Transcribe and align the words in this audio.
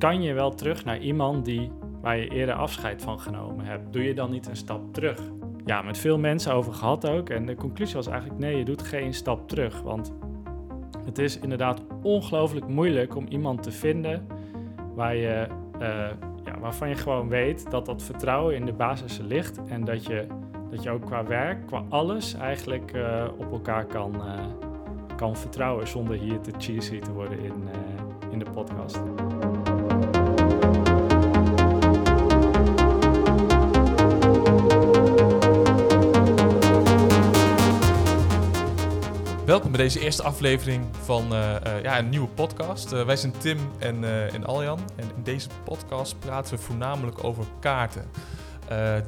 kan 0.00 0.22
je 0.22 0.32
wel 0.32 0.54
terug 0.54 0.84
naar 0.84 0.98
iemand 0.98 1.44
die, 1.44 1.70
waar 2.00 2.16
je 2.16 2.28
eerder 2.28 2.54
afscheid 2.54 3.02
van 3.02 3.20
genomen 3.20 3.64
hebt. 3.64 3.92
Doe 3.92 4.04
je 4.04 4.14
dan 4.14 4.30
niet 4.30 4.46
een 4.46 4.56
stap 4.56 4.92
terug? 4.92 5.20
Ja, 5.64 5.82
met 5.82 5.98
veel 5.98 6.18
mensen 6.18 6.52
over 6.54 6.72
gehad 6.74 7.08
ook. 7.08 7.28
En 7.28 7.46
de 7.46 7.54
conclusie 7.54 7.96
was 7.96 8.06
eigenlijk 8.06 8.40
nee, 8.40 8.56
je 8.56 8.64
doet 8.64 8.82
geen 8.82 9.14
stap 9.14 9.48
terug. 9.48 9.82
Want 9.82 10.12
het 11.04 11.18
is 11.18 11.38
inderdaad 11.38 11.82
ongelooflijk 12.02 12.68
moeilijk 12.68 13.16
om 13.16 13.26
iemand 13.28 13.62
te 13.62 13.72
vinden 13.72 14.26
waar 14.94 15.16
je, 15.16 15.46
eh, 15.78 15.88
ja, 16.44 16.58
waarvan 16.60 16.88
je 16.88 16.94
gewoon 16.94 17.28
weet 17.28 17.70
dat 17.70 17.86
dat 17.86 18.02
vertrouwen 18.02 18.54
in 18.54 18.66
de 18.66 18.72
basis 18.72 19.18
ligt. 19.18 19.60
En 19.66 19.84
dat 19.84 20.04
je, 20.04 20.26
dat 20.70 20.82
je 20.82 20.90
ook 20.90 21.06
qua 21.06 21.24
werk, 21.24 21.66
qua 21.66 21.84
alles 21.88 22.34
eigenlijk 22.34 22.92
eh, 22.92 23.24
op 23.38 23.52
elkaar 23.52 23.84
kan, 23.84 24.14
uh, 24.14 24.44
kan 25.16 25.36
vertrouwen 25.36 25.88
zonder 25.88 26.16
hier 26.16 26.40
te 26.40 26.50
cheesy 26.58 26.98
te 26.98 27.12
worden 27.12 27.38
in, 27.38 27.68
in 28.30 28.38
de 28.38 28.50
podcast. 28.50 29.02
Welkom 39.50 39.70
bij 39.70 39.80
deze 39.80 40.00
eerste 40.00 40.22
aflevering 40.22 40.96
van 41.02 41.32
uh, 41.32 41.54
uh, 41.66 41.82
ja, 41.82 41.98
een 41.98 42.08
nieuwe 42.08 42.28
podcast. 42.28 42.92
Uh, 42.92 43.04
wij 43.04 43.16
zijn 43.16 43.38
Tim 43.38 43.58
en, 43.78 44.04
en 44.32 44.44
Aljan. 44.44 44.78
En 44.96 45.10
in 45.16 45.22
deze 45.22 45.48
podcast 45.64 46.18
praten 46.18 46.54
we 46.54 46.62
voornamelijk 46.62 47.24
over 47.24 47.44
kaarten. 47.60 48.04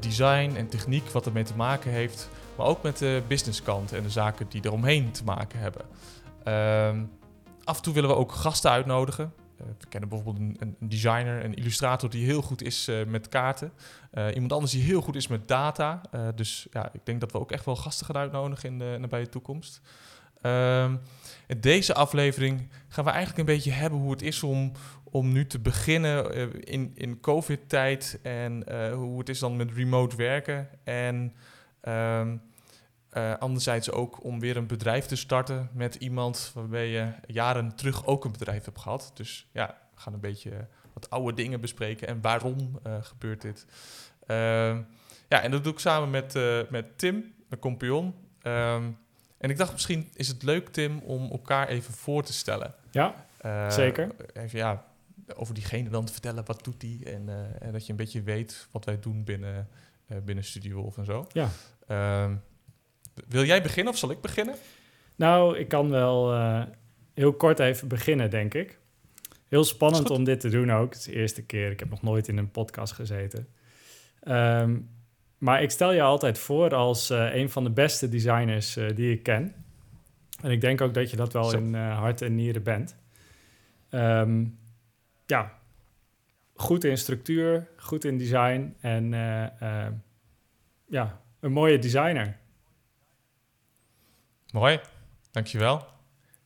design 0.00 0.55
en 0.56 0.69
techniek, 0.69 1.09
wat 1.10 1.27
ermee 1.27 1.45
te 1.45 1.56
maken 1.56 1.91
heeft. 1.91 2.28
Maar 2.56 2.66
ook 2.66 2.83
met 2.83 2.98
de 2.98 3.23
businesskant 3.28 3.92
en 3.92 4.02
de 4.02 4.10
zaken 4.10 4.47
die 4.48 4.64
eromheen 4.64 5.10
te 5.10 5.24
maken 5.24 5.59
hebben. 5.59 5.83
Ehm, 6.45 7.05
af 7.64 7.77
en 7.77 7.83
toe 7.83 7.95
willen 7.95 8.11
we 8.11 8.16
ook 8.16 8.33
gasten 8.33 8.70
uitnodigen. 8.70 9.33
we 9.56 9.86
kennen 9.88 10.09
bijvoorbeeld 10.09 10.61
een, 10.61 10.77
designer, 10.78 11.45
een 11.45 11.55
illustrator 11.55 12.11
die 12.11 12.24
heel 12.24 12.42
goed 12.42 12.62
is 12.62 12.91
met 13.06 13.28
kaarten. 13.28 13.72
iemand 14.34 14.53
anders 14.53 14.72
die 14.72 14.83
heel 14.83 15.00
goed 15.00 15.16
is 15.16 15.27
met 15.27 15.48
data. 15.48 16.00
dus 16.34 16.66
ja, 16.70 16.88
ik 16.92 17.00
denk 17.05 17.20
dat 17.20 17.33
we 17.33 17.41
ook 17.41 17.53
echt 17.53 17.64
wel 17.64 17.77
gasten 17.77 18.06
gaan 18.06 18.16
uitnodigen 18.16 18.69
in 18.69 18.78
de 18.78 18.97
nabije 19.00 19.28
toekomst. 19.28 19.81
In 21.46 21.60
deze 21.60 21.94
aflevering 21.94 22.68
gaan 22.88 23.04
we 23.04 23.10
eigenlijk 23.10 23.38
een 23.38 23.54
beetje 23.54 23.70
hebben 23.70 23.98
hoe 23.98 24.10
het 24.10 24.22
is 24.22 24.42
om, 24.42 24.72
om 25.04 25.32
nu 25.32 25.46
te 25.46 25.58
beginnen 25.58 26.38
uh, 26.38 26.48
in, 26.60 26.92
in 26.94 27.20
COVID-tijd 27.20 28.18
en 28.22 28.64
uh, 28.68 28.92
hoe 28.92 29.18
het 29.18 29.28
is 29.28 29.38
dan 29.38 29.56
met 29.56 29.72
remote 29.72 30.16
werken. 30.16 30.68
En 30.84 31.34
um, 31.88 32.42
uh, 33.12 33.34
anderzijds 33.38 33.90
ook 33.90 34.24
om 34.24 34.40
weer 34.40 34.56
een 34.56 34.66
bedrijf 34.66 35.06
te 35.06 35.16
starten 35.16 35.70
met 35.72 35.94
iemand 35.94 36.50
waarbij 36.54 36.88
je 36.88 37.12
jaren 37.26 37.76
terug 37.76 38.06
ook 38.06 38.24
een 38.24 38.32
bedrijf 38.32 38.64
hebt 38.64 38.80
gehad. 38.80 39.10
Dus 39.14 39.48
ja, 39.52 39.78
we 39.94 40.00
gaan 40.00 40.12
een 40.12 40.20
beetje 40.20 40.68
wat 40.92 41.10
oude 41.10 41.36
dingen 41.36 41.60
bespreken 41.60 42.08
en 42.08 42.20
waarom 42.20 42.80
gebeurt 43.00 43.40
dit. 43.40 43.66
Uh, 44.26 44.36
ja, 45.28 45.40
en 45.42 45.50
dat 45.50 45.64
doe 45.64 45.72
ik 45.72 45.78
samen 45.78 46.10
met, 46.10 46.38
met 46.70 46.98
Tim, 46.98 47.34
een 47.48 47.58
compagnon. 47.58 48.14
En 49.42 49.50
ik 49.50 49.56
dacht, 49.56 49.72
misschien 49.72 50.08
is 50.14 50.28
het 50.28 50.42
leuk, 50.42 50.68
Tim, 50.68 50.98
om 50.98 51.30
elkaar 51.30 51.68
even 51.68 51.94
voor 51.94 52.22
te 52.22 52.32
stellen. 52.32 52.74
Ja, 52.90 53.26
uh, 53.46 53.70
zeker. 53.70 54.10
Even 54.32 54.58
ja, 54.58 54.84
over 55.34 55.54
diegene 55.54 55.88
dan 55.88 56.04
te 56.04 56.12
vertellen, 56.12 56.44
wat 56.44 56.64
doet 56.64 56.80
die? 56.80 57.04
En, 57.04 57.22
uh, 57.28 57.34
en 57.58 57.72
dat 57.72 57.84
je 57.84 57.90
een 57.90 57.96
beetje 57.96 58.22
weet 58.22 58.68
wat 58.70 58.84
wij 58.84 58.98
doen 59.00 59.24
binnen, 59.24 59.68
uh, 60.08 60.18
binnen 60.24 60.44
Studio 60.44 60.80
Wolf 60.80 60.98
en 60.98 61.04
zo. 61.04 61.26
Ja. 61.32 61.48
Ehm, 61.86 62.34
wil 63.28 63.44
jij 63.44 63.62
beginnen 63.62 63.92
of 63.92 63.98
zal 63.98 64.10
ik 64.10 64.20
beginnen? 64.20 64.54
Nou, 65.16 65.58
ik 65.58 65.68
kan 65.68 65.90
wel 65.90 66.34
heel 67.14 67.32
kort 67.32 67.58
even 67.58 67.88
beginnen, 67.88 68.30
denk 68.30 68.54
ik. 68.54 68.78
Heel 69.48 69.64
spannend 69.64 70.10
om 70.10 70.24
dit 70.24 70.40
te 70.40 70.48
doen 70.48 70.72
ook. 70.72 70.92
Het 70.92 70.98
is 70.98 71.04
de 71.04 71.12
eerste 71.12 71.42
keer. 71.42 71.70
Ik 71.70 71.80
heb 71.80 71.90
nog 71.90 72.02
nooit 72.02 72.28
in 72.28 72.36
een 72.36 72.50
podcast 72.50 72.92
gezeten. 72.92 73.48
Um, 74.28 74.90
maar 75.42 75.62
ik 75.62 75.70
stel 75.70 75.92
je 75.92 76.02
altijd 76.02 76.38
voor 76.38 76.74
als 76.74 77.10
uh, 77.10 77.34
een 77.34 77.50
van 77.50 77.64
de 77.64 77.70
beste 77.70 78.08
designers 78.08 78.76
uh, 78.76 78.94
die 78.94 79.12
ik 79.12 79.22
ken. 79.22 79.54
En 80.41 80.50
ik 80.50 80.60
denk 80.60 80.80
ook 80.80 80.94
dat 80.94 81.10
je 81.10 81.16
dat 81.16 81.32
wel 81.32 81.54
in 81.54 81.75
uh, 81.75 81.98
hart 81.98 82.22
en 82.22 82.34
nieren 82.34 82.62
bent. 82.62 82.97
Um, 83.91 84.58
ja, 85.26 85.58
goed 86.54 86.84
in 86.84 86.98
structuur, 86.98 87.69
goed 87.76 88.04
in 88.04 88.19
design 88.19 88.75
en 88.81 89.10
ja, 90.86 91.20
een 91.41 91.52
mooie 91.52 91.78
designer. 91.78 92.36
Mooi, 94.52 94.81
dankjewel. 95.31 95.86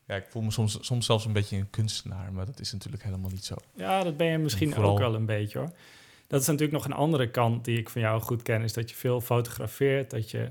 Ja, 0.06 0.14
ik 0.14 0.26
voel 0.28 0.42
me 0.42 0.50
soms, 0.50 0.78
soms 0.80 1.06
zelfs 1.06 1.24
een 1.24 1.32
beetje 1.32 1.56
een 1.56 1.70
kunstenaar, 1.70 2.32
maar 2.32 2.46
dat 2.46 2.60
is 2.60 2.72
natuurlijk 2.72 3.02
helemaal 3.02 3.30
niet 3.30 3.44
zo. 3.44 3.54
Ja, 3.74 4.02
dat 4.02 4.16
ben 4.16 4.26
je 4.26 4.38
misschien 4.38 4.72
Vooral... 4.72 4.92
ook 4.92 4.98
wel 4.98 5.14
een 5.14 5.26
beetje 5.26 5.58
hoor. 5.58 5.72
Dat 6.26 6.40
is 6.40 6.46
natuurlijk 6.46 6.72
nog 6.72 6.84
een 6.84 6.92
andere 6.92 7.30
kant 7.30 7.64
die 7.64 7.78
ik 7.78 7.88
van 7.88 8.00
jou 8.00 8.20
goed 8.20 8.42
ken, 8.42 8.62
is 8.62 8.72
dat 8.72 8.90
je 8.90 8.96
veel 8.96 9.20
fotografeert, 9.20 10.10
dat 10.10 10.30
je 10.30 10.48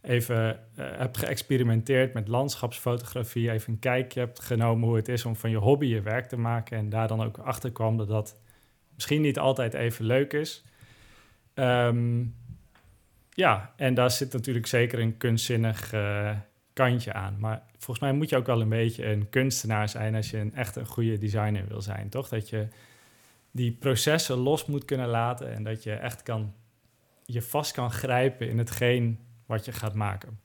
even 0.00 0.60
uh, 0.78 0.84
hebt 0.96 1.16
geëxperimenteerd 1.16 2.14
met 2.14 2.28
landschapsfotografie, 2.28 3.50
even 3.50 3.72
een 3.72 3.78
kijkje 3.78 4.20
hebt 4.20 4.40
genomen 4.40 4.88
hoe 4.88 4.96
het 4.96 5.08
is 5.08 5.24
om 5.24 5.36
van 5.36 5.50
je 5.50 5.56
hobby 5.56 5.86
je 5.86 6.02
werk 6.02 6.28
te 6.28 6.36
maken 6.36 6.78
en 6.78 6.88
daar 6.88 7.08
dan 7.08 7.22
ook 7.22 7.38
achter 7.38 7.72
kwam 7.72 7.96
dat 7.96 8.08
dat 8.08 8.40
misschien 8.94 9.20
niet 9.20 9.38
altijd 9.38 9.74
even 9.74 10.04
leuk 10.04 10.32
is. 10.32 10.64
Um, 11.54 12.34
ja, 13.30 13.72
en 13.76 13.94
daar 13.94 14.10
zit 14.10 14.32
natuurlijk 14.32 14.66
zeker 14.66 14.98
een 14.98 15.16
kunstzinnig 15.16 15.92
uh, 15.92 16.30
kantje 16.72 17.12
aan. 17.12 17.36
Maar 17.38 17.62
volgens 17.70 17.98
mij 17.98 18.12
moet 18.12 18.28
je 18.28 18.36
ook 18.36 18.46
wel 18.46 18.60
een 18.60 18.68
beetje 18.68 19.06
een 19.06 19.28
kunstenaar 19.28 19.88
zijn 19.88 20.14
als 20.14 20.30
je 20.30 20.38
een 20.38 20.54
echt 20.54 20.76
een 20.76 20.86
goede 20.86 21.18
designer 21.18 21.64
wil 21.68 21.82
zijn, 21.82 22.08
toch? 22.08 22.28
Dat 22.28 22.48
je 22.48 22.68
die 23.50 23.72
processen 23.72 24.36
los 24.36 24.66
moet 24.66 24.84
kunnen 24.84 25.08
laten 25.08 25.52
en 25.52 25.64
dat 25.64 25.82
je 25.82 25.92
echt 25.92 26.22
kan, 26.22 26.54
je 27.24 27.42
vast 27.42 27.72
kan 27.72 27.90
grijpen 27.90 28.48
in 28.48 28.58
hetgeen 28.58 29.18
wat 29.46 29.64
je 29.64 29.72
gaat 29.72 29.94
maken. 29.94 30.40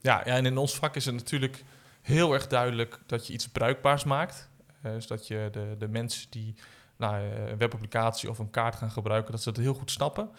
Ja, 0.00 0.22
ja, 0.24 0.34
en 0.36 0.46
in 0.46 0.56
ons 0.56 0.74
vak 0.74 0.96
is 0.96 1.04
het 1.04 1.14
natuurlijk 1.14 1.64
heel 2.02 2.32
erg 2.32 2.46
duidelijk 2.46 3.00
dat 3.06 3.26
je 3.26 3.32
iets 3.32 3.48
bruikbaars 3.48 4.04
maakt. 4.04 4.50
Uh, 4.86 4.92
dus 4.92 5.06
dat 5.06 5.26
je 5.26 5.48
de, 5.52 5.74
de 5.78 5.88
mensen 5.88 6.30
die 6.30 6.54
nou, 6.96 7.14
eh, 7.14 7.48
een 7.48 7.58
webapplicatie 7.58 8.30
of 8.30 8.38
een 8.38 8.50
kaart 8.50 8.74
gaan 8.74 8.90
gebruiken, 8.90 9.32
dat 9.32 9.42
ze 9.42 9.52
dat 9.52 9.62
heel 9.62 9.74
goed 9.74 9.90
snappen. 9.90 10.30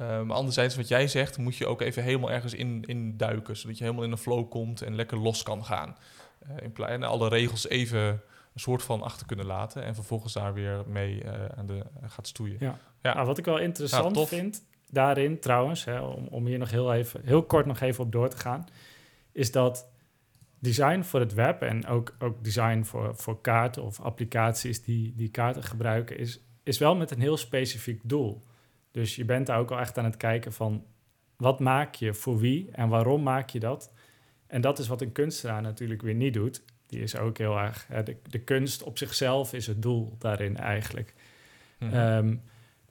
Uh, 0.00 0.22
maar 0.22 0.36
anderzijds, 0.36 0.76
wat 0.76 0.88
jij 0.88 1.08
zegt, 1.08 1.38
moet 1.38 1.56
je 1.56 1.66
ook 1.66 1.80
even 1.80 2.02
helemaal 2.02 2.30
ergens 2.30 2.54
in, 2.54 2.84
in 2.86 3.16
duiken, 3.16 3.56
zodat 3.56 3.78
je 3.78 3.84
helemaal 3.84 4.04
in 4.04 4.10
de 4.10 4.18
flow 4.18 4.50
komt 4.50 4.82
en 4.82 4.94
lekker 4.94 5.18
los 5.18 5.42
kan 5.42 5.64
gaan. 5.64 5.96
Uh, 6.78 6.88
en 6.88 7.02
alle 7.02 7.28
regels 7.28 7.68
even 7.68 8.22
een 8.56 8.62
soort 8.62 8.82
van 8.82 9.02
achter 9.02 9.26
kunnen 9.26 9.46
laten 9.46 9.84
en 9.84 9.94
vervolgens 9.94 10.32
daar 10.32 10.54
weer 10.54 10.82
mee 10.86 11.24
uh, 11.24 11.32
aan 11.56 11.66
de, 11.66 11.82
gaat 12.02 12.26
stoeien. 12.26 12.56
Ja. 12.60 12.78
ja. 13.02 13.14
Nou, 13.14 13.26
wat 13.26 13.38
ik 13.38 13.44
wel 13.44 13.58
interessant 13.58 14.16
ja, 14.16 14.24
vind 14.24 14.64
daarin 14.90 15.40
trouwens, 15.40 15.84
hè, 15.84 16.00
om, 16.00 16.26
om 16.26 16.46
hier 16.46 16.58
nog 16.58 16.70
heel, 16.70 16.92
even, 16.92 17.20
heel 17.24 17.42
kort 17.42 17.66
nog 17.66 17.80
even 17.80 18.04
op 18.04 18.12
door 18.12 18.28
te 18.28 18.36
gaan, 18.36 18.66
is 19.32 19.52
dat 19.52 19.90
design 20.58 21.02
voor 21.02 21.20
het 21.20 21.34
web 21.34 21.62
en 21.62 21.86
ook, 21.86 22.16
ook 22.18 22.44
design 22.44 22.82
voor, 22.82 23.16
voor 23.16 23.40
kaarten 23.40 23.82
of 23.82 24.00
applicaties 24.00 24.82
die, 24.82 25.14
die 25.14 25.30
kaarten 25.30 25.62
gebruiken, 25.62 26.18
is, 26.18 26.40
is 26.62 26.78
wel 26.78 26.96
met 26.96 27.10
een 27.10 27.20
heel 27.20 27.36
specifiek 27.36 28.00
doel. 28.04 28.44
Dus 28.90 29.16
je 29.16 29.24
bent 29.24 29.46
daar 29.46 29.58
ook 29.58 29.70
al 29.70 29.78
echt 29.78 29.98
aan 29.98 30.04
het 30.04 30.16
kijken 30.16 30.52
van 30.52 30.84
wat 31.36 31.60
maak 31.60 31.94
je 31.94 32.14
voor 32.14 32.38
wie 32.38 32.70
en 32.72 32.88
waarom 32.88 33.22
maak 33.22 33.50
je 33.50 33.60
dat? 33.60 33.92
En 34.46 34.60
dat 34.60 34.78
is 34.78 34.88
wat 34.88 35.00
een 35.00 35.12
kunstenaar 35.12 35.62
natuurlijk 35.62 36.02
weer 36.02 36.14
niet 36.14 36.34
doet 36.34 36.62
die 36.86 37.00
is 37.00 37.16
ook 37.16 37.38
heel 37.38 37.58
erg. 37.58 37.86
de, 38.04 38.16
de, 38.30 38.38
kunst 38.38 38.82
op 38.82 38.98
zichzelf 38.98 39.52
is 39.52 39.66
het 39.66 39.82
doel 39.82 40.16
daarin 40.18 40.56
eigenlijk. 40.56 41.14
Mhm. 41.78 41.94
Ehm, 41.94 42.36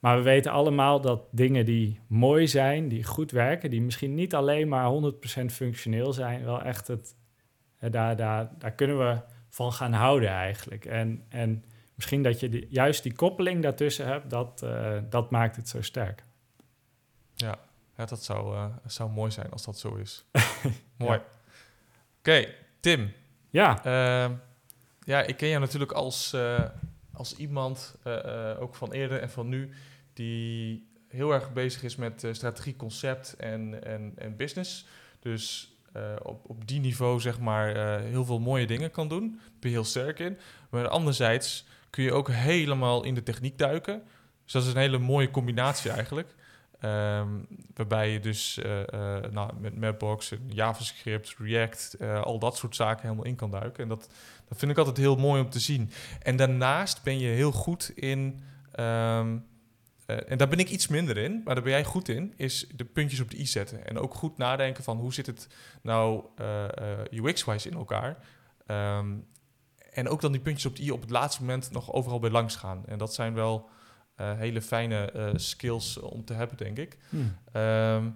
maar 0.00 0.16
we 0.16 0.22
weten 0.22 0.52
allemaal 0.52 1.00
dat 1.00 1.22
dingen 1.30 1.64
die 1.64 2.00
mooi 2.06 2.46
zijn, 2.48 2.88
die 2.88 3.04
goed 3.04 3.30
werken, 3.30 3.70
die 3.70 3.82
misschien 3.82 4.14
niet 4.14 4.34
alleen 4.34 4.68
maar 4.68 4.90
100% 4.90 5.52
functioneel 5.52 6.12
zijn, 6.12 6.44
wel 6.44 6.62
echt 6.62 6.86
het. 6.86 7.14
daar, 7.78 8.16
daar, 8.16 8.50
daar 8.58 8.72
kunnen 8.72 8.98
we 8.98 9.20
van 9.48 9.72
gaan 9.72 9.92
houden 9.92 10.28
eigenlijk. 10.28 10.84
En, 10.84 11.24
en 11.28 11.64
misschien 11.94 12.22
dat 12.22 12.40
je 12.40 12.48
die, 12.48 12.66
juist 12.70 13.02
die 13.02 13.14
koppeling 13.14 13.62
daartussen 13.62 14.06
hebt, 14.06 14.30
dat, 14.30 14.60
uh, 14.64 14.98
dat 15.10 15.30
maakt 15.30 15.56
het 15.56 15.68
zo 15.68 15.82
sterk. 15.82 16.24
Ja, 17.34 17.58
ja 17.96 18.04
dat 18.04 18.24
zou, 18.24 18.54
uh, 18.54 18.66
zou 18.86 19.10
mooi 19.10 19.30
zijn 19.30 19.50
als 19.50 19.64
dat 19.64 19.78
zo 19.78 19.94
is. 19.94 20.24
mooi. 20.96 21.18
Ja. 21.18 21.24
Oké, 22.18 22.54
Tim, 22.80 23.12
ja. 23.56 23.86
Uh, 23.86 24.32
ja, 25.00 25.22
ik 25.22 25.36
ken 25.36 25.48
jou 25.48 25.60
natuurlijk 25.60 25.92
als, 25.92 26.32
uh, 26.34 26.64
als 27.12 27.36
iemand, 27.36 27.96
uh, 28.06 28.60
ook 28.60 28.74
van 28.74 28.92
eerder 28.92 29.20
en 29.20 29.30
van 29.30 29.48
nu, 29.48 29.70
die 30.12 30.88
heel 31.08 31.32
erg 31.32 31.52
bezig 31.52 31.82
is 31.82 31.96
met 31.96 32.26
strategie, 32.32 32.76
concept 32.76 33.36
en, 33.36 33.84
en, 33.84 34.12
en 34.16 34.36
business. 34.36 34.86
Dus 35.20 35.74
op, 36.22 36.50
op 36.50 36.66
die 36.68 36.80
niveau, 36.80 37.20
zeg 37.20 37.40
maar, 37.40 38.00
heel 38.00 38.24
veel 38.24 38.38
mooie 38.38 38.66
dingen 38.66 38.90
kan 38.90 39.08
doen. 39.08 39.30
Daar 39.30 39.50
ben 39.60 39.70
je 39.70 39.76
heel 39.76 39.84
sterk 39.84 40.18
in. 40.18 40.38
Maar 40.70 40.88
anderzijds 40.88 41.66
kun 41.90 42.04
je 42.04 42.12
ook 42.12 42.30
helemaal 42.30 43.04
in 43.04 43.14
de 43.14 43.22
techniek 43.22 43.58
duiken. 43.58 44.02
Dus 44.44 44.52
dat 44.52 44.62
is 44.62 44.68
een 44.68 44.76
hele 44.76 44.98
mooie 44.98 45.30
combinatie 45.30 45.90
eigenlijk. 45.90 46.34
Ehm, 46.80 47.28
waarbij 47.74 48.10
je 48.10 48.20
dus 48.20 48.60
nou, 49.30 49.50
met 49.60 49.76
Mapbox, 49.76 50.32
JavaScript, 50.46 51.34
React, 51.38 51.96
al 52.00 52.38
dat 52.38 52.56
soort 52.56 52.76
zaken 52.76 53.02
helemaal 53.02 53.24
in 53.24 53.36
kan 53.36 53.50
duiken. 53.50 53.82
En 53.82 53.88
dat, 53.88 54.08
dat 54.48 54.58
vind 54.58 54.70
ik 54.70 54.78
altijd 54.78 54.96
heel 54.96 55.16
mooi 55.16 55.42
om 55.42 55.50
te 55.50 55.60
zien. 55.60 55.90
En 56.22 56.36
daarnaast 56.36 57.02
ben 57.02 57.18
je 57.18 57.28
heel 57.28 57.52
goed 57.52 57.92
in. 57.94 58.40
Ehm, 58.72 59.38
eh, 60.06 60.30
en 60.30 60.38
daar 60.38 60.48
ben 60.48 60.58
ik 60.58 60.70
iets 60.70 60.88
minder 60.88 61.16
in, 61.16 61.40
maar 61.44 61.54
daar 61.54 61.64
ben 61.64 61.72
jij 61.72 61.84
goed 61.84 62.08
in, 62.08 62.32
is 62.36 62.66
de 62.74 62.84
puntjes 62.84 63.20
op 63.20 63.30
de 63.30 63.38
i 63.38 63.46
zetten. 63.46 63.86
En 63.86 63.98
ook 63.98 64.14
goed 64.14 64.36
nadenken 64.36 64.84
van 64.84 64.96
hoe 64.96 65.14
zit 65.14 65.26
het 65.26 65.48
nou 65.82 66.24
UX-wise 67.10 67.68
in 67.68 67.76
elkaar. 67.76 68.16
Ehm, 68.66 69.14
en 69.92 70.08
ook 70.08 70.20
dan 70.20 70.32
die 70.32 70.40
puntjes 70.40 70.66
op 70.66 70.76
de 70.76 70.82
i 70.82 70.90
op 70.90 71.00
het 71.00 71.10
laatste 71.10 71.40
moment 71.40 71.70
nog 71.70 71.92
overal 71.92 72.18
bij 72.18 72.30
langs 72.30 72.56
gaan. 72.56 72.82
En 72.86 72.98
dat 72.98 73.14
zijn 73.14 73.34
wel 73.34 73.68
hele 74.16 74.62
fijne 74.62 75.32
skills 75.34 75.98
om 75.98 76.24
te 76.24 76.32
hebben, 76.32 76.56
denk 76.56 76.78
ik. 76.78 76.96
Hmm. 77.08 77.36
Ehm, 77.52 78.08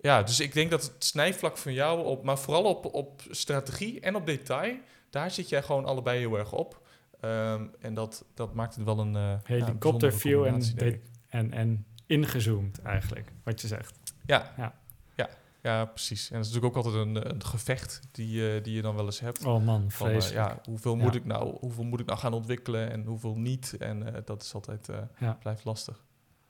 ja, 0.00 0.22
dus 0.22 0.40
ik 0.40 0.52
denk 0.52 0.70
dat 0.70 0.82
het 0.82 1.04
snijvlak 1.04 1.56
van 1.56 1.72
jou, 1.72 2.04
op, 2.04 2.24
maar 2.24 2.38
vooral 2.38 2.64
op, 2.64 2.94
op 2.94 3.22
strategie 3.30 4.00
en 4.00 4.14
op 4.14 4.26
detail, 4.26 4.76
daar 5.10 5.30
zit 5.30 5.48
jij 5.48 5.62
gewoon 5.62 5.84
allebei 5.84 6.18
heel 6.18 6.38
erg 6.38 6.52
op. 6.52 6.86
Ehm, 7.20 7.66
en 7.80 7.94
dat, 7.94 8.24
dat 8.34 8.54
maakt 8.54 8.74
het 8.74 8.84
wel 8.84 8.98
een 8.98 9.14
uh, 9.14 9.34
helikopterview 9.42 10.44
en, 10.44 10.62
en, 11.28 11.52
en 11.52 11.86
ingezoomd 12.06 12.82
eigenlijk, 12.82 13.32
wat 13.42 13.60
je 13.60 13.66
zegt. 13.66 13.98
Ja, 14.26 14.54
ja. 14.56 14.77
Ja, 15.62 15.84
precies. 15.84 16.30
En 16.30 16.36
dat 16.36 16.46
is 16.46 16.52
natuurlijk 16.52 16.76
ook 16.76 16.84
altijd 16.84 17.06
een, 17.06 17.30
een 17.30 17.44
gevecht 17.44 18.00
die, 18.12 18.56
uh, 18.56 18.62
die 18.62 18.74
je 18.74 18.82
dan 18.82 18.94
wel 18.94 19.04
eens 19.04 19.20
hebt. 19.20 19.44
Oh 19.44 19.64
man, 19.64 19.90
Van, 19.90 20.10
uh, 20.10 20.20
ja, 20.20 20.60
hoeveel, 20.64 20.96
Moet 20.96 21.14
ik 21.14 21.24
nou, 21.24 21.56
hoeveel 21.60 21.84
moet 21.84 22.00
ik 22.00 22.06
nou 22.06 22.18
gaan 22.18 22.32
ontwikkelen 22.32 22.90
en 22.90 23.04
hoeveel 23.04 23.36
niet? 23.36 23.76
En 23.78 24.22
dat 24.24 24.42
is 24.42 24.54
altijd, 24.54 24.88
blijft 25.40 25.64
lastig. 25.64 26.04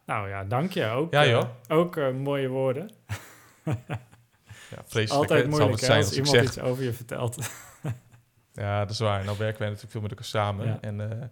Nou 0.06 0.28
ja, 0.28 0.44
dank 0.44 0.72
je 0.72 0.86
ook. 0.86 1.12
Ja, 1.12 1.26
joh. 1.26 1.48
ook 1.68 2.12
mooie 2.12 2.48
woorden. 2.48 2.90
ja, 3.64 4.82
vreselijk. 4.84 5.10
Altijd 5.10 5.48
moeilijk 5.50 5.80
hè, 5.80 5.96
als 5.96 6.16
iemand 6.16 6.36
iets 6.36 6.58
over 6.60 6.84
je 6.84 6.92
vertelt. 6.92 7.36
Ja, 8.52 8.80
dat 8.80 8.90
is 8.90 8.98
waar. 8.98 9.24
Nou 9.24 9.38
werken 9.38 9.58
wij 9.58 9.66
natuurlijk 9.66 9.92
veel 9.92 10.00
met 10.00 10.10
elkaar 10.10 10.26
samen. 10.26 10.82
En 10.82 11.30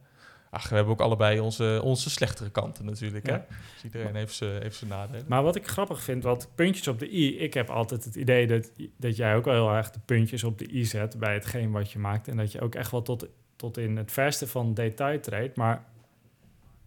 ach, 0.56 0.69
we 0.69 0.75
hebben 0.75 0.93
ook 0.93 1.00
allebei 1.00 1.41
onze, 1.41 1.81
onze 1.82 2.11
slechtere 2.11 2.50
kanten 2.50 2.85
natuurlijk. 2.85 3.26
Hè? 3.26 3.38
Dus 3.38 3.85
iedereen 3.85 4.14
heeft 4.14 4.35
zijn 4.35 4.62
heeft 4.62 4.82
nadelen. 4.87 5.25
Maar 5.29 5.43
wat 5.43 5.56
ik 5.56 5.67
grappig 5.67 6.03
vind, 6.03 6.23
wat 6.23 6.49
puntjes 6.55 6.88
op 6.88 6.99
de 6.99 7.14
i... 7.14 7.38
Ik 7.38 7.55
heb 7.55 7.70
altijd 7.70 8.05
het 8.05 8.14
idee 8.14 8.47
dat, 8.47 8.70
dat 8.97 9.17
jij 9.17 9.37
ook 9.37 9.44
wel 9.44 9.55
heel 9.55 9.76
erg 9.76 9.91
de 9.91 10.00
puntjes 10.05 10.44
op 10.44 10.58
de 10.58 10.73
i 10.73 10.85
zet... 10.85 11.19
bij 11.19 11.35
hetgeen 11.35 11.70
wat 11.70 11.93
je 11.93 11.99
maakt. 11.99 12.29
En 12.29 12.37
dat 12.37 12.53
je 12.53 12.61
ook 12.61 12.75
echt 12.75 12.91
wel 12.91 13.03
tot, 13.03 13.26
tot 13.56 13.79
in 13.79 13.97
het 13.97 14.12
verste 14.12 14.47
van 14.47 14.75
detail 14.75 15.20
treedt. 15.20 15.56
Maar 15.56 15.85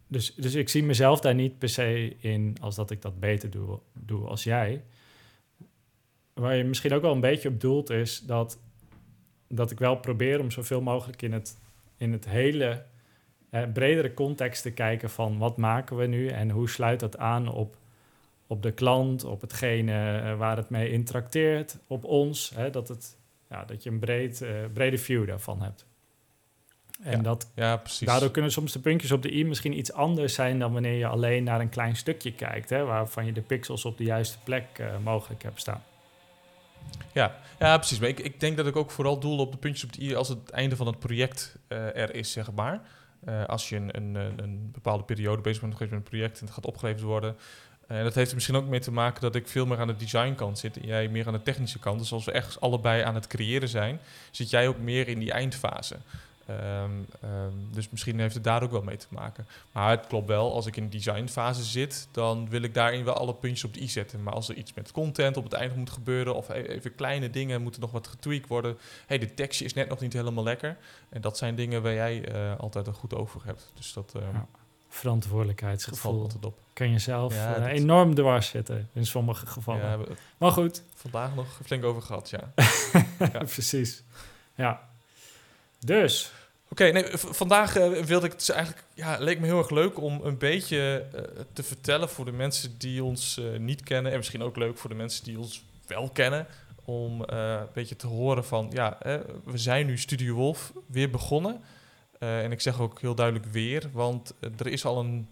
dus, 0.06 0.34
dus 0.34 0.54
ik 0.54 0.68
zie 0.68 0.82
mezelf 0.82 1.20
daar 1.20 1.34
niet 1.34 1.58
per 1.58 1.68
se 1.68 2.16
in 2.18 2.56
als 2.60 2.74
dat 2.74 2.90
ik 2.90 3.02
dat 3.02 3.20
beter 3.20 3.50
doe, 3.50 3.78
doe 3.92 4.26
als 4.26 4.44
jij. 4.44 4.82
Waar 6.34 6.56
je 6.56 6.64
misschien 6.64 6.92
ook 6.92 7.02
wel 7.02 7.12
een 7.12 7.20
beetje 7.20 7.48
op 7.48 7.60
doelt 7.60 7.90
is 7.90 8.20
dat 8.20 8.58
dat 9.48 9.70
ik 9.70 9.78
wel 9.78 9.96
probeer 9.96 10.40
om 10.40 10.50
zoveel 10.50 10.80
mogelijk 10.80 11.22
in 11.22 11.32
het, 11.32 11.58
in 11.96 12.12
het 12.12 12.28
hele 12.28 12.84
bredere 13.72 14.14
context 14.14 14.62
te 14.62 14.70
kijken 14.70 15.10
van 15.10 15.38
wat 15.38 15.56
maken 15.56 15.96
we 15.96 16.06
nu 16.06 16.28
en 16.28 16.50
hoe 16.50 16.68
sluit 16.68 17.00
dat 17.00 17.18
aan 17.18 17.48
op, 17.48 17.76
op 18.46 18.62
de 18.62 18.72
klant, 18.72 19.24
op 19.24 19.40
hetgene 19.40 20.20
eh, 20.20 20.36
waar 20.36 20.56
het 20.56 20.70
mee 20.70 20.90
interacteert, 20.90 21.78
op 21.86 22.04
ons. 22.04 22.52
Hè, 22.54 22.70
dat, 22.70 22.88
het, 22.88 23.16
ja, 23.50 23.64
dat 23.64 23.82
je 23.82 23.90
een 23.90 23.98
breed, 23.98 24.40
uh, 24.40 24.50
brede 24.72 24.98
view 24.98 25.26
daarvan 25.26 25.62
hebt. 25.62 25.86
En 27.02 27.16
ja, 27.16 27.22
dat, 27.22 27.50
ja, 27.54 27.76
precies. 27.76 28.06
daardoor 28.06 28.30
kunnen 28.30 28.52
soms 28.52 28.72
de 28.72 28.78
puntjes 28.78 29.12
op 29.12 29.22
de 29.22 29.34
i 29.34 29.44
misschien 29.44 29.78
iets 29.78 29.92
anders 29.92 30.34
zijn 30.34 30.58
dan 30.58 30.72
wanneer 30.72 30.98
je 30.98 31.06
alleen 31.06 31.44
naar 31.44 31.60
een 31.60 31.68
klein 31.68 31.96
stukje 31.96 32.32
kijkt, 32.32 32.70
hè, 32.70 32.84
waarvan 32.84 33.26
je 33.26 33.32
de 33.32 33.40
pixels 33.40 33.84
op 33.84 33.98
de 33.98 34.04
juiste 34.04 34.38
plek 34.44 34.64
uh, 34.80 34.86
mogelijk 35.04 35.42
hebt 35.42 35.60
staan. 35.60 35.82
Ja, 37.12 37.36
ja 37.58 37.76
precies. 37.76 37.98
Maar 37.98 38.08
ik, 38.08 38.20
ik 38.20 38.40
denk 38.40 38.56
dat 38.56 38.66
ik 38.66 38.76
ook 38.76 38.90
vooral 38.90 39.18
doel 39.18 39.38
op 39.38 39.52
de 39.52 39.58
puntjes 39.58 39.84
op 39.84 39.92
de 39.92 40.02
i 40.02 40.14
als 40.14 40.28
het 40.28 40.50
einde 40.50 40.76
van 40.76 40.86
het 40.86 40.98
project 40.98 41.58
uh, 41.68 41.96
er 41.96 42.14
is, 42.14 42.32
zeg 42.32 42.52
maar. 42.52 42.80
Uh, 43.28 43.44
als 43.44 43.68
je 43.68 43.76
een, 43.76 43.96
een, 43.96 44.14
een, 44.36 44.70
bepaalde 44.72 45.04
periode 45.04 45.42
bezig 45.42 45.60
bent 45.60 45.78
met 45.78 45.92
een 45.92 46.02
project 46.02 46.40
en 46.40 46.44
het 46.44 46.54
gaat 46.54 46.66
opgeleverd 46.66 47.02
worden. 47.02 47.36
En 47.86 47.96
uh, 47.96 48.02
dat 48.02 48.14
heeft 48.14 48.28
er 48.28 48.34
misschien 48.34 48.56
ook 48.56 48.66
mee 48.66 48.80
te 48.80 48.92
maken 48.92 49.20
dat 49.20 49.34
ik 49.34 49.48
veel 49.48 49.66
meer 49.66 49.78
aan 49.78 49.86
de 49.86 49.96
designkant 49.96 50.58
zit 50.58 50.76
en 50.76 50.86
jij 50.86 51.08
meer 51.08 51.26
aan 51.26 51.32
de 51.32 51.42
technische 51.42 51.78
kant. 51.78 51.98
Dus 51.98 52.12
als 52.12 52.24
we 52.24 52.32
echt 52.32 52.60
allebei 52.60 53.02
aan 53.02 53.14
het 53.14 53.26
creëren 53.26 53.68
zijn, 53.68 54.00
zit 54.30 54.50
jij 54.50 54.68
ook 54.68 54.78
meer 54.78 55.08
in 55.08 55.18
die 55.18 55.32
eindfase. 55.32 55.96
Um, 56.50 57.06
um, 57.24 57.68
dus 57.72 57.90
misschien 57.90 58.20
heeft 58.20 58.34
het 58.34 58.44
daar 58.44 58.62
ook 58.62 58.70
wel 58.70 58.82
mee 58.82 58.96
te 58.96 59.06
maken. 59.10 59.46
Maar 59.72 59.90
het 59.90 60.06
klopt 60.06 60.26
wel, 60.26 60.54
als 60.54 60.66
ik 60.66 60.76
in 60.76 60.84
de 60.84 60.88
designfase 60.88 61.64
zit, 61.64 62.08
dan 62.10 62.48
wil 62.48 62.62
ik 62.62 62.74
daarin 62.74 63.04
wel 63.04 63.14
alle 63.14 63.34
puntjes 63.34 63.64
op 63.64 63.74
de 63.74 63.82
i 63.82 63.88
zetten. 63.88 64.22
Maar 64.22 64.32
als 64.32 64.48
er 64.48 64.54
iets 64.54 64.74
met 64.74 64.92
content 64.92 65.36
op 65.36 65.44
het 65.44 65.52
einde 65.52 65.74
moet 65.74 65.90
gebeuren, 65.90 66.34
of 66.34 66.48
e-, 66.48 66.52
even 66.52 66.94
kleine 66.94 67.30
dingen 67.30 67.62
moeten 67.62 67.80
nog 67.80 67.90
wat 67.90 68.06
getweakt 68.06 68.48
worden. 68.48 68.78
hey, 69.06 69.18
de 69.18 69.34
tekstje 69.34 69.64
is 69.64 69.74
net 69.74 69.88
nog 69.88 70.00
niet 70.00 70.12
helemaal 70.12 70.44
lekker. 70.44 70.76
En 71.08 71.20
dat 71.20 71.38
zijn 71.38 71.54
dingen 71.54 71.82
waar 71.82 71.94
jij 71.94 72.32
uh, 72.32 72.58
altijd 72.58 72.86
een 72.86 72.94
goed 72.94 73.14
over 73.14 73.40
hebt. 73.44 73.70
Dus 73.74 73.92
dat. 73.92 74.12
Ja. 74.32 74.46
Verantwoordelijkheidsgevoel. 74.88 76.28
Dat 76.28 76.44
op. 76.44 76.58
Kan 76.72 76.90
je 76.90 76.98
zelf 76.98 77.34
ja, 77.34 77.58
uh, 77.58 77.66
enorm 77.66 78.14
dwars 78.14 78.48
zitten 78.48 78.88
in 78.92 79.06
sommige 79.06 79.46
gevallen. 79.46 79.82
Ja, 79.82 79.98
maar 80.38 80.50
goed. 80.50 80.82
Vandaag 80.94 81.34
nog 81.34 81.60
flink 81.64 81.84
over 81.84 82.02
gehad, 82.02 82.30
ja. 82.30 82.52
Precies. 83.54 84.02
Ja. 84.54 84.88
Dus, 85.78 86.32
Oké, 86.70 86.84
nee, 86.84 87.04
vandaag 87.12 87.76
uh, 87.76 88.02
wilde 88.02 88.26
ik 88.26 88.32
het 88.32 88.46
dus 88.46 88.50
eigenlijk, 88.50 88.84
ja, 88.94 89.18
leek 89.18 89.40
me 89.40 89.46
heel 89.46 89.58
erg 89.58 89.70
leuk 89.70 90.00
om 90.00 90.20
een 90.22 90.38
beetje 90.38 91.06
uh, 91.14 91.20
te 91.52 91.62
vertellen 91.62 92.08
voor 92.08 92.24
de 92.24 92.32
mensen 92.32 92.78
die 92.78 93.04
ons 93.04 93.38
uh, 93.38 93.58
niet 93.58 93.82
kennen 93.82 94.10
en 94.10 94.16
misschien 94.16 94.42
ook 94.42 94.56
leuk 94.56 94.78
voor 94.78 94.90
de 94.90 94.96
mensen 94.96 95.24
die 95.24 95.38
ons 95.38 95.64
wel 95.86 96.10
kennen, 96.12 96.46
om 96.84 97.22
een 97.26 97.66
beetje 97.72 97.96
te 97.96 98.06
horen 98.06 98.44
van, 98.44 98.70
ja, 98.72 98.98
we 99.44 99.58
zijn 99.58 99.86
nu 99.86 99.98
Studio 99.98 100.34
Wolf 100.34 100.72
weer 100.86 101.10
begonnen. 101.10 101.60
en 102.18 102.52
ik 102.52 102.60
zeg 102.60 102.80
ook 102.80 103.00
heel 103.00 103.14
duidelijk 103.14 103.46
weer, 103.46 103.90
want 103.92 104.34
er 104.56 104.66
is 104.66 104.84
al 104.84 105.00
een, 105.00 105.28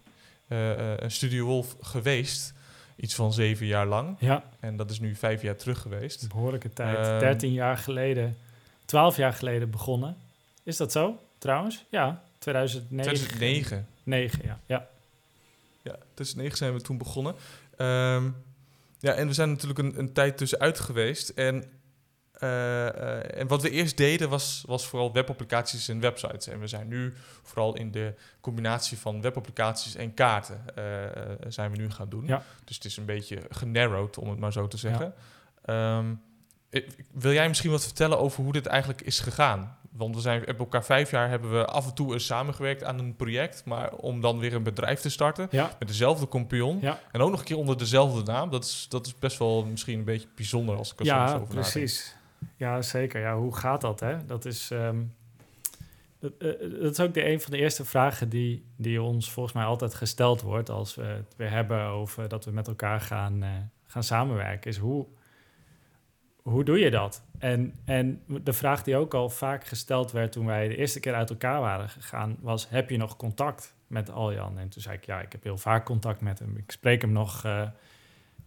een 0.99 1.11
Studio 1.11 1.45
Wolf 1.45 1.77
geweest, 1.81 2.53
iets 2.97 3.15
van 3.15 3.33
zeven 3.33 3.67
jaar 3.67 3.87
lang. 3.87 4.17
Ja. 4.19 4.45
En 4.61 4.77
dat 4.77 4.91
is 4.91 5.01
nu 5.01 5.15
vijf 5.15 5.43
jaar 5.43 5.57
terug 5.57 5.81
geweest. 5.81 6.23
Een 6.23 6.29
behoorlijke 6.29 6.73
tijd. 6.73 7.21
Dertien 7.21 7.53
jaar 7.53 7.77
geleden, 7.77 8.37
twaalf 8.85 9.17
jaar 9.17 9.33
geleden 9.33 9.71
begonnen. 9.71 10.17
Is 10.63 10.77
dat 10.77 10.93
zo? 10.93 11.19
Trouwens. 11.39 11.85
Ja, 11.91 12.23
2009. 12.39 13.15
2009. 13.15 13.87
9, 14.03 14.41
ja. 14.45 14.61
ja. 14.67 14.89
Ja, 15.83 15.97
2009 16.15 16.57
zijn 16.57 16.73
we 16.73 16.81
toen 16.81 16.99
begonnen. 16.99 17.35
Um, 17.77 18.37
ja, 18.99 19.13
en 19.13 19.27
we 19.27 19.33
zijn 19.33 19.49
natuurlijk 19.51 19.79
een, 19.79 19.99
een 19.99 20.13
tijd 20.13 20.37
tussenuit 20.37 20.81
geweest. 20.81 21.29
En, 21.29 21.65
uh, 22.41 22.49
uh, 22.49 23.39
en 23.39 23.47
wat 23.47 23.63
we 23.63 23.71
eerst 23.71 23.97
deden 23.97 24.29
was, 24.29 24.65
was 24.67 24.87
vooral 24.87 25.13
webapplicaties 25.13 25.89
en 25.89 26.01
websites. 26.01 26.47
En 26.47 26.61
we 26.61 26.67
zijn 26.67 26.89
nu 26.89 27.15
vooral 27.43 27.77
in 27.77 27.91
de 27.91 28.15
combinatie 28.41 28.99
van 28.99 29.21
webapplicaties 29.21 29.95
en 29.95 30.15
kaarten 30.15 30.65
uh, 30.79 30.85
zijn 31.49 31.71
we 31.71 31.77
nu 31.77 31.91
gaan 31.91 32.09
doen. 32.09 32.27
Ja. 32.27 32.43
Dus 32.65 32.77
het 32.77 32.85
is 32.85 32.97
een 32.97 33.05
beetje 33.05 33.43
genarrowed, 33.51 34.19
om 34.19 34.31
het 34.31 34.39
maar 34.39 34.53
zo 34.53 34.69
te 34.69 34.77
zeggen. 34.77 35.15
Ja. 35.65 35.99
Um, 35.99 36.21
wil 37.13 37.33
jij 37.33 37.49
misschien 37.49 37.71
wat 37.71 37.85
vertellen 37.85 38.19
over 38.19 38.43
hoe 38.43 38.53
dit 38.53 38.67
eigenlijk 38.67 39.01
is 39.01 39.21
gegaan? 39.21 39.78
Want 39.99 40.15
we 40.15 40.21
zijn, 40.21 40.39
hebben 40.39 40.59
elkaar 40.59 40.85
vijf 40.85 41.11
jaar 41.11 41.29
hebben 41.29 41.51
we 41.51 41.65
af 41.65 41.87
en 41.87 41.95
toe 41.95 42.13
eens 42.13 42.27
samengewerkt 42.27 42.85
aan 42.85 42.99
een 42.99 43.17
project. 43.17 43.65
Maar 43.65 43.95
om 43.95 44.21
dan 44.21 44.39
weer 44.39 44.55
een 44.55 44.63
bedrijf 44.63 45.01
te 45.01 45.11
starten 45.11 45.49
ja. 45.51 45.77
met 45.79 45.89
dezelfde 45.89 46.29
compagnon. 46.29 46.79
Ja. 46.81 47.01
En 47.13 47.21
ook 47.21 47.31
nog 47.31 47.39
een 47.39 47.45
keer 47.45 47.57
onder 47.57 47.79
dezelfde 47.79 48.33
naam. 48.33 48.51
Dat 48.51 48.65
is, 48.65 48.87
dat 48.89 49.07
is 49.07 49.19
best 49.19 49.39
wel 49.39 49.65
misschien 49.65 49.99
een 49.99 50.05
beetje 50.05 50.29
bijzonder 50.35 50.77
als 50.77 50.93
ik 50.93 51.01
er 51.01 51.07
ja, 51.07 51.27
soms 51.29 51.43
over 51.43 51.55
precies. 51.55 52.17
Ja, 52.57 52.83
zeker. 52.83 53.21
Ja, 53.21 53.37
hoe 53.37 53.57
gaat 53.57 53.81
dat? 53.81 54.01
Hè? 54.01 54.25
Dat 54.27 54.45
is, 54.45 54.71
um, 54.71 55.15
dat, 56.19 56.33
uh, 56.39 56.81
dat, 56.81 56.93
is 56.93 57.01
ook 57.01 57.15
de, 57.15 57.29
een 57.29 57.41
van 57.41 57.51
de 57.51 57.59
eerste 57.59 57.85
vragen 57.85 58.29
die, 58.29 58.65
die 58.77 59.03
ons 59.03 59.31
volgens 59.31 59.55
mij 59.55 59.65
altijd 59.65 59.95
gesteld 59.95 60.41
wordt 60.41 60.71
als 60.71 60.95
we 60.95 61.03
het 61.03 61.35
weer 61.37 61.51
hebben 61.51 61.85
over 61.85 62.29
dat 62.29 62.45
we 62.45 62.51
met 62.51 62.69
elkaar 62.69 63.01
gaan, 63.01 63.43
uh, 63.43 63.49
gaan 63.87 64.03
samenwerken. 64.03 64.71
Is 64.71 64.77
hoe, 64.77 65.07
hoe 66.43 66.65
doe 66.65 66.79
je 66.79 66.91
dat? 66.91 67.23
En, 67.39 67.75
en 67.85 68.23
de 68.27 68.53
vraag 68.53 68.83
die 68.83 68.97
ook 68.97 69.15
al 69.15 69.29
vaak 69.29 69.67
gesteld 69.67 70.13
werd 70.13 70.33
toen 70.33 70.47
wij 70.47 70.69
de 70.69 70.77
eerste 70.77 71.01
keer 71.01 71.15
uit 71.15 71.31
elkaar 71.31 71.61
waren 71.61 71.89
gegaan, 71.89 72.37
was: 72.41 72.69
heb 72.69 72.91
je 72.91 72.97
nog 72.97 73.17
contact 73.17 73.75
met 73.87 74.11
Aljan? 74.11 74.59
En 74.59 74.69
toen 74.69 74.83
zei 74.83 74.97
ik: 74.97 75.05
ja, 75.05 75.21
ik 75.21 75.33
heb 75.33 75.43
heel 75.43 75.59
vaak 75.59 75.85
contact 75.85 76.21
met 76.21 76.39
hem. 76.39 76.57
Ik 76.57 76.71
spreek 76.71 77.01
hem 77.01 77.13
nog, 77.13 77.45
uh, 77.45 77.69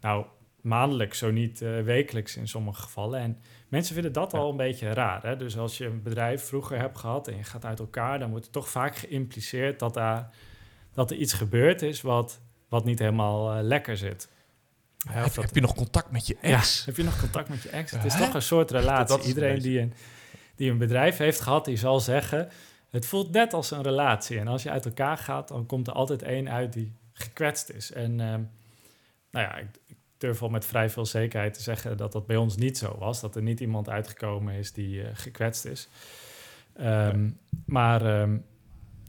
nou, 0.01 0.25
maandelijks, 0.62 1.17
zo 1.17 1.31
niet 1.31 1.62
uh, 1.62 1.81
wekelijks 1.81 2.38
in 2.38 2.48
sommige 2.48 2.81
gevallen. 2.81 3.19
En 3.19 3.38
mensen 3.67 3.93
vinden 3.93 4.13
dat 4.13 4.33
al 4.33 4.50
een 4.50 4.57
beetje 4.57 4.93
raar. 4.93 5.24
Hè? 5.24 5.36
Dus 5.36 5.57
als 5.57 5.77
je 5.77 5.86
een 5.86 6.01
bedrijf 6.01 6.43
vroeger 6.43 6.79
hebt 6.79 6.98
gehad 6.98 7.27
en 7.27 7.38
je 7.38 7.43
gaat 7.43 7.65
uit 7.65 7.79
elkaar, 7.79 8.19
dan 8.19 8.29
wordt 8.29 8.45
er 8.45 8.51
toch 8.51 8.69
vaak 8.69 8.95
geïmpliceerd 8.95 9.79
dat, 9.79 9.93
daar, 9.93 10.29
dat 10.93 11.12
er 11.12 11.17
iets 11.17 11.33
gebeurd 11.33 11.81
is 11.81 12.01
wat, 12.01 12.41
wat 12.69 12.86
niet 12.86 13.00
helemaal 13.00 13.57
uh, 13.57 13.63
lekker 13.63 13.98
zit. 13.98 14.29
Heb, 15.10 15.36
heb, 15.36 15.55
je 15.55 15.62
nog 15.62 15.75
contact 15.75 16.12
met 16.12 16.27
je 16.27 16.38
ex? 16.41 16.77
Ja, 16.77 16.86
heb 16.86 16.98
je 16.98 17.03
nog 17.03 17.20
contact 17.20 17.50
met 17.50 17.62
je 17.62 17.70
ex? 17.70 17.91
Het 17.91 18.05
is 18.05 18.17
toch 18.17 18.34
een 18.34 18.41
soort 18.41 18.72
relatie. 18.72 19.22
Iedereen 19.22 19.60
die 19.60 19.79
een, 19.79 19.93
die 20.55 20.72
een 20.72 20.77
bedrijf 20.77 21.17
heeft 21.17 21.41
gehad, 21.41 21.65
die 21.65 21.77
zal 21.77 22.00
zeggen... 22.00 22.50
het 22.89 23.05
voelt 23.05 23.31
net 23.31 23.53
als 23.53 23.72
een 23.72 23.84
relatie. 23.84 24.39
En 24.39 24.48
als 24.48 24.63
je 24.63 24.70
uit 24.70 24.86
elkaar 24.86 25.17
gaat, 25.17 25.48
dan 25.48 25.65
komt 25.65 25.88
er 25.88 25.93
altijd 25.93 26.22
één 26.22 26.50
uit 26.50 26.74
die 26.74 26.93
gekwetst 27.13 27.70
is. 27.70 27.91
En, 27.91 28.12
uh, 28.12 28.17
nou 29.31 29.46
ja, 29.46 29.55
ik, 29.58 29.67
ik, 29.86 29.98
durf 30.17 30.39
wel 30.39 30.50
met 30.50 30.65
vrij 30.65 30.89
veel 30.89 31.05
zekerheid 31.05 31.53
te 31.53 31.62
zeggen 31.62 31.98
dat 31.98 32.12
dat 32.12 32.25
bij 32.25 32.36
ons 32.36 32.55
niet 32.55 32.77
zo 32.77 32.96
was. 33.00 33.22
Dat 33.22 33.36
er 33.36 33.41
niet 33.41 33.60
iemand 33.60 33.89
uitgekomen 33.89 34.53
is 34.53 34.72
die 34.72 35.03
gekwetst 35.13 35.65
is. 35.65 35.88
Ehm, 36.74 37.29
maar 37.65 38.05
ehm, 38.05 38.38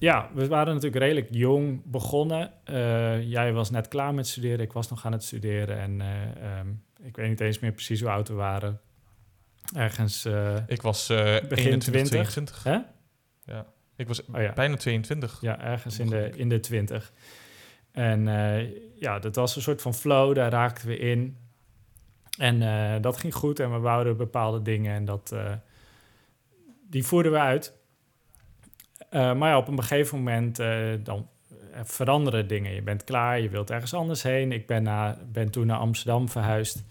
ja, 0.03 0.31
we 0.35 0.47
waren 0.47 0.75
natuurlijk 0.75 1.03
redelijk 1.03 1.29
jong 1.31 1.83
begonnen. 1.85 2.51
jij 3.29 3.53
was 3.53 3.71
net 3.71 3.89
klaar 3.89 4.15
met 4.15 4.27
studeren, 4.27 4.61
ik 4.61 4.73
was 4.73 4.89
nog 4.89 5.07
aan 5.07 5.13
het 5.13 5.25
studeren. 5.25 5.79
En 5.79 6.01
ehm, 6.01 6.69
ik 7.07 7.17
weet 7.17 7.29
niet 7.29 7.41
eens 7.41 7.59
meer 7.59 7.73
precies 7.73 8.01
hoe 8.01 8.11
oud 8.11 8.29
we 8.29 8.35
waren. 8.35 8.81
Ergens. 9.75 10.29
ik 10.67 10.83
was 10.83 11.07
begin 11.49 11.79
20, 11.79 11.81
22. 11.81 12.65
Hè? 12.65 12.79
Ja. 13.45 13.67
Ik 13.97 14.09
was 14.09 14.25
oh, 14.25 14.53
bijna 14.55 14.77
22. 14.77 15.39
Ja, 15.41 15.61
ergens 15.61 15.99
in 15.99 16.07
de, 16.07 16.31
in 16.35 16.49
de 16.49 16.61
20. 16.61 17.13
En 17.93 18.25
ja, 18.95 19.19
dat 19.19 19.35
was 19.35 19.57
een 19.57 19.63
soort 19.63 19.83
van 19.83 19.95
flow, 19.95 20.35
daar 20.35 20.51
raakten 20.51 20.89
we 20.89 20.99
in. 20.99 21.37
En 22.39 23.03
dat 23.03 23.17
ging 23.17 23.35
goed 23.35 23.61
en 23.61 23.73
we 23.73 23.79
bouwden 23.79 24.17
bepaalde 24.17 24.63
dingen 24.63 24.95
en 24.95 25.05
dat, 25.05 25.35
die 26.91 27.05
voerden 27.05 27.33
we 27.33 27.39
uit. 27.39 27.81
Maar 29.13 29.49
ja, 29.49 29.57
op 29.59 29.69
een 29.69 29.83
gegeven 29.83 30.19
moment 30.19 30.57
dan 31.05 31.29
veranderen 31.83 32.49
dingen. 32.49 32.75
Je 32.75 32.83
bent 32.83 33.05
klaar, 33.05 33.41
je 33.41 33.49
wilt 33.49 33.71
ergens 33.71 33.95
anders 33.95 34.23
heen. 34.23 34.53
Ik 34.53 34.67
ben, 34.67 35.17
ben 35.33 35.51
toen 35.51 35.67
naar 35.67 35.79
Amsterdam 35.79 36.29
verhuisd. 36.29 36.85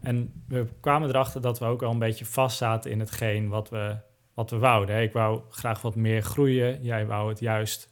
En 0.00 0.32
we 0.48 0.66
kwamen 0.80 1.08
erachter 1.08 1.40
dat 1.40 1.58
we 1.58 1.64
ook 1.64 1.82
al 1.82 1.90
een 1.90 1.98
beetje 1.98 2.26
vast 2.26 2.56
zaten 2.56 2.90
in 2.90 3.00
hetgeen 3.00 3.48
wat 3.48 3.68
we 3.70 3.96
wat 4.34 4.50
we 4.50 4.58
wouden. 4.58 5.02
Ik 5.02 5.12
wou 5.12 5.40
graag 5.50 5.82
wat 5.82 5.94
meer 5.94 6.22
groeien. 6.22 6.82
Jij 6.82 7.06
wou 7.06 7.28
het 7.28 7.40
juist 7.40 7.88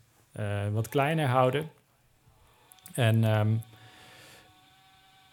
wat 0.72 0.88
kleiner 0.88 1.26
houden. 1.26 1.70
En, 2.94 3.24
um, 3.24 3.62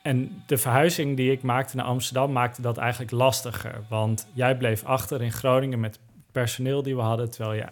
en 0.02 0.44
de 0.46 0.58
verhuizing 0.58 1.18
die 1.18 1.32
ik 1.32 1.42
maakte 1.42 1.76
naar 1.76 1.86
Amsterdam 1.86 2.32
maakte 2.32 2.62
dat 2.62 2.78
eigenlijk 2.78 3.12
lastiger. 3.12 3.84
Want 3.90 4.28
jij 4.34 4.58
bleef 4.58 4.84
achter 4.84 5.22
in 5.22 5.32
Groningen 5.32 5.80
met 5.80 6.00
personeel 6.32 6.84
die 6.84 6.96
we 6.96 7.02
hadden, 7.02 7.30
terwijl 7.30 7.54
je, 7.54 7.66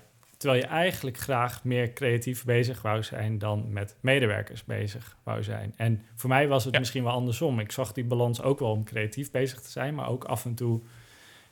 terwijl 0.44 0.64
je 0.64 0.70
eigenlijk 0.70 1.18
graag 1.18 1.64
meer 1.64 1.94
creatief 1.94 2.46
bezig 2.46 2.82
wou 2.82 3.04
zijn 3.04 3.38
dan 3.38 3.74
met 3.74 3.96
medewerkers 4.00 4.64
bezig 4.64 5.18
wou 5.24 5.44
zijn. 5.44 5.74
En 5.78 6.02
voor 6.16 6.30
mij 6.30 6.48
was 6.48 6.66
het 6.66 6.78
misschien 6.78 7.04
wel 7.04 7.14
andersom. 7.14 7.60
Ik 7.60 7.72
zag 7.72 7.92
die 7.92 8.04
balans 8.04 8.42
ook 8.42 8.60
wel 8.60 8.72
om 8.72 8.84
creatief 8.84 9.32
bezig 9.32 9.62
te 9.62 9.72
zijn, 9.72 9.96
maar 9.96 10.10
ook 10.10 10.24
af 10.24 10.46
en 10.46 10.56
toe 10.56 10.82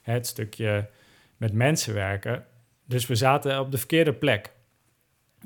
het 0.02 0.28
stukje 0.28 0.90
met 1.38 1.54
mensen 1.54 1.94
werken. 1.94 2.46
Dus 2.86 3.08
we 3.08 3.16
zaten 3.16 3.60
op 3.60 3.72
de 3.72 3.78
verkeerde 3.78 4.14
plek. 4.14 4.52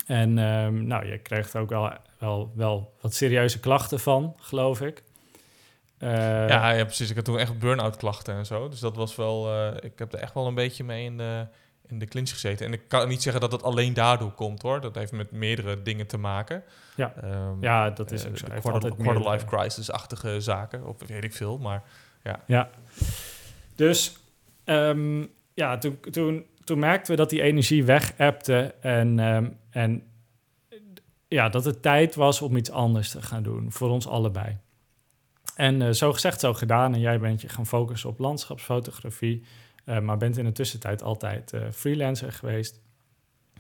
En 0.08 0.38
um, 0.38 0.88
nou, 0.88 1.06
je 1.06 1.18
kreeg 1.18 1.56
ook 1.56 1.70
wel, 1.70 1.92
wel, 2.20 2.52
wel 2.56 2.94
wat 3.02 3.14
serieuze 3.14 3.60
klachten 3.60 4.00
van, 4.00 4.36
geloof 4.38 4.82
ik. 4.82 5.04
Uh, 6.00 6.10
ja, 6.48 6.72
ja, 6.72 6.84
precies. 6.84 7.10
Ik 7.10 7.16
had 7.16 7.26
toen 7.26 7.40
echt 7.40 7.60
burn-out 7.60 7.98
klachten 7.98 8.36
en 8.36 8.46
zo. 8.46 8.70
Dus 8.70 8.80
dat 8.80 8.96
was 8.96 9.16
wel... 9.16 9.48
Uh, 9.54 9.74
ik 9.80 10.00
heb 10.00 10.14
er 10.14 10.20
echt 10.20 10.34
wel 10.34 10.48
een 10.48 10.56
beetje 10.56 10.84
mee 10.84 11.06
in 11.06 11.18
de, 11.18 11.48
in 11.88 12.00
de 12.00 12.06
clinch 12.06 12.30
gezeten. 12.30 12.66
En 12.66 12.74
ik 12.74 12.82
kan 12.88 13.08
niet 13.08 13.22
zeggen 13.22 13.42
dat 13.42 13.52
het 13.52 13.64
alleen 13.64 13.94
daardoor 13.94 14.32
komt, 14.32 14.62
hoor. 14.62 14.82
Dat 14.82 14.96
heeft 14.96 15.12
met 15.12 15.32
meerdere 15.32 15.82
dingen 15.82 16.08
te 16.08 16.18
maken. 16.18 16.64
Ja, 16.96 17.14
um, 17.24 17.58
ja 17.62 17.90
dat 17.90 18.12
is 18.12 18.28
ook 18.28 18.38
zo. 18.38 18.46
Uh, 18.48 18.60
quarter, 18.60 18.96
quarter 18.96 19.32
life 19.32 19.46
crisis-achtige 19.46 20.42
zaken, 20.42 20.86
of 20.86 20.96
weet 21.08 21.24
ik 21.24 21.34
veel. 21.34 21.58
Maar 21.58 21.84
ja. 22.24 22.44
Ja, 22.48 22.70
dus... 23.76 24.18
Um, 24.68 25.34
ja, 25.54 25.78
toen, 25.78 26.00
toen, 26.12 26.46
toen 26.64 26.80
merkten 26.80 27.12
we 27.12 27.18
dat 27.18 27.30
die 27.30 27.42
energie 27.42 27.84
weg 27.84 28.14
en, 28.14 29.20
um, 29.20 29.58
en 29.70 30.04
ja, 31.28 31.50
dat 31.50 31.66
het 31.66 31.82
tijd 31.82 32.16
was 32.16 32.42
om 32.42 32.56
iets 32.56 32.72
anders 32.72 33.10
te 33.10 33.22
gaan 33.22 33.44
doen 33.44 33.72
voor 33.72 33.90
ons 33.90 34.08
allebei. 34.08 34.58
En 35.56 35.82
uh, 35.82 35.90
zo 35.90 36.14
gezegd, 36.14 36.40
zo 36.40 36.54
gedaan. 36.54 36.94
En 36.94 37.00
jij 37.00 37.20
bent 37.20 37.42
je 37.42 37.50
gaan 37.50 37.66
focussen 37.66 38.10
op 38.10 38.20
landschapsfotografie, 38.20 39.44
maar 39.86 40.18
bent 40.18 40.38
in 40.38 40.46
de 40.46 40.52
tussentijd 40.52 41.04
altijd 41.04 41.54
uh, 41.54 41.62
freelancer 41.72 42.32
geweest. 42.32 42.82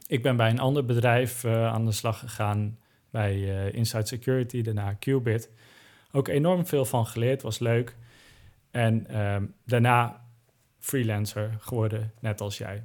Ik 0.07 0.21
ben 0.21 0.35
bij 0.35 0.49
een 0.49 0.59
ander 0.59 0.85
bedrijf 0.85 1.45
aan 1.45 1.85
de 1.85 1.91
slag 1.91 2.19
gegaan, 2.19 2.79
bij 3.09 3.69
Inside 3.71 4.05
Security, 4.05 4.61
daarna 4.61 4.93
Qubit. 4.93 5.51
Ook 6.11 6.27
enorm 6.27 6.65
veel 6.65 6.85
van 6.85 7.05
geleerd, 7.05 7.41
was 7.41 7.59
leuk. 7.59 7.95
En 8.71 9.07
ehm, 9.07 9.45
daarna 9.65 10.25
freelancer 10.79 11.55
geworden, 11.59 12.13
net 12.19 12.41
als 12.41 12.57
jij. 12.57 12.83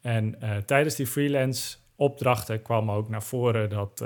En 0.00 0.38
tijdens 0.66 0.94
die 0.94 1.06
freelance 1.06 1.76
opdrachten 1.96 2.62
kwam 2.62 2.90
ook 2.90 3.08
naar 3.08 3.22
voren 3.22 3.70
dat, 3.70 4.04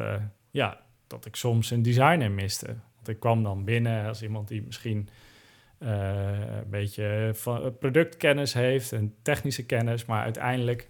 ja, 0.51 0.81
dat 1.07 1.27
ik 1.27 1.37
soms 1.37 1.71
een 1.71 1.83
designer 1.83 2.31
miste. 2.31 2.67
Want 2.95 3.09
ik 3.09 3.21
kwam 3.21 3.43
dan 3.43 3.65
binnen 3.65 4.07
als 4.07 4.23
iemand 4.23 4.49
die 4.49 4.63
misschien 4.63 5.09
een 5.83 6.71
beetje 6.71 7.31
van 7.35 7.79
productkennis 7.79 8.53
heeft 8.53 8.93
en 8.93 9.15
technische 9.23 9.67
kennis, 9.67 10.05
maar 10.05 10.23
uiteindelijk 10.23 10.89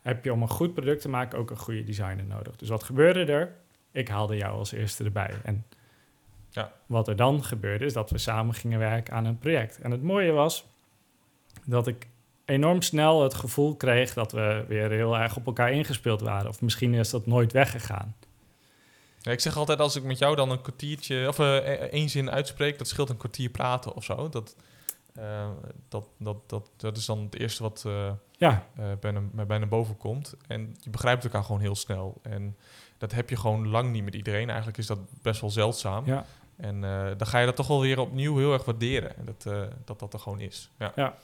heb 0.00 0.24
je 0.24 0.32
om 0.32 0.42
een 0.42 0.48
goed 0.48 0.74
product 0.74 1.00
te 1.00 1.08
maken 1.08 1.38
ook 1.38 1.50
een 1.50 1.56
goede 1.56 1.84
designer 1.84 2.24
nodig. 2.24 2.56
Dus 2.56 2.68
wat 2.68 2.82
gebeurde 2.82 3.32
er? 3.32 3.54
Ik 3.92 4.08
haalde 4.08 4.36
jou 4.36 4.58
als 4.58 4.72
eerste 4.72 5.04
erbij. 5.04 5.30
En 5.42 5.64
ja. 6.50 6.72
wat 6.86 7.08
er 7.08 7.16
dan 7.16 7.44
gebeurde 7.44 7.84
is 7.84 7.92
dat 7.92 8.10
we 8.10 8.18
samen 8.18 8.54
gingen 8.54 8.78
werken 8.78 9.14
aan 9.14 9.24
een 9.24 9.38
project. 9.38 9.80
En 9.80 9.90
het 9.90 10.02
mooie 10.02 10.32
was, 10.32 10.66
dat 11.64 11.86
ik 11.86 12.08
enorm 12.44 12.82
snel 12.82 13.22
het 13.22 13.34
gevoel 13.34 13.76
kreeg 13.76 14.14
dat 14.14 14.32
we 14.32 14.64
weer 14.68 14.90
heel 14.90 15.18
erg 15.18 15.36
op 15.36 15.46
elkaar 15.46 15.72
ingespeeld 15.72 16.20
waren. 16.20 16.48
Of 16.48 16.60
misschien 16.60 16.94
is 16.94 17.10
dat 17.10 17.26
nooit 17.26 17.52
weggegaan. 17.52 18.16
Ja, 19.24 19.32
ik 19.32 19.40
zeg 19.40 19.56
altijd 19.56 19.80
als 19.80 19.96
ik 19.96 20.02
met 20.02 20.18
jou 20.18 20.36
dan 20.36 20.50
een 20.50 20.60
kwartiertje 20.60 21.28
of 21.28 21.38
uh, 21.38 21.56
één 21.92 22.08
zin 22.08 22.30
uitspreek, 22.30 22.78
dat 22.78 22.88
scheelt 22.88 23.10
een 23.10 23.16
kwartier 23.16 23.50
praten 23.50 23.94
of 23.94 24.04
zo. 24.04 24.28
Dat, 24.28 24.56
uh, 25.18 25.48
dat, 25.88 26.06
dat, 26.18 26.36
dat, 26.46 26.70
dat 26.76 26.96
is 26.96 27.06
dan 27.06 27.18
het 27.18 27.38
eerste 27.38 27.62
wat 27.62 27.84
uh, 27.86 28.12
ja. 28.36 28.66
bijna, 29.00 29.20
bijna 29.46 29.66
boven 29.66 29.96
komt. 29.96 30.34
En 30.46 30.76
je 30.80 30.90
begrijpt 30.90 31.24
elkaar 31.24 31.44
gewoon 31.44 31.60
heel 31.60 31.74
snel. 31.74 32.20
En 32.22 32.56
dat 32.98 33.12
heb 33.12 33.30
je 33.30 33.36
gewoon 33.36 33.68
lang 33.68 33.92
niet 33.92 34.04
met 34.04 34.14
iedereen. 34.14 34.48
Eigenlijk 34.48 34.78
is 34.78 34.86
dat 34.86 34.98
best 35.22 35.40
wel 35.40 35.50
zeldzaam. 35.50 36.06
Ja. 36.06 36.26
En 36.56 36.80
dan 37.16 37.26
ga 37.26 37.38
je 37.38 37.46
dat 37.46 37.56
toch 37.56 37.66
wel 37.66 37.80
weer 37.80 37.98
opnieuw 37.98 38.36
heel 38.36 38.52
erg 38.52 38.64
waarderen. 38.64 39.16
En 39.16 39.24
dat, 39.24 39.68
dat 39.84 39.98
dat 39.98 40.12
er 40.12 40.18
gewoon 40.18 40.40
is. 40.40 40.70
Ja. 40.78 40.92
ja 40.96 41.14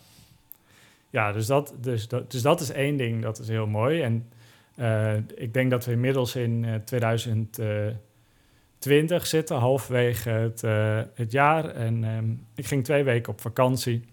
ja, 1.10 1.32
dus 1.32 1.46
dat, 1.46 1.74
dus, 1.80 2.08
dat, 2.08 2.30
dus 2.30 2.42
dat 2.42 2.60
is 2.60 2.70
één 2.70 2.96
ding, 2.96 3.22
dat 3.22 3.38
is 3.38 3.48
heel 3.48 3.66
mooi. 3.66 4.02
En 4.02 4.32
uh, 4.80 5.16
ik 5.16 5.54
denk 5.54 5.70
dat 5.70 5.84
we 5.84 5.92
inmiddels 5.92 6.36
in 6.36 6.62
uh, 6.62 6.74
2020 6.74 9.26
zitten, 9.26 9.56
halverwege 9.56 10.30
het, 10.30 10.62
uh, 10.62 11.00
het 11.14 11.32
jaar. 11.32 11.64
En 11.64 12.04
um, 12.04 12.46
ik 12.54 12.66
ging 12.66 12.84
twee 12.84 13.04
weken 13.04 13.32
op 13.32 13.40
vakantie. 13.40 14.04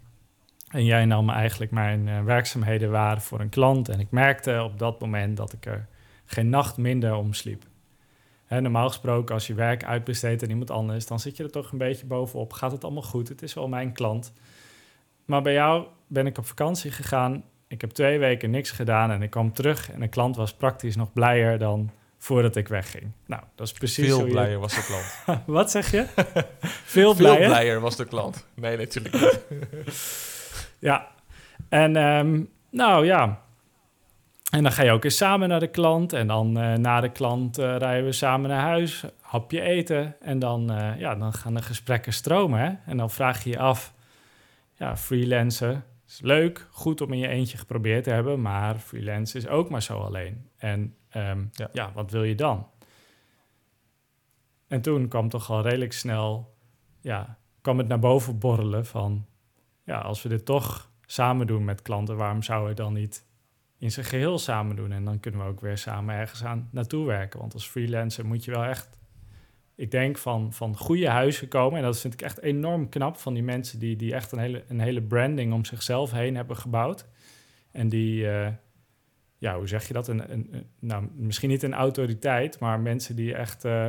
En 0.67 0.85
jij 0.85 1.05
nam 1.05 1.29
eigenlijk 1.29 1.71
mijn 1.71 2.25
werkzaamheden 2.25 2.91
waar 2.91 3.21
voor 3.21 3.39
een 3.39 3.49
klant. 3.49 3.89
En 3.89 3.99
ik 3.99 4.11
merkte 4.11 4.63
op 4.63 4.79
dat 4.79 4.99
moment 4.99 5.37
dat 5.37 5.53
ik 5.53 5.65
er 5.65 5.87
geen 6.25 6.49
nacht 6.49 6.77
minder 6.77 7.15
om 7.15 7.33
sliep. 7.33 7.63
Hè, 8.45 8.61
normaal 8.61 8.87
gesproken, 8.87 9.33
als 9.33 9.47
je 9.47 9.53
werk 9.53 9.83
uitbesteedt 9.83 10.43
aan 10.43 10.49
iemand 10.49 10.71
anders, 10.71 11.05
dan 11.05 11.19
zit 11.19 11.37
je 11.37 11.43
er 11.43 11.51
toch 11.51 11.71
een 11.71 11.77
beetje 11.77 12.05
bovenop. 12.05 12.53
Gaat 12.53 12.71
het 12.71 12.83
allemaal 12.83 13.03
goed? 13.03 13.29
Het 13.29 13.41
is 13.41 13.53
wel 13.53 13.67
mijn 13.67 13.93
klant. 13.93 14.33
Maar 15.25 15.41
bij 15.41 15.53
jou 15.53 15.87
ben 16.07 16.25
ik 16.25 16.37
op 16.37 16.45
vakantie 16.45 16.91
gegaan. 16.91 17.43
Ik 17.67 17.81
heb 17.81 17.89
twee 17.89 18.19
weken 18.19 18.49
niks 18.49 18.71
gedaan 18.71 19.11
en 19.11 19.21
ik 19.21 19.29
kwam 19.29 19.53
terug 19.53 19.91
en 19.91 19.99
de 19.99 20.07
klant 20.07 20.35
was 20.35 20.53
praktisch 20.53 20.95
nog 20.95 21.13
blijer 21.13 21.57
dan 21.57 21.91
voordat 22.17 22.55
ik 22.55 22.67
wegging. 22.67 23.11
Nou, 23.25 23.41
dat 23.55 23.67
is 23.67 23.73
precies 23.73 24.05
Veel 24.05 24.25
blijer 24.25 24.59
was 24.59 24.75
de 24.75 24.83
klant. 24.83 25.23
Wat 25.57 25.71
zeg 25.71 25.91
je? 25.91 26.05
Veel 26.83 27.15
blijer? 27.15 27.37
Veel 27.37 27.47
blijer 27.47 27.79
was 27.79 27.95
de 27.95 28.05
klant. 28.05 28.45
Nee, 28.53 28.77
natuurlijk 28.77 29.13
niet. 29.19 29.45
ja, 30.89 31.07
en 31.69 31.95
um, 31.95 32.49
nou 32.71 33.05
ja. 33.05 33.45
En 34.51 34.63
dan 34.63 34.71
ga 34.71 34.83
je 34.83 34.91
ook 34.91 35.03
eens 35.03 35.17
samen 35.17 35.49
naar 35.49 35.59
de 35.59 35.67
klant. 35.67 36.13
En 36.13 36.27
dan 36.27 36.63
uh, 36.63 36.73
na 36.73 37.01
de 37.01 37.11
klant 37.11 37.59
uh, 37.59 37.75
rijden 37.77 38.05
we 38.05 38.11
samen 38.11 38.49
naar 38.49 38.61
huis, 38.61 39.03
hapje 39.21 39.61
eten. 39.61 40.15
En 40.21 40.39
dan, 40.39 40.71
uh, 40.71 40.99
ja, 40.99 41.15
dan 41.15 41.33
gaan 41.33 41.53
de 41.53 41.61
gesprekken 41.61 42.13
stromen. 42.13 42.59
Hè? 42.59 42.91
En 42.91 42.97
dan 42.97 43.09
vraag 43.09 43.43
je 43.43 43.49
je 43.49 43.59
af, 43.59 43.93
ja, 44.73 44.97
freelancen 44.97 45.83
is 46.07 46.19
leuk, 46.21 46.67
goed 46.71 47.01
om 47.01 47.13
in 47.13 47.19
je 47.19 47.27
eentje 47.27 47.57
geprobeerd 47.57 48.03
te 48.03 48.09
hebben, 48.09 48.41
maar 48.41 48.77
freelance 48.77 49.37
is 49.37 49.47
ook 49.47 49.69
maar 49.69 49.83
zo 49.83 49.99
alleen. 49.99 50.49
En 50.57 50.95
ehm, 51.09 51.45
ja. 51.51 51.69
ja. 51.73 51.91
wat 51.93 52.11
wil 52.11 52.23
je 52.23 52.35
dan? 52.35 52.67
En 54.67 54.81
toen 54.81 55.07
kwam 55.07 55.29
toch 55.29 55.49
al 55.49 55.61
redelijk 55.61 55.93
snel, 55.93 56.55
ja, 57.01 57.37
kwam 57.61 57.77
het 57.77 57.87
naar 57.87 57.99
boven 57.99 58.39
borrelen 58.39 58.85
van, 58.85 59.25
ja, 59.83 59.99
als 59.99 60.23
we 60.23 60.29
dit 60.29 60.45
toch 60.45 60.91
samen 61.05 61.47
doen 61.47 61.65
met 61.65 61.81
klanten, 61.81 62.17
waarom 62.17 62.43
zouden 62.43 62.69
we 62.69 62.75
dan 62.75 62.93
niet 62.93 63.25
in 63.77 63.91
zijn 63.91 64.05
geheel 64.05 64.37
samen 64.37 64.75
doen? 64.75 64.91
En 64.91 65.05
dan 65.05 65.19
kunnen 65.19 65.41
we 65.41 65.47
ook 65.47 65.61
weer 65.61 65.77
samen 65.77 66.15
ergens 66.15 66.43
aan 66.43 66.69
naartoe 66.71 67.05
werken. 67.05 67.39
Want 67.39 67.53
als 67.53 67.67
freelancer 67.67 68.25
moet 68.25 68.45
je 68.45 68.51
wel 68.51 68.63
echt 68.63 68.96
ik 69.77 69.91
denk, 69.91 70.17
van, 70.17 70.53
van 70.53 70.77
goede 70.77 71.09
huizen 71.09 71.47
komen. 71.47 71.77
En 71.77 71.83
dat 71.83 71.99
vind 71.99 72.13
ik 72.13 72.21
echt 72.21 72.41
enorm 72.41 72.89
knap 72.89 73.17
van 73.17 73.33
die 73.33 73.43
mensen 73.43 73.79
die, 73.79 73.95
die 73.95 74.13
echt 74.13 74.31
een 74.31 74.39
hele, 74.39 74.63
een 74.67 74.79
hele 74.79 75.01
branding 75.01 75.53
om 75.53 75.65
zichzelf 75.65 76.11
heen 76.11 76.35
hebben 76.35 76.57
gebouwd. 76.57 77.07
En 77.71 77.89
die, 77.89 78.23
uh, 78.23 78.47
ja, 79.37 79.57
hoe 79.57 79.67
zeg 79.67 79.87
je 79.87 79.93
dat? 79.93 80.07
Een, 80.07 80.31
een, 80.31 80.65
nou, 80.79 81.07
misschien 81.15 81.49
niet 81.49 81.63
een 81.63 81.73
autoriteit, 81.73 82.59
maar 82.59 82.79
mensen 82.79 83.15
die 83.15 83.35
echt 83.35 83.65
uh, 83.65 83.87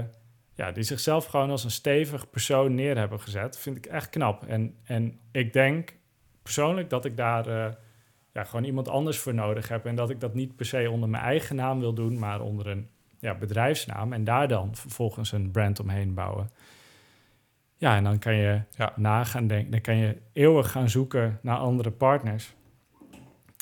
ja, 0.55 0.73
die 0.73 0.83
zichzelf 0.83 1.25
gewoon 1.25 1.51
als 1.51 1.65
een 1.65 1.71
stevig 1.71 2.31
persoon 2.31 2.75
neer 2.75 2.99
hebben 2.99 3.21
gezet. 3.21 3.59
Vind 3.59 3.77
ik 3.77 3.87
echt 3.87 4.11
knap. 4.11 4.45
En, 4.45 4.75
en 4.85 5.21
ik 5.33 5.53
denk 5.53 5.97
persoonlijk 6.43 6.91
dat 6.91 7.05
ik 7.05 7.17
daar 7.17 7.47
eh, 7.47 7.73
ja, 8.33 8.45
gewoon 8.45 8.65
iemand 8.65 8.89
anders 8.89 9.19
voor 9.19 9.35
nodig 9.35 9.69
heb. 9.69 9.87
En 9.87 9.95
dat 9.95 10.11
ik 10.11 10.21
dat 10.21 10.35
niet 10.35 10.57
per 10.57 10.67
se 10.67 10.91
onder 10.91 11.09
mijn 11.09 11.23
eigen 11.23 11.57
naam 11.57 11.81
wil 11.81 11.95
doen, 11.95 12.19
maar 12.19 12.41
onder 12.41 12.67
een 12.67 12.89
ja, 13.19 13.35
bedrijfsnaam. 13.35 14.13
En 14.13 14.25
daar 14.25 14.49
dan 14.49 14.77
vervolgens 14.77 15.33
een 15.33 15.51
brand 15.51 15.81
omheen 15.81 16.15
bouwen. 16.15 16.51
Ja, 17.77 17.97
en 17.97 18.05
dan 18.05 18.19
kan 18.19 18.35
je 18.35 18.63
ja. 18.77 18.93
na 18.97 19.25
gaan 19.25 19.47
denken. 19.47 19.71
Dan 19.71 19.81
kan 19.81 19.97
je 19.97 20.17
eeuwig 20.33 20.71
gaan 20.71 20.89
zoeken 20.89 21.39
naar 21.43 21.57
andere 21.57 21.91
partners. 21.91 22.55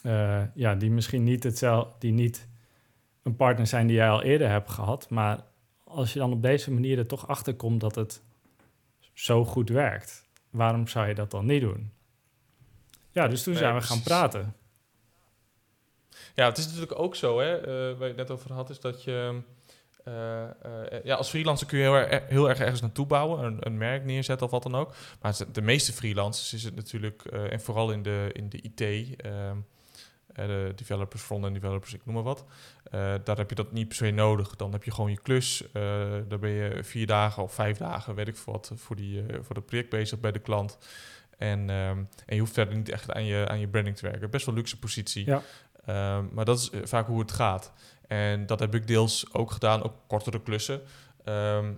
Uh, 0.02 0.42
ja, 0.54 0.74
die 0.74 0.90
misschien 0.90 1.24
niet 1.24 1.42
hetzelfde, 1.42 1.94
die 1.98 2.12
niet 2.12 2.48
een 3.22 3.36
partner 3.36 3.66
zijn 3.66 3.86
die 3.86 3.96
jij 3.96 4.10
al 4.10 4.22
eerder 4.22 4.50
hebt 4.50 4.70
gehad. 4.70 5.10
Maar 5.10 5.44
als 5.84 6.12
je 6.12 6.18
dan 6.18 6.32
op 6.32 6.42
deze 6.42 6.72
manier 6.72 6.98
er 6.98 7.06
toch 7.06 7.28
achter 7.28 7.54
komt 7.54 7.80
dat 7.80 7.94
het 7.94 8.22
zo 9.12 9.44
goed 9.44 9.68
werkt, 9.68 10.28
waarom 10.50 10.86
zou 10.86 11.08
je 11.08 11.14
dat 11.14 11.30
dan 11.30 11.46
niet 11.46 11.60
doen? 11.60 11.90
Ja, 13.10 13.28
dus 13.28 13.42
toen 13.42 13.54
zijn 13.54 13.74
we 13.74 13.80
gaan 13.80 14.02
praten. 14.02 14.54
Ja, 16.36 16.44
het 16.44 16.58
is 16.58 16.64
natuurlijk 16.64 16.98
ook 16.98 17.16
zo, 17.16 17.40
hè, 17.40 17.58
uh, 17.60 17.98
waar 17.98 18.08
je 18.08 18.14
het 18.14 18.16
net 18.16 18.30
over 18.30 18.52
had, 18.52 18.70
is 18.70 18.80
dat 18.80 19.04
je... 19.04 19.40
Uh, 20.08 20.14
uh, 20.66 21.04
ja, 21.04 21.14
als 21.14 21.28
freelancer 21.28 21.66
kun 21.66 21.78
je 21.78 21.84
heel, 21.84 21.94
erg, 21.94 22.28
heel 22.28 22.48
erg 22.48 22.58
ergens 22.58 22.80
naartoe 22.80 23.06
bouwen, 23.06 23.44
een, 23.44 23.56
een, 23.60 23.76
merk 23.76 24.04
neerzetten 24.04 24.46
of 24.46 24.52
wat 24.52 24.62
dan 24.62 24.74
ook. 24.74 24.94
Maar 25.20 25.36
de 25.52 25.62
meeste 25.62 25.92
freelancers 25.92 26.52
is 26.52 26.64
het 26.64 26.74
natuurlijk, 26.74 27.24
en 27.24 27.60
vooral 27.60 27.90
in 27.90 28.02
de, 28.02 28.30
in 28.32 28.48
de 28.48 28.60
IT, 28.62 28.80
ehm, 29.16 29.56
de 30.34 30.72
developers, 30.76 31.22
front-end 31.22 31.54
developers, 31.54 31.94
ik 31.94 32.00
noem 32.04 32.14
maar 32.14 32.24
wat. 32.24 32.44
daar 33.24 33.36
heb 33.36 33.48
je 33.48 33.54
dat 33.54 33.72
niet 33.72 33.88
per 33.88 33.96
se 33.96 34.10
nodig. 34.10 34.56
Dan 34.56 34.72
heb 34.72 34.84
je 34.84 34.90
gewoon 34.90 35.10
je 35.10 35.20
klus. 35.20 35.64
daar 36.28 36.38
ben 36.38 36.50
je 36.50 36.84
vier 36.84 37.06
dagen 37.06 37.42
of 37.42 37.54
vijf 37.54 37.78
dagen, 37.78 38.14
weet 38.14 38.28
ik 38.28 38.36
voor 38.36 38.52
wat, 38.52 38.72
voor, 38.74 38.96
die, 38.96 39.24
voor 39.40 39.54
dat 39.54 39.66
project 39.66 39.90
bezig 39.90 40.20
bij 40.20 40.32
de 40.32 40.38
klant. 40.38 40.78
En, 41.38 41.70
ehm, 41.70 41.98
en 42.26 42.34
je 42.34 42.38
hoeft 42.38 42.52
verder 42.52 42.76
niet 42.76 42.88
echt 42.88 43.12
aan 43.12 43.24
je, 43.24 43.48
aan 43.48 43.60
je 43.60 43.68
branding 43.68 43.96
te 43.96 44.10
werken. 44.10 44.30
Best 44.30 44.46
wel 44.46 44.54
luxe 44.54 44.78
positie. 44.78 45.26
Ja. 45.26 45.42
Ehm, 45.86 46.24
maar 46.32 46.44
dat 46.44 46.58
is 46.58 46.70
eh, 46.70 46.80
vaak 46.84 47.06
hoe 47.06 47.20
het 47.20 47.32
gaat. 47.32 47.72
En 48.06 48.46
dat 48.46 48.60
heb 48.60 48.74
ik 48.74 48.86
deels 48.86 49.32
ook 49.32 49.50
gedaan, 49.50 49.82
ook 49.82 49.94
kortere 50.06 50.42
klussen. 50.42 50.82
Ehm, 51.24 51.72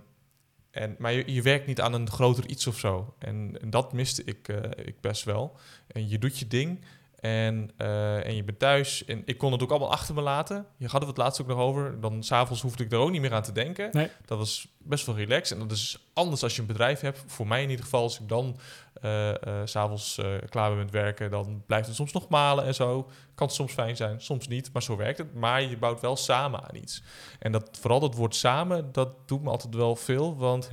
en, 0.71 0.95
maar 0.99 1.29
je, 1.29 1.41
werkt 1.41 1.67
niet 1.67 1.81
aan 1.81 1.93
een 1.93 2.09
groter 2.09 2.47
iets 2.47 2.67
of 2.67 2.77
zo. 2.77 3.13
En, 3.19 3.57
dat 3.65 3.93
miste 3.93 4.23
ik, 4.23 4.47
uh, 4.47 4.57
ik 4.75 5.01
best 5.01 5.23
wel. 5.23 5.57
En 5.87 6.09
je 6.09 6.19
doet 6.19 6.39
je 6.39 6.47
ding. 6.47 6.79
En, 7.21 7.71
uh, 7.77 8.25
en 8.25 8.35
je 8.35 8.43
bent 8.43 8.59
thuis. 8.59 9.05
En 9.05 9.21
ik 9.25 9.37
kon 9.37 9.51
het 9.51 9.63
ook 9.63 9.69
allemaal 9.69 9.91
achter 9.91 10.15
me 10.15 10.21
laten. 10.21 10.65
Je 10.77 10.87
had 10.87 11.07
het 11.07 11.17
laatst 11.17 11.41
ook 11.41 11.47
nog 11.47 11.57
over. 11.57 12.01
Dan 12.01 12.23
s'avonds 12.23 12.61
hoefde 12.61 12.83
ik 12.83 12.91
er 12.91 12.97
ook 12.97 13.11
niet 13.11 13.21
meer 13.21 13.33
aan 13.33 13.41
te 13.41 13.51
denken. 13.51 13.89
Nee. 13.91 14.09
Dat 14.25 14.37
was 14.37 14.67
best 14.77 15.05
wel 15.05 15.15
relaxed. 15.15 15.57
En 15.57 15.67
dat 15.67 15.77
is 15.77 16.09
anders 16.13 16.43
als 16.43 16.55
je 16.55 16.61
een 16.61 16.67
bedrijf 16.67 16.99
hebt. 16.99 17.23
Voor 17.27 17.47
mij 17.47 17.63
in 17.63 17.69
ieder 17.69 17.83
geval, 17.83 18.01
als 18.01 18.19
ik 18.19 18.29
dan 18.29 18.57
uh, 19.01 19.27
uh, 19.27 19.33
s'avonds 19.63 20.21
klaar 20.49 20.69
ben 20.69 20.77
met 20.77 20.91
werken, 20.91 21.31
dan 21.31 21.63
blijft 21.65 21.87
het 21.87 21.95
soms 21.95 22.11
nog 22.11 22.29
malen 22.29 22.65
en 22.65 22.75
zo. 22.75 23.09
Kan 23.35 23.49
soms 23.49 23.73
fijn 23.73 23.95
zijn, 23.95 24.21
soms 24.21 24.47
niet. 24.47 24.73
Maar 24.73 24.83
zo 24.83 24.95
werkt 24.95 25.17
het. 25.17 25.33
Maar 25.33 25.61
je 25.61 25.77
bouwt 25.77 26.01
wel 26.01 26.15
samen 26.15 26.61
aan 26.63 26.75
iets. 26.75 27.03
En 27.39 27.51
dat, 27.51 27.77
vooral 27.79 27.99
dat 27.99 28.15
woord 28.15 28.35
samen, 28.35 28.91
dat 28.91 29.27
doet 29.27 29.43
me 29.43 29.49
altijd 29.49 29.75
wel 29.75 29.95
veel. 29.95 30.37
Want 30.37 30.69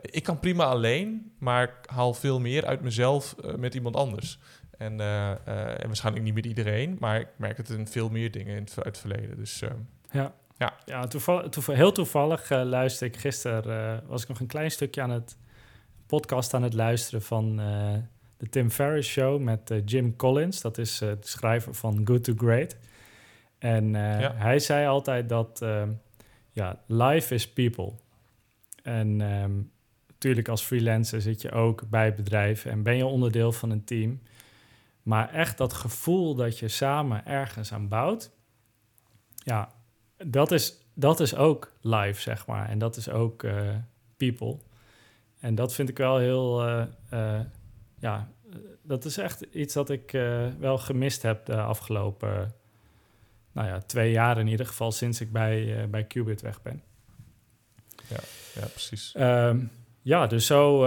ik 0.00 0.22
kan 0.22 0.40
prima 0.40 0.64
alleen, 0.64 1.32
maar 1.38 1.62
ik 1.62 1.90
haal 1.90 2.14
veel 2.14 2.40
meer 2.40 2.66
uit 2.66 2.80
mezelf 2.80 3.34
met 3.56 3.74
iemand 3.74 3.96
anders. 3.96 4.38
En, 4.80 5.00
uh, 5.00 5.30
en 5.48 5.86
waarschijnlijk 5.86 6.24
niet 6.24 6.34
met 6.34 6.46
iedereen, 6.46 6.96
maar 7.00 7.20
ik 7.20 7.28
merk 7.36 7.56
het 7.56 7.68
in 7.68 7.86
veel 7.86 8.08
meer 8.08 8.30
dingen 8.30 8.56
in 8.56 8.62
het, 8.62 8.74
uit 8.76 8.86
het 8.86 8.98
verleden. 8.98 9.36
Dus 9.36 9.62
uh, 9.62 9.70
ja. 10.10 10.34
Ja, 10.56 10.74
ja 10.84 11.06
toeval, 11.06 11.48
toeval, 11.48 11.74
heel 11.74 11.92
toevallig 11.92 12.50
uh, 12.50 12.62
luisterde 12.62 13.14
ik 13.14 13.20
gisteren, 13.20 14.02
was 14.06 14.22
ik 14.22 14.28
nog 14.28 14.40
een 14.40 14.46
klein 14.46 14.70
stukje 14.70 15.02
aan 15.02 15.10
het 15.10 15.36
podcast 16.06 16.54
aan 16.54 16.62
het 16.62 16.74
luisteren 16.74 17.22
van 17.22 17.56
de 18.36 18.48
Tim 18.50 18.70
Ferriss 18.70 19.10
Show 19.10 19.40
met 19.40 19.72
Jim 19.84 20.16
Collins. 20.16 20.60
Dat 20.60 20.78
is 20.78 20.98
de 20.98 21.18
schrijver 21.20 21.74
van 21.74 22.00
Good 22.04 22.24
to 22.24 22.32
Great. 22.36 22.76
En 23.58 23.92
ja. 23.92 24.34
hij 24.34 24.58
zei 24.58 24.86
altijd 24.86 25.28
dat, 25.28 25.64
ja, 26.50 26.82
life 26.86 27.34
is 27.34 27.52
people. 27.52 27.92
En 28.82 29.20
um, 29.20 29.70
natuurlijk 30.06 30.48
als 30.48 30.62
freelancer 30.62 31.20
zit 31.20 31.42
je 31.42 31.50
ook 31.50 31.88
bij 31.88 32.14
bedrijven 32.14 32.70
en 32.70 32.82
ben 32.82 32.96
je 32.96 33.06
onderdeel 33.06 33.52
van 33.52 33.70
een 33.70 33.84
team. 33.84 34.20
Maar 35.10 35.32
echt 35.32 35.58
dat 35.58 35.72
gevoel 35.72 36.34
dat 36.34 36.58
je 36.58 36.68
samen 36.68 37.26
ergens 37.26 37.72
aan 37.72 37.88
bouwt, 37.88 38.30
ja, 39.34 39.72
dat 40.16 40.52
is, 40.52 40.86
dat 40.94 41.20
is 41.20 41.34
ook 41.34 41.72
live, 41.80 42.20
zeg 42.20 42.46
maar. 42.46 42.68
En 42.68 42.78
dat 42.78 42.96
is 42.96 43.08
ook 43.08 43.42
uh, 43.42 43.74
people. 44.16 44.58
En 45.40 45.54
dat 45.54 45.74
vind 45.74 45.88
ik 45.88 45.96
wel 45.96 46.18
heel, 46.18 46.68
uh, 46.68 46.84
uh, 47.12 47.40
ja, 47.98 48.28
dat 48.82 49.04
is 49.04 49.16
echt 49.16 49.40
iets 49.40 49.74
dat 49.74 49.90
ik 49.90 50.10
wel 50.58 50.78
gemist 50.78 51.22
heb 51.22 51.46
de 51.46 51.60
afgelopen, 51.60 52.54
nou 53.52 53.68
ja, 53.68 53.80
twee 53.80 54.10
jaar 54.10 54.38
in 54.38 54.46
ieder 54.46 54.66
geval, 54.66 54.92
sinds 54.92 55.20
ik 55.20 55.32
bij, 55.32 55.88
bij 55.90 56.04
Qubit 56.04 56.40
weg 56.40 56.62
ben. 56.62 56.82
Ja, 58.08 58.20
ja 58.54 58.66
precies. 58.66 59.14
Um, 59.18 59.70
ja, 60.02 60.26
dus 60.26 60.46
zo... 60.46 60.80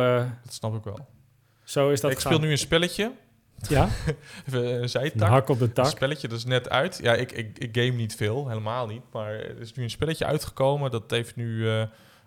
dat 0.43 0.53
snap 0.53 0.75
ik 0.75 0.83
wel. 0.83 1.07
Zo 1.63 1.89
is 1.89 2.01
dat 2.01 2.11
Ik 2.11 2.19
speel 2.19 2.39
nu 2.39 2.51
een 2.51 2.57
spelletje 2.57 3.11
ja. 3.67 3.89
Even 4.47 4.81
een 4.81 4.89
zijtak. 4.89 5.21
Een 5.21 5.27
hak 5.27 5.49
op 5.49 5.59
de 5.59 5.71
tak. 5.71 5.85
Een 5.85 5.91
spelletje 5.91 6.27
dat 6.27 6.37
is 6.37 6.45
net 6.45 6.69
uit. 6.69 6.99
Ja, 7.01 7.13
ik, 7.13 7.31
ik, 7.31 7.59
ik 7.59 7.77
game 7.77 7.97
niet 7.97 8.15
veel, 8.15 8.47
helemaal 8.47 8.87
niet. 8.87 9.01
Maar 9.11 9.31
er 9.31 9.59
is 9.59 9.73
nu 9.73 9.83
een 9.83 9.89
spelletje 9.89 10.25
uitgekomen. 10.25 10.91
Dat 10.91 11.11
heeft 11.11 11.35
nu 11.35 11.45
uh, 11.45 11.83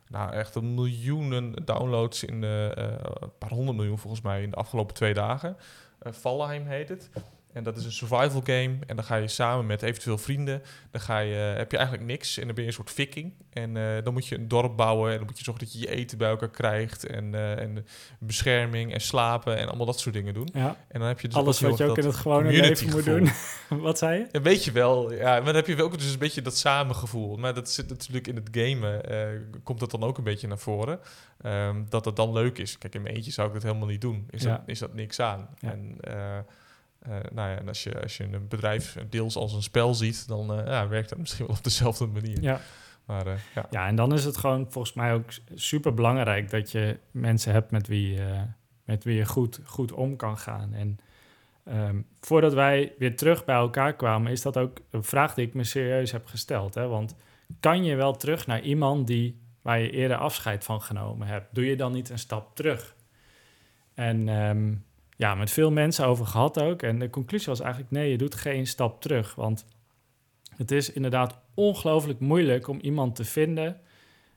nou, 0.09 0.33
echt 0.33 0.55
een 0.55 0.75
miljoenen 0.75 1.55
downloads 1.65 2.25
in 2.25 2.41
de, 2.41 2.75
uh, 2.79 2.85
een 3.21 3.39
paar 3.39 3.51
honderd 3.51 3.77
miljoen 3.77 3.99
volgens 3.99 4.23
mij 4.23 4.43
in 4.43 4.51
de 4.51 4.57
afgelopen 4.57 4.95
twee 4.95 5.15
dagen. 5.15 5.57
Uh, 6.03 6.13
Valheim 6.13 6.67
heet 6.67 6.89
het. 6.89 7.11
En 7.57 7.63
dat 7.63 7.77
is 7.77 7.85
een 7.85 7.93
survival 7.93 8.41
game. 8.45 8.77
En 8.87 8.97
dan 8.97 9.05
ga 9.05 9.17
je 9.17 9.29
samen 9.29 9.67
met 9.67 9.83
eventueel 9.83 10.19
vrienden. 10.19 10.63
Dan 10.91 11.01
ga 11.01 11.19
je, 11.19 11.35
heb 11.35 11.71
je 11.71 11.77
eigenlijk 11.77 12.07
niks. 12.07 12.39
En 12.39 12.47
dan 12.47 12.55
ben 12.55 12.65
je 12.65 12.71
een 12.71 12.77
soort 12.77 12.91
viking. 12.91 13.33
En 13.53 13.77
uh, 13.77 14.03
dan 14.05 14.13
moet 14.13 14.27
je 14.27 14.35
een 14.35 14.49
dorp 14.49 14.77
bouwen. 14.77 15.11
En 15.11 15.17
dan 15.17 15.27
moet 15.27 15.39
je 15.39 15.45
zorgen 15.45 15.65
dat 15.65 15.73
je 15.73 15.79
je 15.79 15.89
eten 15.89 16.19
bij 16.19 16.29
elkaar 16.29 16.51
krijgt. 16.51 17.07
En, 17.07 17.33
uh, 17.33 17.59
en 17.59 17.87
bescherming 18.19 18.93
en 18.93 19.01
slapen. 19.01 19.57
En 19.57 19.69
allemaal 19.69 19.87
dat 19.87 20.01
soort 20.01 20.15
dingen 20.15 20.35
doen. 20.35 20.49
Ja. 20.53 20.77
En 20.89 20.99
dan 20.99 21.09
heb 21.09 21.21
je 21.21 21.29
dus 21.29 21.37
Alles 21.37 21.61
wat 21.61 21.79
je 21.79 21.85
ook 21.85 21.99
in 21.99 22.05
het 22.05 22.15
gewone 22.15 22.51
leven 22.51 22.91
moet 22.91 23.05
doen. 23.05 23.29
wat 23.89 23.99
zei 23.99 24.19
je? 24.19 24.29
Ja, 24.33 24.41
weet 24.41 24.65
je 24.65 24.73
wel. 24.73 25.13
Ja, 25.13 25.35
maar 25.35 25.45
dan 25.45 25.55
heb 25.55 25.67
je 25.67 25.83
ook 25.83 25.99
dus 25.99 26.13
een 26.13 26.19
beetje 26.19 26.43
dat 26.43 26.57
samengevoel. 26.57 27.37
Maar 27.37 27.55
dat 27.55 27.71
zit 27.71 27.89
natuurlijk 27.89 28.27
in 28.27 28.37
het 28.37 28.49
gamen. 28.53 29.13
Uh, 29.13 29.61
komt 29.63 29.81
dat 29.81 29.91
dan 29.91 30.03
ook 30.03 30.19
een 30.19 30.25
beetje 30.25 30.49
naar 30.49 30.59
voren. 30.59 31.01
Um, 31.47 31.87
dat 31.89 32.05
het 32.05 32.17
dan 32.17 32.33
leuk 32.33 32.59
is. 32.59 32.79
Kijk, 32.79 32.95
in 32.95 33.03
mijn 33.03 33.15
eentje 33.15 33.33
zou 33.33 33.49
ik 33.49 33.55
dat 33.55 33.63
helemaal 33.63 33.89
niet 33.89 34.01
doen. 34.01 34.27
Is, 34.31 34.43
ja. 34.43 34.51
dat, 34.51 34.63
is 34.67 34.79
dat 34.79 34.95
niks 34.95 35.21
aan. 35.21 35.49
En... 35.61 35.99
Uh, 37.09 37.15
nou 37.33 37.51
ja, 37.51 37.59
en 37.59 37.69
als 37.69 37.83
je, 37.83 38.03
als 38.03 38.17
je 38.17 38.25
een 38.25 38.49
bedrijf 38.49 38.97
deels 39.11 39.37
als 39.37 39.53
een 39.53 39.63
spel 39.63 39.95
ziet, 39.95 40.29
dan 40.29 40.59
uh, 40.59 40.67
ja, 40.67 40.89
werkt 40.89 41.09
dat 41.09 41.19
misschien 41.19 41.47
wel 41.47 41.57
op 41.57 41.65
dezelfde 41.65 42.07
manier. 42.07 42.43
Ja. 42.43 42.61
Maar, 43.05 43.27
uh, 43.27 43.33
ja. 43.55 43.67
ja, 43.71 43.87
en 43.87 43.97
dan 43.97 44.13
is 44.13 44.25
het 44.25 44.37
gewoon 44.37 44.67
volgens 44.71 44.95
mij 44.95 45.15
ook 45.15 45.31
super 45.55 45.95
belangrijk 45.95 46.51
dat 46.51 46.71
je 46.71 46.99
mensen 47.11 47.53
hebt 47.53 47.71
met 47.71 47.87
wie, 47.87 48.21
met 48.85 49.05
wie 49.05 49.17
je 49.17 49.27
goed, 49.27 49.61
goed 49.65 49.93
om 49.93 50.17
kan 50.17 50.39
gaan. 50.39 50.75
En 50.75 50.99
um, 51.69 52.07
voordat 52.21 52.55
wij 52.55 52.93
weer 52.99 53.17
terug 53.17 53.45
bij 53.45 53.55
elkaar 53.55 53.95
kwamen, 53.95 54.33
is 54.33 54.43
dat 54.43 54.57
ook 54.57 54.79
een 54.91 55.05
vraag 55.05 55.35
die 55.35 55.47
ik 55.47 55.55
me 55.55 55.65
serieus 55.65 56.13
heb 56.13 56.27
gesteld. 56.27 56.75
Hè? 56.75 56.87
Want 56.87 57.15
kan 57.61 57.85
je 57.85 57.95
wel 57.95 58.17
terug 58.17 58.47
naar 58.47 58.61
iemand 58.61 59.07
die, 59.07 59.41
waar 59.63 59.79
je 59.79 59.91
eerder 59.91 60.17
afscheid 60.17 60.65
van 60.65 60.83
genomen 60.83 61.27
hebt? 61.27 61.55
Doe 61.55 61.67
je 61.67 61.77
dan 61.77 61.93
niet 61.93 62.09
een 62.09 62.19
stap 62.19 62.57
terug? 62.57 62.95
En 63.95 64.29
um, 64.29 64.85
ja, 65.17 65.35
met 65.35 65.51
veel 65.51 65.71
mensen 65.71 66.07
over 66.07 66.27
gehad 66.27 66.61
ook. 66.61 66.83
En 66.83 66.99
de 66.99 67.11
conclusie 67.11 67.49
was 67.49 67.61
eigenlijk: 67.61 67.91
nee, 67.91 68.11
je 68.11 68.19
doet 68.19 68.35
geen 68.35 68.67
stap 68.67 69.01
terug. 69.01 69.35
Want 69.35 69.67
het 70.57 70.71
is 70.71 70.93
inderdaad 70.93 71.39
ongelooflijk 71.55 72.21
moeilijk 72.21 72.69
om 72.69 72.81
iemand 72.81 73.15
te 73.15 73.25
vinden 73.25 73.81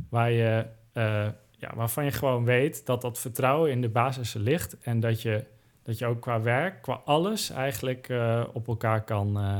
waar 0.09 0.31
je, 0.31 0.65
uh, 0.93 1.27
ja, 1.51 1.75
waarvan 1.75 2.05
je 2.05 2.11
gewoon 2.11 2.45
weet 2.45 2.85
dat 2.85 3.01
dat 3.01 3.19
vertrouwen 3.19 3.71
in 3.71 3.81
de 3.81 3.89
basis 3.89 4.33
ligt. 4.33 4.77
En 4.79 4.99
dat 4.99 5.21
je, 5.21 5.45
dat 5.83 5.97
je 5.97 6.05
ook 6.05 6.21
qua 6.21 6.41
werk, 6.41 6.81
qua 6.81 7.01
alles 7.05 7.49
eigenlijk 7.49 8.09
uh, 8.09 8.43
op 8.53 8.67
elkaar 8.67 9.03
kan, 9.03 9.37
uh, 9.37 9.59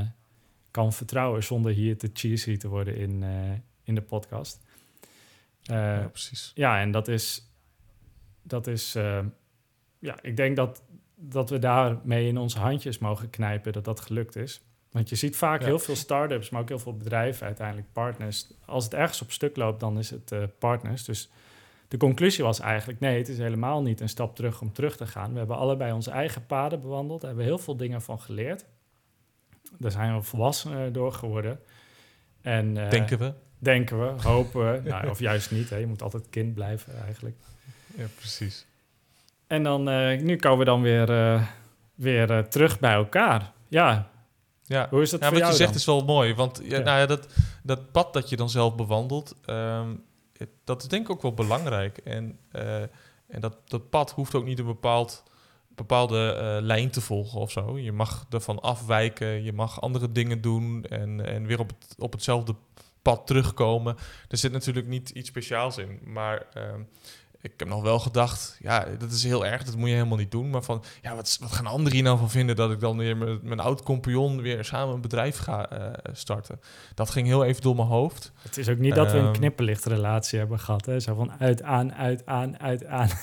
kan 0.72 0.94
vertrouwen. 0.94 1.44
Zonder 1.44 1.72
hier 1.72 1.98
te 1.98 2.10
cheesy 2.14 2.58
te 2.58 2.68
worden 2.68 2.96
in, 2.96 3.24
in 3.84 3.96
de 3.96 4.02
podcast. 4.02 4.64
ja, 5.62 6.08
precies. 6.12 6.52
Ja, 6.56 6.80
en 6.80 6.92
dat 6.92 7.08
is. 7.08 7.44
Dat 8.42 8.68
is 8.68 8.96
ja, 10.00 10.18
ik 10.22 10.36
denk 10.38 10.56
dat 10.56 10.84
dat 11.20 11.50
we 11.50 11.60
daarmee 11.60 12.28
in 12.28 12.38
onze 12.38 12.60
handjes 12.60 12.98
mogen 12.98 13.30
knijpen 13.30 13.74
dat 13.74 13.86
dat 13.86 14.00
gelukt 14.00 14.36
is. 14.36 14.62
Want 14.92 15.10
je 15.10 15.16
ziet 15.16 15.36
vaak 15.36 15.64
heel 15.64 15.80
veel 15.80 15.96
start-ups, 15.96 16.50
maar 16.50 16.62
ook 16.62 16.68
heel 16.68 16.80
veel 16.80 16.98
bedrijven 16.98 17.46
uiteindelijk 17.46 17.88
partners. 17.94 18.48
Als 18.66 18.84
het 18.84 18.94
ergens 18.94 19.22
op 19.22 19.32
stuk 19.32 19.56
loopt, 19.56 19.80
dan 19.80 19.98
is 19.98 20.10
het 20.10 20.32
uh, 20.32 20.44
partners. 20.60 21.04
Dus 21.04 21.30
de 21.88 21.98
conclusie 21.98 22.44
was 22.44 22.60
eigenlijk: 22.60 23.00
nee, 23.00 23.18
het 23.18 23.28
is 23.28 23.38
helemaal 23.38 23.82
niet 23.82 24.02
een 24.02 24.10
stap 24.10 24.36
terug 24.36 24.62
om 24.62 24.74
terug 24.74 24.98
te 24.98 25.08
gaan. 25.08 25.32
We 25.32 25.38
hebben 25.38 25.58
allebei 25.58 25.92
onze 25.92 26.12
eigen 26.12 26.46
paden 26.46 26.82
bewandeld, 26.82 27.22
daar 27.22 27.30
hebben 27.30 27.48
we 27.48 27.52
heel 27.52 27.64
veel 27.64 27.78
dingen 27.78 28.02
van 28.02 28.20
geleerd. 28.20 28.66
Daar 29.78 29.92
zijn 29.92 30.16
we 30.16 30.22
volwassenen 30.22 30.94
door 30.94 31.14
geworden. 31.14 31.60
En, 32.42 32.76
uh, 32.76 32.90
denken 32.90 33.20
we? 33.20 33.34
denken 33.60 34.00
we, 34.00 34.22
hopen 34.22 34.74
we. 34.74 34.82
nou, 34.90 35.10
of 35.10 35.20
juist 35.20 35.52
niet, 35.52 35.70
hè. 35.70 35.78
je 35.78 35.88
moet 35.88 36.02
altijd 36.02 36.30
kind 36.30 36.54
blijven 36.54 37.02
eigenlijk. 37.04 37.36
Ja, 37.96 38.06
precies. 38.16 38.66
En 39.50 39.64
dan, 39.64 39.84
nu 40.24 40.36
komen 40.36 40.60
we 40.60 40.66
dan 40.66 40.82
weer, 40.82 41.08
weer 41.96 42.48
terug 42.48 42.80
bij 42.80 42.94
elkaar. 42.94 43.52
Ja, 43.68 44.10
ja. 44.64 44.88
Hoe 44.90 45.02
is 45.02 45.10
dat 45.10 45.20
ja, 45.20 45.32
wat 45.32 45.48
je 45.48 45.54
zegt 45.54 45.76
is 45.76 45.86
wel 45.86 46.04
mooi, 46.04 46.36
want 46.36 46.62
ja, 46.64 46.80
Nou 46.80 47.00
ja, 47.00 47.06
dat, 47.06 47.28
dat 47.64 47.92
pad 47.92 48.14
dat 48.14 48.30
je 48.30 48.36
dan 48.36 48.50
zelf 48.50 48.76
bewandelt, 48.76 49.36
ehm, 49.46 49.88
dat 50.64 50.82
is 50.82 50.88
denk 50.88 51.04
ik 51.04 51.12
ook 51.12 51.22
wel 51.22 51.34
belangrijk. 51.34 51.98
En, 51.98 52.40
en 53.28 53.40
dat, 53.40 53.58
dat 53.66 53.90
pad 53.90 54.12
hoeft 54.12 54.36
ook 54.36 54.46
niet 54.46 54.60
een 54.60 54.66
bepaald, 54.66 55.24
bepaalde 55.68 56.60
lijn 56.62 56.90
te 56.90 57.02
volgen 57.02 57.40
of 57.40 57.52
zo. 57.52 57.80
Je 57.80 57.92
mag 57.92 58.26
ervan 58.30 58.60
afwijken, 58.60 59.44
je 59.44 59.54
mag 59.54 59.82
andere 59.82 60.12
dingen 60.12 60.42
doen 60.42 60.84
en, 60.84 61.26
en 61.26 61.46
weer 61.46 61.60
op, 61.60 61.70
het, 61.70 61.96
op 61.98 62.12
hetzelfde 62.12 62.56
pad 63.02 63.28
terugkomen. 63.28 63.96
Er 64.28 64.38
zit 64.38 64.52
natuurlijk 64.52 64.88
niet 64.88 65.10
iets 65.10 65.30
speciaals 65.30 65.78
in, 65.78 66.00
maar 66.04 66.46
uh, 66.58 66.64
ik 67.42 67.54
heb 67.58 67.68
nog 67.68 67.82
wel 67.82 68.00
gedacht, 68.00 68.58
ja, 68.62 68.86
dat 68.98 69.12
is 69.12 69.24
heel 69.24 69.46
erg, 69.46 69.64
dat 69.64 69.76
moet 69.76 69.90
je 69.90 69.96
helemaal 69.96 70.18
niet 70.18 70.32
doen. 70.32 70.50
Maar 70.50 70.64
van, 70.64 70.84
ja, 71.02 71.16
wat, 71.16 71.38
wat 71.42 71.52
gaan 71.52 71.66
anderen 71.66 71.94
hier 71.94 72.04
nou 72.04 72.18
van 72.18 72.30
vinden 72.30 72.56
dat 72.56 72.72
ik 72.72 72.80
dan 72.80 72.98
weer 72.98 73.18
met 73.18 73.44
mijn 73.44 73.60
oud 73.60 73.84
compagnon 73.84 74.42
weer 74.42 74.66
samen 74.66 74.94
een 74.94 75.02
bedrijf 75.02 75.38
ga 75.38 75.72
uh, 75.74 75.88
starten? 76.12 76.60
Dat 76.96 77.10
ging 77.10 77.28
heel 77.28 77.46
even 77.46 77.62
door 77.62 77.76
mijn 77.76 77.88
hoofd. 77.88 78.32
Het 78.42 78.58
is 78.58 78.70
ook 78.70 78.78
niet 78.78 78.96
dat 78.96 79.12
we 79.12 79.18
een 79.18 79.24
ehm, 79.24 79.34
knipperlichtrelatie 79.34 80.40
hebben 80.40 80.60
gehad, 80.60 80.86
hè? 80.86 81.00
Zo 81.00 81.16
van 81.16 81.32
uit, 81.40 81.64
aan, 81.64 81.94
uit, 81.94 82.26
aan, 82.26 82.60
uit, 82.60 82.86
aan. 82.86 83.10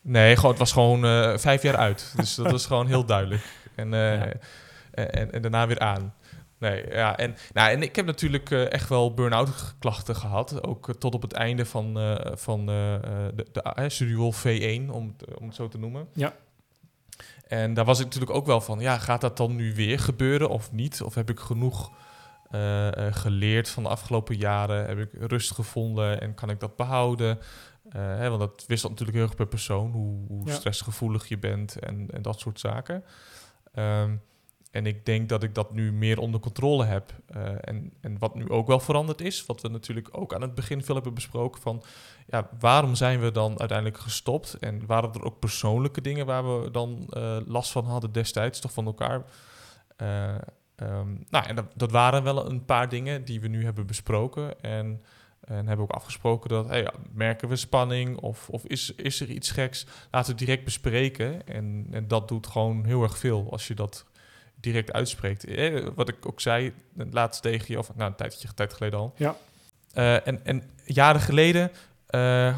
Nee, 0.00 0.36
gewoon, 0.36 0.50
het 0.50 0.58
was 0.58 0.72
gewoon 0.72 1.04
uh, 1.04 1.36
vijf 1.36 1.62
jaar 1.62 1.76
uit. 1.76 2.12
Dus 2.16 2.34
dat 2.34 2.50
was 2.50 2.66
gewoon 2.66 2.86
heel 2.86 3.04
duidelijk. 3.04 3.42
En, 3.74 3.92
uh, 3.92 4.22
en, 4.22 5.32
en, 5.32 5.42
daarna 5.42 5.66
weer 5.66 5.78
aan. 5.78 6.14
Nee, 6.58 6.90
ja, 6.90 7.16
en, 7.16 7.36
nou, 7.52 7.70
en 7.70 7.82
ik 7.82 7.96
heb 7.96 8.06
natuurlijk 8.06 8.50
uh, 8.50 8.72
echt 8.72 8.88
wel 8.88 9.14
burn-out 9.14 9.74
klachten 9.78 10.16
gehad. 10.16 10.62
Ook 10.66 10.88
uh, 10.88 10.94
tot 10.94 11.14
op 11.14 11.22
het 11.22 11.32
einde 11.32 11.66
van, 11.66 11.98
uh, 11.98 12.16
van 12.34 12.66
de, 12.66 13.46
de 13.52 13.88
Studio 13.88 14.32
V1, 14.32 14.90
om, 14.90 15.16
om 15.38 15.46
het 15.46 15.54
zo 15.54 15.68
te 15.68 15.78
noemen. 15.78 16.08
Ja. 16.12 16.34
En 17.48 17.74
daar 17.74 17.84
was 17.84 17.98
ik 17.98 18.04
natuurlijk 18.04 18.32
ook 18.32 18.46
wel 18.46 18.60
van, 18.60 18.80
ja, 18.80 18.98
gaat 18.98 19.20
dat 19.20 19.36
dan 19.36 19.56
nu 19.56 19.74
weer 19.74 19.98
gebeuren 19.98 20.48
of 20.48 20.72
niet? 20.72 21.02
Of 21.02 21.14
heb 21.14 21.30
ik 21.30 21.40
genoeg 21.40 21.92
geleerd 23.10 23.68
van 23.68 23.82
de 23.82 23.88
afgelopen 23.88 24.36
jaren? 24.36 24.86
Heb 24.86 24.98
ik 24.98 25.10
rust 25.12 25.52
gevonden 25.52 26.20
en 26.20 26.34
kan 26.34 26.50
ik 26.50 26.60
dat 26.60 26.76
behouden? 26.76 27.38
Hè, 27.88 28.28
want 28.28 28.40
dat 28.40 28.64
wisselt 28.66 28.90
natuurlijk 28.90 29.18
heel 29.18 29.26
erg 29.26 29.36
per 29.36 29.46
persoon, 29.46 29.90
hoe, 29.90 30.26
hoe 30.28 30.50
stressgevoelig 30.50 31.28
je 31.28 31.38
bent 31.38 31.78
en, 31.78 32.08
en 32.12 32.22
dat 32.22 32.40
soort 32.40 32.60
zaken. 32.60 33.04
Um, 33.74 34.20
en 34.76 34.86
ik 34.86 35.06
denk 35.06 35.28
dat 35.28 35.42
ik 35.42 35.54
dat 35.54 35.72
nu 35.72 35.92
meer 35.92 36.18
onder 36.18 36.40
controle 36.40 36.84
heb. 36.84 37.12
Uh, 37.36 37.48
en, 37.60 37.92
en 38.00 38.18
wat 38.18 38.34
nu 38.34 38.48
ook 38.48 38.66
wel 38.66 38.80
veranderd 38.80 39.20
is, 39.20 39.46
wat 39.46 39.60
we 39.60 39.68
natuurlijk 39.68 40.08
ook 40.10 40.34
aan 40.34 40.40
het 40.40 40.54
begin 40.54 40.84
veel 40.84 40.94
hebben 40.94 41.14
besproken, 41.14 41.62
van 41.62 41.82
ja, 42.26 42.48
waarom 42.58 42.94
zijn 42.94 43.20
we 43.20 43.30
dan 43.30 43.58
uiteindelijk 43.58 43.98
gestopt? 43.98 44.54
En 44.54 44.86
waren 44.86 45.12
er 45.12 45.24
ook 45.24 45.38
persoonlijke 45.38 46.00
dingen 46.00 46.26
waar 46.26 46.60
we 46.60 46.70
dan 46.70 47.10
uh, 47.10 47.36
last 47.46 47.70
van 47.70 47.84
hadden 47.84 48.12
destijds, 48.12 48.60
toch 48.60 48.72
van 48.72 48.86
elkaar? 48.86 49.24
Uh, 50.02 50.34
um, 50.76 51.24
nou, 51.30 51.46
en 51.46 51.56
dat, 51.56 51.66
dat, 51.74 51.90
waren 51.90 52.22
wel 52.22 52.50
een 52.50 52.64
paar 52.64 52.88
dingen 52.88 53.24
die 53.24 53.40
we 53.40 53.48
nu 53.48 53.64
hebben 53.64 53.86
besproken. 53.86 54.60
En, 54.60 55.02
en 55.40 55.66
hebben 55.66 55.86
ook 55.86 55.92
afgesproken 55.92 56.48
dat, 56.48 56.74
ja, 56.74 56.92
merken 57.12 57.48
we 57.48 57.56
spanning 57.56 58.18
of, 58.18 58.48
of 58.48 58.64
is, 58.64 58.94
is 58.94 59.20
er 59.20 59.30
iets 59.30 59.50
geks? 59.50 59.86
Laten 60.10 60.32
we 60.32 60.38
direct 60.38 60.64
bespreken. 60.64 61.46
En, 61.46 61.86
en 61.90 62.08
dat 62.08 62.28
doet 62.28 62.46
gewoon 62.46 62.84
heel 62.84 63.02
erg 63.02 63.18
veel 63.18 63.50
als 63.50 63.66
je 63.66 63.74
dat 63.74 64.06
direct 64.60 64.92
uitspreekt. 64.92 65.44
Eh, 65.44 65.86
wat 65.94 66.08
ik 66.08 66.26
ook 66.26 66.40
zei, 66.40 66.72
laatst 67.10 67.42
tegen 67.42 67.66
je, 67.68 67.78
of 67.78 67.94
nou, 67.94 68.10
een 68.10 68.16
tijdje 68.16 68.54
tijd 68.54 68.72
geleden 68.72 68.98
al. 68.98 69.14
Ja. 69.16 69.36
Uh, 69.94 70.26
en, 70.26 70.44
en 70.44 70.62
jaren 70.84 71.20
geleden 71.20 71.70
uh, 72.10 72.56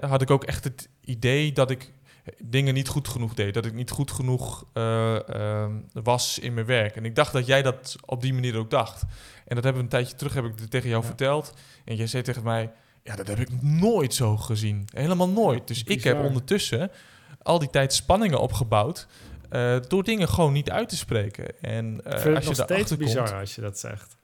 had 0.00 0.22
ik 0.22 0.30
ook 0.30 0.44
echt 0.44 0.64
het 0.64 0.88
idee 1.00 1.52
dat 1.52 1.70
ik 1.70 1.92
dingen 2.38 2.74
niet 2.74 2.88
goed 2.88 3.08
genoeg 3.08 3.34
deed. 3.34 3.54
Dat 3.54 3.66
ik 3.66 3.74
niet 3.74 3.90
goed 3.90 4.10
genoeg 4.10 4.64
uh, 4.74 5.66
was 5.92 6.38
in 6.38 6.54
mijn 6.54 6.66
werk. 6.66 6.96
En 6.96 7.04
ik 7.04 7.14
dacht 7.14 7.32
dat 7.32 7.46
jij 7.46 7.62
dat 7.62 7.96
op 8.04 8.22
die 8.22 8.34
manier 8.34 8.56
ook 8.56 8.70
dacht. 8.70 9.02
En 9.44 9.54
dat 9.54 9.64
hebben 9.64 9.74
we 9.74 9.80
een 9.80 9.88
tijdje 9.88 10.16
terug 10.16 10.34
heb 10.34 10.44
ik 10.44 10.56
tegen 10.56 10.88
jou 10.88 11.04
verteld. 11.04 11.54
En 11.84 11.96
jij 11.96 12.06
zei 12.06 12.22
tegen 12.22 12.42
mij, 12.42 12.70
ja, 13.02 13.16
dat 13.16 13.26
heb 13.26 13.38
ik 13.38 13.62
nooit 13.62 14.14
zo 14.14 14.36
gezien. 14.36 14.88
Helemaal 14.92 15.28
nooit. 15.28 15.68
Dus 15.68 15.82
ik 15.84 16.04
heb 16.04 16.22
ondertussen 16.22 16.90
al 17.42 17.58
die 17.58 17.70
tijd 17.70 17.92
spanningen 17.92 18.40
opgebouwd. 18.40 19.06
Uh, 19.52 19.76
door 19.88 20.04
dingen 20.04 20.28
gewoon 20.28 20.52
niet 20.52 20.70
uit 20.70 20.88
te 20.88 20.96
spreken. 20.96 21.60
En 21.60 22.00
uh, 22.06 22.12
als 22.12 22.22
het 22.22 22.42
je 22.42 22.48
nog 22.48 22.54
steeds 22.54 22.96
bizar 22.96 23.34
als 23.34 23.54
je 23.54 23.60
dat 23.60 23.78
zegt. 23.78 24.16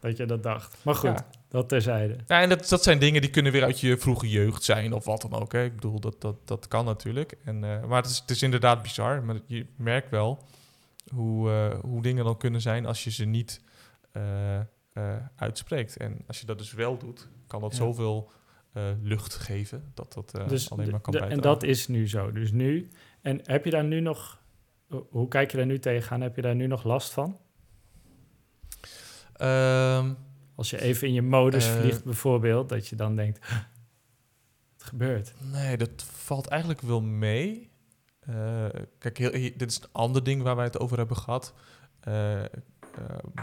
Dat 0.00 0.16
je 0.16 0.26
dat 0.26 0.42
dacht. 0.42 0.76
Maar 0.82 0.94
goed, 0.94 1.22
dat 1.48 1.68
terzijde. 1.68 2.16
Ja, 2.26 2.40
en 2.40 2.48
dat, 2.48 2.68
dat 2.68 2.82
zijn 2.82 2.98
dingen 2.98 3.20
die 3.20 3.30
kunnen 3.30 3.52
weer 3.52 3.64
uit 3.64 3.80
je 3.80 3.98
vroege 3.98 4.28
jeugd 4.28 4.62
zijn 4.62 4.92
of 4.92 5.04
wat 5.04 5.20
dan 5.20 5.32
ook. 5.32 5.52
Hè. 5.52 5.64
Ik 5.64 5.74
bedoel, 5.74 6.00
dat, 6.00 6.20
dat, 6.20 6.36
dat 6.44 6.68
kan 6.68 6.84
natuurlijk. 6.84 7.34
En, 7.44 7.62
uh, 7.62 7.84
maar 7.84 8.02
het 8.02 8.10
is, 8.10 8.18
het 8.18 8.30
is 8.30 8.42
inderdaad 8.42 8.82
bizar. 8.82 9.24
Maar 9.24 9.36
je 9.46 9.66
merkt 9.76 10.10
wel 10.10 10.46
hoe, 11.14 11.50
hoe 11.82 12.02
dingen 12.02 12.24
dan 12.24 12.36
kunnen 12.36 12.60
zijn 12.60 12.86
als 12.86 13.04
je 13.04 13.10
ze 13.10 13.24
niet 13.24 13.60
uitspreekt. 15.36 15.96
En 15.96 16.24
als 16.26 16.40
je 16.40 16.46
dat 16.46 16.58
dus 16.58 16.72
wel 16.72 16.98
doet, 16.98 17.28
kan 17.46 17.60
dat 17.60 17.74
zoveel 17.74 18.30
lucht 19.02 19.34
geven 19.34 19.90
dat 19.94 20.12
dat 20.12 20.48
dus 20.48 20.70
alleen 20.70 20.90
maar 20.90 21.00
kan 21.00 21.12
bijdragen. 21.12 21.36
En 21.36 21.42
dat 21.42 21.62
is 21.62 21.88
nu 21.88 22.08
zo. 22.08 22.32
Dus 22.32 22.52
nu... 22.52 22.88
En 23.20 23.40
heb 23.44 23.64
je 23.64 23.70
daar 23.70 23.84
nu 23.84 24.00
nog 24.00 24.40
hoe 25.10 25.28
kijk 25.28 25.50
je 25.50 25.56
daar 25.56 25.66
nu 25.66 25.78
tegenaan? 25.78 26.20
Heb 26.20 26.36
je 26.36 26.42
daar 26.42 26.54
nu 26.54 26.66
nog 26.66 26.84
last 26.84 27.12
van? 27.12 27.38
Um, 29.40 30.16
Als 30.54 30.70
je 30.70 30.80
even 30.80 31.08
in 31.08 31.14
je 31.14 31.22
modus 31.22 31.66
uh, 31.66 31.72
vliegt 31.72 32.04
bijvoorbeeld, 32.04 32.68
dat 32.68 32.88
je 32.88 32.96
dan 32.96 33.16
denkt, 33.16 33.38
het 34.72 34.84
gebeurt. 34.84 35.34
Nee, 35.52 35.76
dat 35.76 36.02
valt 36.02 36.46
eigenlijk 36.46 36.80
wel 36.80 37.00
mee. 37.00 37.70
Uh, 38.28 38.66
kijk, 38.98 39.18
heel, 39.18 39.30
dit 39.30 39.70
is 39.70 39.76
een 39.76 39.88
ander 39.92 40.24
ding 40.24 40.42
waar 40.42 40.56
wij 40.56 40.64
het 40.64 40.78
over 40.78 40.98
hebben 40.98 41.16
gehad. 41.16 41.54
Uh, 42.08 42.42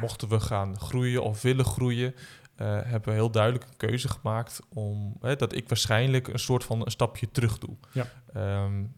mochten 0.01 0.29
we 0.29 0.39
gaan 0.39 0.79
groeien 0.79 1.23
of 1.23 1.41
willen 1.41 1.65
groeien, 1.65 2.15
hebben 2.55 3.09
we 3.09 3.11
heel 3.11 3.31
duidelijk 3.31 3.63
een 3.63 3.77
keuze 3.77 4.09
gemaakt 4.09 4.59
om 4.73 5.17
dat 5.19 5.55
ik 5.55 5.67
waarschijnlijk 5.67 6.27
een 6.27 6.39
soort 6.39 6.63
van 6.63 6.85
een 6.85 6.91
stapje 6.91 7.31
terug 7.31 7.57
doe. 7.57 7.75
Ja. 7.91 8.07
Um, 8.63 8.97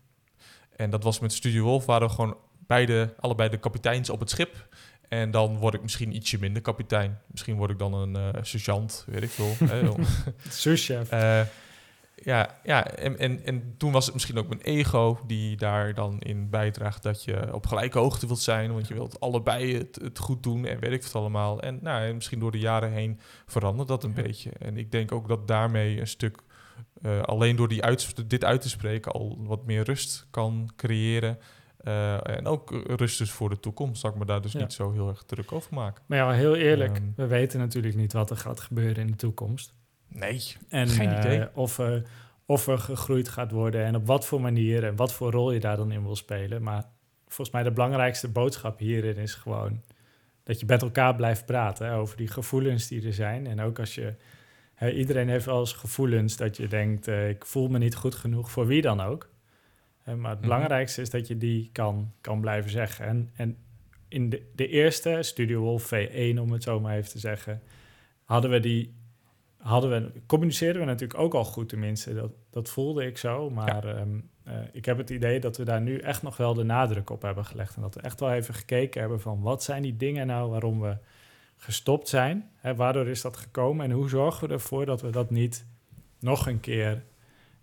en 0.82 0.90
dat 0.90 1.04
was 1.04 1.20
met 1.20 1.34
Studio 1.34 1.64
Wolf, 1.64 1.86
waren 1.86 2.08
we 2.08 2.14
gewoon 2.14 2.38
beide, 2.68 3.14
allebei 3.20 3.50
de 3.50 3.58
kapiteins 3.58 4.10
op 4.10 4.20
het 4.20 4.30
schip. 4.30 4.68
En 5.08 5.32
dan 5.32 5.58
word 5.58 5.74
ik 5.74 5.82
misschien 5.82 6.16
ietsje 6.16 6.40
minder 6.40 6.62
kapitein. 6.62 7.20
Misschien 7.28 7.56
word 7.56 7.72
ik 7.72 7.80
dan 7.80 7.94
een 7.94 8.16
uh, 8.16 8.42
sergeant, 8.42 9.06
weet 9.08 9.24
ik 9.24 9.30
veel. 9.30 9.56
Souschef. 10.50 11.12
Uh, 11.12 11.42
ja, 12.16 12.60
ja 12.64 12.88
en, 12.88 13.20
en, 13.20 13.46
en 13.46 13.74
toen 13.78 13.92
was 13.92 14.06
het 14.06 14.14
misschien 14.14 14.38
ook 14.38 14.48
mijn 14.48 14.62
ego 14.62 15.20
die 15.28 15.58
daar 15.58 15.94
dan 15.94 16.20
in 16.20 16.50
bijdraagt 16.50 17.04
dat 17.04 17.24
je 17.24 17.54
op 17.54 17.68
gelijke 17.68 18.00
hoogte 18.00 18.28
wilt 18.28 18.40
zijn, 18.40 18.74
want 18.74 18.88
je 18.88 18.94
wilt 18.94 19.20
allebei 19.20 19.78
het, 19.78 20.00
het 20.02 20.20
goed 20.20 20.44
doen 20.44 20.66
en 20.66 20.80
weet 20.80 20.92
ik 20.92 21.04
het 21.04 21.16
allemaal. 21.16 21.62
En, 21.62 21.80
nou, 21.82 22.06
en 22.06 22.16
misschien 22.16 22.40
door 22.40 22.52
de 22.52 22.60
jaren 22.60 22.92
heen 22.92 23.20
verandert 23.46 23.88
dat 23.88 24.04
een 24.04 24.14
beetje. 24.14 24.52
En 24.60 24.78
ik 24.78 24.92
denk 24.92 25.12
ook 25.12 25.28
dat 25.28 25.48
daarmee 25.48 26.00
een 26.00 26.08
stuk 26.08 26.38
uh, 27.02 27.22
alleen 27.22 27.56
door 27.56 27.68
die 27.68 27.84
uit, 27.84 28.30
dit 28.30 28.44
uit 28.44 28.62
te 28.62 28.70
spreken 28.70 29.12
al 29.12 29.38
wat 29.40 29.66
meer 29.66 29.84
rust 29.84 30.28
kan 30.30 30.72
creëren. 30.76 31.38
Uh, 31.84 32.28
en 32.28 32.46
ook 32.46 32.72
rust 32.88 33.18
dus 33.18 33.32
voor 33.32 33.50
de 33.50 33.60
toekomst. 33.60 34.02
Zal 34.02 34.10
ik 34.10 34.16
me 34.16 34.26
daar 34.26 34.42
dus 34.42 34.54
niet 34.54 34.74
zo 34.74 34.92
heel 34.92 35.10
erg 35.10 35.24
druk 35.24 35.52
over 35.52 35.74
maken. 35.74 36.04
Maar 36.08 36.18
ja, 36.18 36.32
heel 36.32 36.56
eerlijk, 36.56 36.98
um, 36.98 37.14
we 37.16 37.28
weten 37.28 37.60
natuurlijk 37.60 37.96
niet 37.96 38.14
wat 38.14 38.30
er 38.30 38.38
gaat 38.38 38.60
gebeuren 38.60 39.04
in 39.04 39.08
de 39.08 39.16
toekomst. 39.18 39.74
Nee, 40.08 40.42
en, 40.70 40.88
geen 40.88 41.10
uh, 41.10 41.18
idee. 41.18 41.56
Of, 41.56 41.82
of 42.46 42.68
er 42.68 42.78
gegroeid 42.78 43.30
gaat 43.30 43.52
worden 43.52 43.86
en 43.86 43.96
op 43.96 44.06
wat 44.06 44.26
voor 44.26 44.42
manier 44.42 44.84
en 44.84 44.96
wat 44.96 45.14
voor 45.14 45.32
rol 45.32 45.52
je 45.52 45.60
daar 45.60 45.78
dan 45.78 45.92
in 45.92 46.04
wil 46.04 46.16
spelen. 46.16 46.64
Maar 46.64 46.86
volgens 47.28 47.52
mij 47.52 47.64
de 47.64 47.72
belangrijkste 47.72 48.28
boodschap 48.28 48.80
hierin 48.80 49.18
is 49.18 49.34
gewoon 49.34 49.82
dat 50.44 50.60
je 50.60 50.66
met 50.66 50.82
elkaar 50.82 51.16
blijft 51.16 51.46
praten 51.46 51.86
hè, 51.86 51.96
over 51.96 52.18
die 52.18 52.28
gevoelens 52.28 52.88
die 52.88 53.06
er 53.06 53.14
zijn. 53.14 53.48
En 53.48 53.62
ook 53.62 53.80
als 53.80 53.96
je 53.96 54.16
iedereen 54.90 55.30
heeft 55.30 55.46
wel 55.46 55.60
eens 55.60 55.74
gevoelens 55.74 56.38
dat 56.38 56.58
je 56.58 56.68
denkt, 56.68 57.08
uh, 57.08 57.30
ik 57.30 57.46
voel 57.46 57.68
me 57.68 57.78
niet 57.78 57.96
goed 57.96 58.16
genoeg 58.16 58.52
voor 58.52 58.68
wie 58.68 58.82
dan 58.82 59.02
ook. 59.02 59.30
Uh, 60.08 60.16
maar 60.16 60.30
het 60.30 60.40
mm 60.40 60.48
belangrijkste 60.48 61.02
is 61.02 61.10
dat 61.10 61.28
je 61.28 61.38
die 61.38 61.70
kan, 61.72 62.12
kan 62.22 62.42
blijven 62.42 62.72
zeggen. 62.72 63.06
En, 63.06 63.32
en 63.36 63.58
in 64.08 64.30
de, 64.30 64.50
de 64.56 64.68
eerste 64.68 65.18
Studio 65.22 65.60
Wolf 65.60 65.94
V1, 65.94 66.40
om 66.40 66.52
het 66.52 66.64
zo 66.64 66.80
maar 66.80 66.96
even 66.96 67.10
te 67.10 67.20
zeggen, 67.20 67.62
hadden 68.24 68.52
we 68.52 68.60
die, 68.60 68.96
hadden 69.58 69.90
we, 69.90 70.22
communiceerden 70.26 70.82
we 70.82 70.88
natuurlijk 70.88 71.20
ook 71.20 71.34
al 71.34 71.46
goed 71.46 71.70
tenminste. 71.70 72.14
Dat, 72.14 72.32
dat 72.50 72.70
voelde 72.70 73.06
ik 73.06 73.18
zo, 73.18 73.50
maar 73.50 73.88
ja. 73.88 74.00
um, 74.00 74.30
uh, 74.48 74.54
ik 74.72 74.86
heb 74.86 74.98
het 74.98 75.10
idee 75.10 75.40
dat 75.40 75.58
we 75.58 75.64
daar 75.64 75.82
nu 75.82 75.98
echt 75.98 76.22
nog 76.22 76.38
wel 76.38 76.54
de 76.54 76.64
nadruk 76.64 77.10
op 77.10 77.22
hebben 77.22 77.46
gelegd. 77.46 77.76
En 77.76 77.82
dat 77.82 77.96
we 77.96 78.02
echt 78.02 78.20
wel 78.20 78.32
even 78.32 78.54
gekeken 78.54 79.02
hebben 79.02 79.22
van 79.22 79.42
wat 79.42 79.64
zijn 79.64 79.82
die 79.82 79.98
dingen 79.98 80.28
nou 80.28 80.50
waarom 80.50 80.82
we 80.82 80.98
gestopt 81.64 82.08
zijn. 82.08 82.50
Hè, 82.56 82.76
waardoor 82.76 83.08
is 83.08 83.22
dat 83.22 83.38
gekomen 83.38 83.86
en 83.86 83.92
hoe 83.92 84.10
zorgen 84.10 84.48
we 84.48 84.54
ervoor 84.54 84.86
dat 84.86 85.02
we 85.02 85.10
dat 85.10 85.30
niet 85.30 85.66
nog 86.20 86.48
een 86.48 86.60
keer 86.60 87.04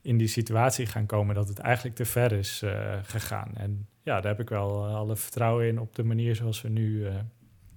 in 0.02 0.16
die 0.16 0.28
situatie 0.28 0.86
gaan 0.86 1.06
komen 1.06 1.34
dat 1.34 1.48
het 1.48 1.58
eigenlijk 1.58 1.96
te 1.96 2.04
ver 2.04 2.32
is 2.32 2.62
uh, 2.62 2.98
gegaan. 3.02 3.50
En 3.54 3.88
ja, 4.02 4.20
daar 4.20 4.30
heb 4.30 4.40
ik 4.40 4.48
wel 4.48 4.88
uh, 4.88 4.94
alle 4.94 5.16
vertrouwen 5.16 5.66
in 5.66 5.80
op 5.80 5.94
de 5.94 6.04
manier 6.04 6.34
zoals 6.34 6.62
we 6.62 6.68
nu 6.68 6.88
uh, 6.88 7.14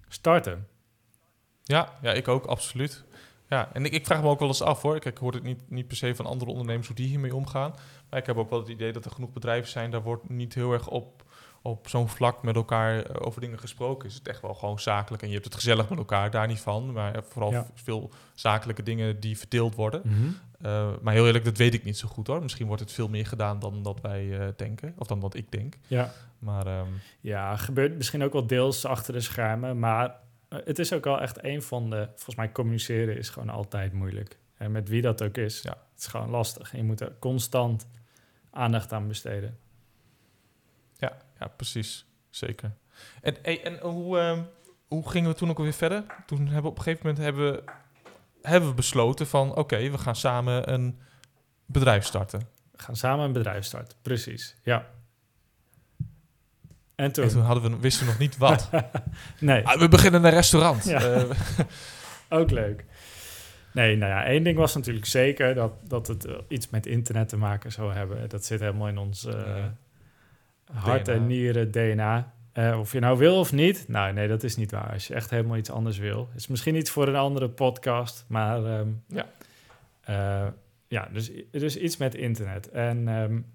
starten. 0.07 0.67
Ja, 1.63 1.97
ja, 2.01 2.11
ik 2.11 2.27
ook, 2.27 2.45
absoluut. 2.45 3.03
Ja, 3.49 3.69
en 3.73 3.85
ik, 3.85 3.91
ik, 3.91 4.05
vraag 4.05 4.21
me 4.21 4.27
ook 4.27 4.39
wel 4.39 4.47
eens 4.47 4.61
af 4.61 4.81
hoor. 4.81 5.05
ik 5.05 5.17
hoor 5.17 5.33
het 5.33 5.43
niet, 5.43 5.69
niet 5.69 5.87
per 5.87 5.97
se 5.97 6.15
van 6.15 6.25
andere 6.25 6.51
ondernemers 6.51 6.87
hoe 6.87 6.95
die 6.95 7.07
hiermee 7.07 7.35
omgaan. 7.35 7.75
Maar 8.09 8.19
ik 8.19 8.25
heb 8.25 8.37
ook 8.37 8.49
wel 8.49 8.59
het 8.59 8.69
idee 8.69 8.91
dat 8.91 9.05
er 9.05 9.11
genoeg 9.11 9.31
bedrijven 9.31 9.69
zijn, 9.69 9.91
daar 9.91 10.03
wordt 10.03 10.29
niet 10.29 10.53
heel 10.53 10.73
erg 10.73 10.87
op, 10.87 11.23
op 11.61 11.89
zo'n 11.89 12.09
vlak 12.09 12.43
met 12.43 12.55
elkaar 12.55 13.03
eh, 13.03 13.27
over 13.27 13.41
dingen 13.41 13.59
gesproken. 13.59 14.09
Is 14.09 14.15
het 14.15 14.27
echt 14.27 14.41
wel 14.41 14.53
gewoon 14.53 14.79
zakelijk 14.79 15.21
en 15.21 15.27
je 15.27 15.33
hebt 15.33 15.45
het 15.45 15.55
gezellig 15.55 15.89
met 15.89 15.97
elkaar, 15.97 16.31
daar 16.31 16.47
niet 16.47 16.59
van. 16.59 16.91
Maar 16.91 17.23
vooral 17.23 17.65
veel 17.73 18.11
zakelijke 18.33 18.83
dingen 18.83 19.19
die 19.19 19.37
verdeeld 19.37 19.75
worden. 19.75 20.01
Mhm. 20.03 20.17
Eh, 20.61 20.89
maar 21.01 21.13
heel 21.13 21.25
eerlijk, 21.25 21.45
dat 21.45 21.57
weet 21.57 21.73
ik 21.73 21.83
niet 21.83 21.97
zo 21.97 22.07
goed 22.07 22.27
hoor. 22.27 22.41
Misschien 22.41 22.67
wordt 22.67 22.81
het 22.81 22.91
veel 22.91 23.07
meer 23.07 23.25
gedaan 23.25 23.59
dan 23.59 23.83
dat 23.83 24.01
wij 24.01 24.25
uh, 24.25 24.47
denken, 24.55 24.93
of 24.97 25.07
dan 25.07 25.19
wat 25.19 25.35
ik 25.35 25.51
denk. 25.51 25.77
Ja. 25.87 26.11
Maar, 26.39 26.79
um, 26.79 26.99
ja, 27.19 27.55
gebeurt 27.55 27.95
misschien 27.95 28.23
ook 28.23 28.33
wel 28.33 28.47
deels 28.47 28.85
achter 28.85 29.13
de 29.13 29.19
schermen, 29.19 29.79
maar 29.79 30.15
het 30.47 30.79
is 30.79 30.93
ook 30.93 31.03
wel 31.03 31.21
echt 31.21 31.43
een 31.43 31.61
van 31.61 31.89
de, 31.89 32.07
volgens 32.07 32.35
mij 32.35 32.51
communiceren 32.51 33.17
is 33.17 33.29
gewoon 33.29 33.49
altijd 33.49 33.93
moeilijk. 33.93 34.37
En 34.57 34.71
met 34.71 34.89
wie 34.89 35.01
dat 35.01 35.23
ook 35.23 35.37
is, 35.37 35.61
ja. 35.61 35.69
het 35.69 35.99
is 35.99 36.07
gewoon 36.07 36.29
lastig. 36.29 36.71
En 36.71 36.77
je 36.77 36.83
moet 36.83 37.01
er 37.01 37.13
constant 37.19 37.87
aandacht 38.49 38.93
aan 38.93 39.07
besteden. 39.07 39.57
Ja, 41.41 41.47
precies. 41.47 42.05
Zeker. 42.29 42.71
En, 43.21 43.43
en 43.43 43.79
hoe, 43.79 44.17
uh, 44.17 44.39
hoe 44.87 45.09
gingen 45.09 45.29
we 45.29 45.35
toen 45.35 45.49
ook 45.49 45.57
weer 45.57 45.73
verder? 45.73 46.03
Toen 46.25 46.45
hebben 46.45 46.61
we 46.61 46.69
op 46.69 46.77
een 46.77 46.83
gegeven 46.83 47.07
moment 47.07 47.23
hebben 47.23 47.51
we, 47.51 47.63
hebben 48.41 48.69
we 48.69 48.75
besloten 48.75 49.27
van... 49.27 49.55
oké, 49.55 49.89
we 49.89 49.97
gaan 49.97 50.15
samen 50.15 50.73
een 50.73 50.99
bedrijf 51.65 52.05
starten. 52.05 52.39
We 52.71 52.83
gaan 52.83 52.95
samen 52.95 53.25
een 53.25 53.33
bedrijf 53.33 53.65
starten, 53.65 53.97
precies. 54.01 54.55
Ja. 54.63 54.87
En 56.95 57.11
toen? 57.11 57.39
hadden 57.39 57.71
we, 57.71 57.79
wisten 57.79 58.05
we 58.05 58.11
nog 58.11 58.19
niet 58.19 58.37
wat. 58.37 58.69
nee. 59.39 59.67
Ah, 59.67 59.79
we 59.79 59.87
beginnen 59.87 60.23
een 60.23 60.31
restaurant. 60.31 60.83
Ja. 60.83 61.01
Eh, 61.01 61.29
ook 62.39 62.51
leuk. 62.51 62.85
Nee, 63.73 63.97
nou 63.97 64.11
ja, 64.11 64.25
één 64.25 64.43
ding 64.43 64.57
was 64.57 64.75
natuurlijk 64.75 65.05
zeker 65.05 65.53
dat, 65.55 65.73
dat 65.87 66.07
het 66.07 66.25
eh, 66.25 66.35
iets 66.47 66.69
met 66.69 66.85
internet 66.85 67.29
te 67.29 67.37
maken 67.37 67.71
zou 67.71 67.93
hebben. 67.93 68.29
Dat 68.29 68.45
zit 68.45 68.59
helemaal 68.59 68.87
in 68.87 68.97
ons 68.97 69.25
uh, 69.25 69.65
hart 70.73 71.07
en 71.07 71.27
nieren 71.27 71.71
DNA. 71.71 72.33
of 72.77 72.91
je 72.91 72.99
nou 72.99 73.17
wil 73.17 73.39
of 73.39 73.51
niet, 73.51 73.85
nou 73.87 74.13
nee, 74.13 74.27
dat 74.27 74.43
is 74.43 74.55
niet 74.55 74.71
waar. 74.71 74.91
Als 74.91 75.07
je 75.07 75.13
echt 75.13 75.29
helemaal 75.29 75.57
iets 75.57 75.71
anders 75.71 75.97
wil. 75.97 76.29
is 76.35 76.47
misschien 76.47 76.75
iets 76.75 76.89
voor 76.89 77.07
een 77.07 77.15
andere 77.15 77.49
podcast, 77.49 78.25
maar 78.27 78.79
um, 78.79 79.03
ja. 79.07 79.25
ja, 80.87 81.09
dus, 81.13 81.31
dus 81.51 81.77
iets 81.77 81.97
met 81.97 82.15
internet. 82.15 82.69
En 82.69 83.07
um, 83.07 83.45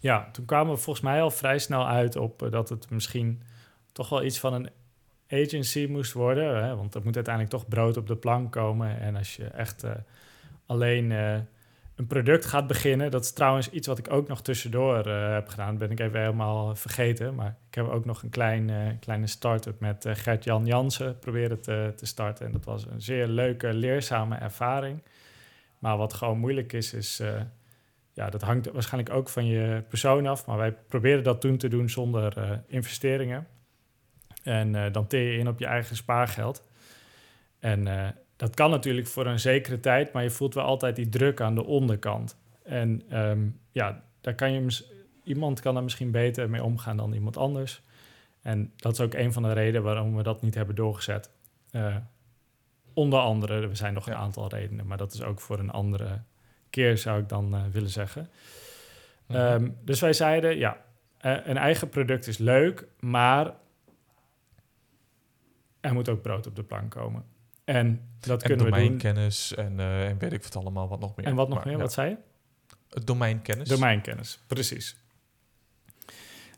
ja, 0.00 0.28
toen 0.32 0.44
kwamen 0.44 0.74
we 0.74 0.80
volgens 0.80 1.04
mij 1.04 1.22
al 1.22 1.30
vrij 1.30 1.58
snel 1.58 1.88
uit 1.88 2.16
op 2.16 2.42
uh, 2.42 2.50
dat 2.50 2.68
het 2.68 2.90
misschien 2.90 3.42
toch 3.92 4.08
wel 4.08 4.24
iets 4.24 4.38
van 4.38 4.52
een 4.52 4.70
agency 5.28 5.86
moest 5.90 6.12
worden. 6.12 6.64
Hè? 6.64 6.76
Want 6.76 6.94
er 6.94 7.00
moet 7.04 7.14
uiteindelijk 7.14 7.54
toch 7.54 7.68
brood 7.68 7.96
op 7.96 8.06
de 8.06 8.16
plank 8.16 8.52
komen. 8.52 9.00
En 9.00 9.16
als 9.16 9.36
je 9.36 9.44
echt 9.44 9.84
alleen 10.66 11.12
een 11.98 12.06
product 12.06 12.46
gaat 12.46 12.66
beginnen, 12.66 13.10
dat 13.10 13.24
is 13.24 13.32
trouwens 13.32 13.70
iets 13.70 13.86
wat 13.86 13.98
ik 13.98 14.12
ook 14.12 14.28
nog 14.28 14.42
tussendoor 14.42 15.06
heb 15.08 15.48
gedaan. 15.48 15.68
Dat 15.68 15.78
ben 15.78 15.90
ik 15.90 16.00
even 16.00 16.20
helemaal 16.20 16.76
vergeten. 16.76 17.34
Maar 17.34 17.56
ik 17.68 17.74
heb 17.74 17.88
ook 17.88 18.04
nog 18.04 18.22
een 18.22 18.30
klein, 18.30 18.96
kleine 19.00 19.26
start-up 19.26 19.80
met 19.80 20.04
Gert-Jan 20.08 20.66
Jansen 20.66 21.18
proberen 21.18 21.60
te, 21.60 21.92
te 21.96 22.06
starten. 22.06 22.46
En 22.46 22.52
dat 22.52 22.64
was 22.64 22.86
een 22.86 23.00
zeer 23.00 23.26
leuke, 23.26 23.74
leerzame 23.74 24.36
ervaring. 24.36 25.02
Maar 25.78 25.96
wat 25.96 26.14
gewoon 26.14 26.38
moeilijk 26.38 26.72
is, 26.72 26.94
is 26.94 27.20
ja, 28.18 28.30
dat 28.30 28.42
hangt 28.42 28.70
waarschijnlijk 28.70 29.14
ook 29.14 29.28
van 29.28 29.46
je 29.46 29.82
persoon 29.88 30.26
af. 30.26 30.46
Maar 30.46 30.56
wij 30.56 30.72
proberen 30.72 31.22
dat 31.22 31.40
toen 31.40 31.56
te 31.56 31.68
doen 31.68 31.90
zonder 31.90 32.38
uh, 32.38 32.50
investeringen. 32.66 33.46
En 34.42 34.74
uh, 34.74 34.92
dan 34.92 35.06
teer 35.06 35.32
je 35.32 35.38
in 35.38 35.48
op 35.48 35.58
je 35.58 35.66
eigen 35.66 35.96
spaargeld. 35.96 36.68
En 37.58 37.86
uh, 37.86 38.08
dat 38.38 38.54
kan 38.54 38.70
natuurlijk 38.70 39.06
voor 39.06 39.26
een 39.26 39.40
zekere 39.40 39.80
tijd, 39.80 40.12
maar 40.12 40.22
je 40.22 40.30
voelt 40.30 40.54
wel 40.54 40.64
altijd 40.64 40.96
die 40.96 41.08
druk 41.08 41.40
aan 41.40 41.54
de 41.54 41.64
onderkant. 41.64 42.36
En 42.62 43.18
um, 43.18 43.60
ja, 43.72 44.02
daar 44.20 44.34
kan 44.34 44.52
je 44.52 44.84
iemand 45.22 45.60
kan 45.60 45.76
er 45.76 45.82
misschien 45.82 46.10
beter 46.10 46.50
mee 46.50 46.62
omgaan 46.62 46.96
dan 46.96 47.12
iemand 47.12 47.36
anders. 47.36 47.82
En 48.42 48.72
dat 48.76 48.92
is 48.92 49.00
ook 49.00 49.14
een 49.14 49.32
van 49.32 49.42
de 49.42 49.52
redenen 49.52 49.82
waarom 49.82 50.16
we 50.16 50.22
dat 50.22 50.42
niet 50.42 50.54
hebben 50.54 50.74
doorgezet. 50.74 51.30
onder 52.92 53.18
andere, 53.18 53.68
er 53.68 53.76
zijn 53.76 53.94
nog 53.94 54.06
een 54.06 54.14
aantal 54.14 54.48
redenen, 54.48 54.86
maar 54.86 54.96
dat 54.96 55.12
is 55.12 55.22
ook 55.22 55.40
voor 55.40 55.58
een 55.58 55.70
andere 55.70 56.22
keer, 56.70 56.98
zou 56.98 57.20
ik 57.20 57.28
dan 57.28 57.54
uh, 57.54 57.60
willen 57.72 57.90
zeggen. 57.90 58.30
Mhm. 59.26 59.38
Um, 59.38 59.76
dus 59.84 60.00
wij 60.00 60.12
zeiden, 60.12 60.56
ja, 60.56 60.76
uh, 61.22 61.36
een 61.44 61.56
eigen 61.56 61.88
product 61.88 62.26
is 62.26 62.38
leuk, 62.38 62.86
maar 63.00 63.54
er 65.80 65.92
moet 65.92 66.08
ook 66.08 66.22
brood 66.22 66.46
op 66.46 66.56
de 66.56 66.62
plank 66.62 66.90
komen. 66.90 67.24
En 67.68 68.00
dat 68.20 68.42
en 68.42 68.48
kunnen 68.48 68.66
we 68.66 68.72
doen. 68.72 68.80
domeinkennis 68.80 69.54
en, 69.54 69.78
uh, 69.78 70.08
en 70.08 70.18
weet 70.18 70.32
ik 70.32 70.42
wat 70.42 70.56
allemaal, 70.56 70.88
wat 70.88 71.00
nog 71.00 71.16
meer. 71.16 71.26
En 71.26 71.34
wat 71.34 71.48
nog 71.48 71.56
maar, 71.56 71.66
meer, 71.66 71.76
ja. 71.76 71.82
wat 71.82 71.92
zei 71.92 72.16
je? 72.90 73.04
Domeinkennis. 73.04 73.68
Domeinkennis, 73.68 74.40
precies. 74.46 74.96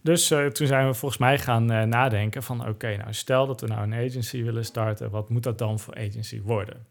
Dus 0.03 0.31
uh, 0.31 0.47
toen 0.47 0.67
zijn 0.67 0.87
we 0.87 0.95
volgens 0.95 1.21
mij 1.21 1.39
gaan 1.39 1.73
uh, 1.73 1.83
nadenken 1.83 2.43
van... 2.43 2.69
oké, 2.69 2.97
nou 2.97 3.13
stel 3.13 3.47
dat 3.47 3.61
we 3.61 3.67
nou 3.67 3.83
een 3.83 4.07
agency 4.07 4.43
willen 4.43 4.65
starten... 4.65 5.11
wat 5.11 5.29
moet 5.29 5.43
dat 5.43 5.59
dan 5.59 5.79
voor 5.79 5.95
agency 5.95 6.43
worden? 6.43 6.87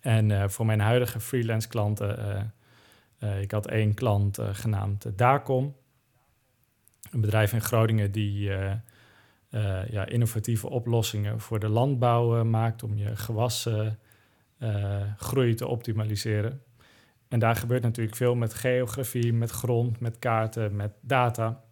En 0.00 0.50
voor 0.50 0.66
mijn 0.66 0.80
huidige 0.80 1.20
freelance 1.20 1.68
klanten, 1.68 2.52
ik 3.40 3.50
had 3.50 3.66
één 3.66 3.94
klant 3.94 4.38
genaamd 4.52 5.18
Dacom. 5.18 5.76
Een 7.10 7.20
bedrijf 7.20 7.52
in 7.52 7.60
Groningen 7.60 8.12
die 8.12 8.50
ja, 9.90 10.06
innovatieve 10.06 10.68
oplossingen 10.68 11.40
voor 11.40 11.58
de 11.58 11.68
landbouw 11.68 12.44
maakt 12.44 12.82
om 12.82 12.96
je 12.96 13.16
gewassen 13.16 13.98
groei 15.16 15.54
te 15.54 15.66
optimaliseren. 15.66 16.62
En 17.28 17.38
daar 17.38 17.56
gebeurt 17.56 17.82
natuurlijk 17.82 18.16
veel 18.16 18.34
met 18.34 18.54
geografie, 18.54 19.32
met 19.32 19.50
grond, 19.50 20.00
met 20.00 20.18
kaarten, 20.18 20.76
met 20.76 20.92
data. 21.00 21.64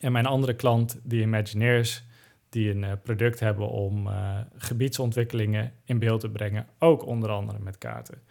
En 0.00 0.12
mijn 0.12 0.26
andere 0.26 0.54
klant, 0.54 1.00
die 1.02 1.22
Imagineers, 1.22 2.04
die 2.48 2.70
een 2.70 3.00
product 3.00 3.40
hebben 3.40 3.68
om 3.68 4.08
gebiedsontwikkelingen 4.56 5.72
in 5.84 5.98
beeld 5.98 6.20
te 6.20 6.30
brengen, 6.30 6.66
ook 6.78 7.06
onder 7.06 7.30
andere 7.30 7.58
met 7.58 7.78
kaarten. 7.78 8.22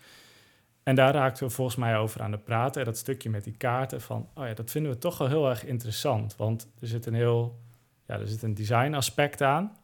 En 0.84 0.96
daar 0.96 1.14
raakten 1.14 1.48
we 1.48 1.54
volgens 1.54 1.78
mij 1.78 1.98
over 1.98 2.22
aan 2.22 2.32
het 2.32 2.44
praten. 2.44 2.82
En 2.82 2.88
dat 2.88 2.98
stukje 2.98 3.30
met 3.30 3.44
die 3.44 3.58
kaarten 3.58 4.02
van, 4.02 4.30
oh 4.36 4.46
ja, 4.46 4.54
dat 4.54 4.72
vinden 4.72 4.92
we 4.92 4.98
toch 4.98 5.18
wel 5.18 5.28
heel 5.28 5.50
erg 5.50 5.66
interessant. 5.66 6.36
Want 6.36 6.72
er 6.80 6.88
zit 6.88 7.06
een 7.06 7.14
heel, 7.14 7.60
ja, 8.10 8.20
er 8.20 8.28
zit 8.28 8.44
een 8.44 8.54
design 8.54 8.94
aspect 8.94 9.42
aan. 9.42 9.78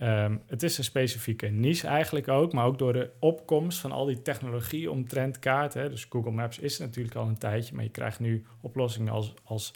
Um, 0.00 0.42
het 0.46 0.62
is 0.62 0.78
een 0.78 0.84
specifieke 0.84 1.46
niche 1.46 1.86
eigenlijk 1.86 2.28
ook, 2.28 2.52
maar 2.52 2.64
ook 2.64 2.78
door 2.78 2.92
de 2.92 3.10
opkomst 3.18 3.78
van 3.78 3.92
al 3.92 4.04
die 4.04 4.22
technologie 4.22 4.90
omtrent 4.90 5.38
kaarten. 5.38 5.90
Dus 5.90 6.06
Google 6.08 6.30
Maps 6.30 6.58
is 6.58 6.78
natuurlijk 6.78 7.16
al 7.16 7.26
een 7.26 7.38
tijdje, 7.38 7.74
maar 7.74 7.84
je 7.84 7.90
krijgt 7.90 8.20
nu 8.20 8.44
oplossingen 8.60 9.12
als, 9.12 9.34
als 9.44 9.72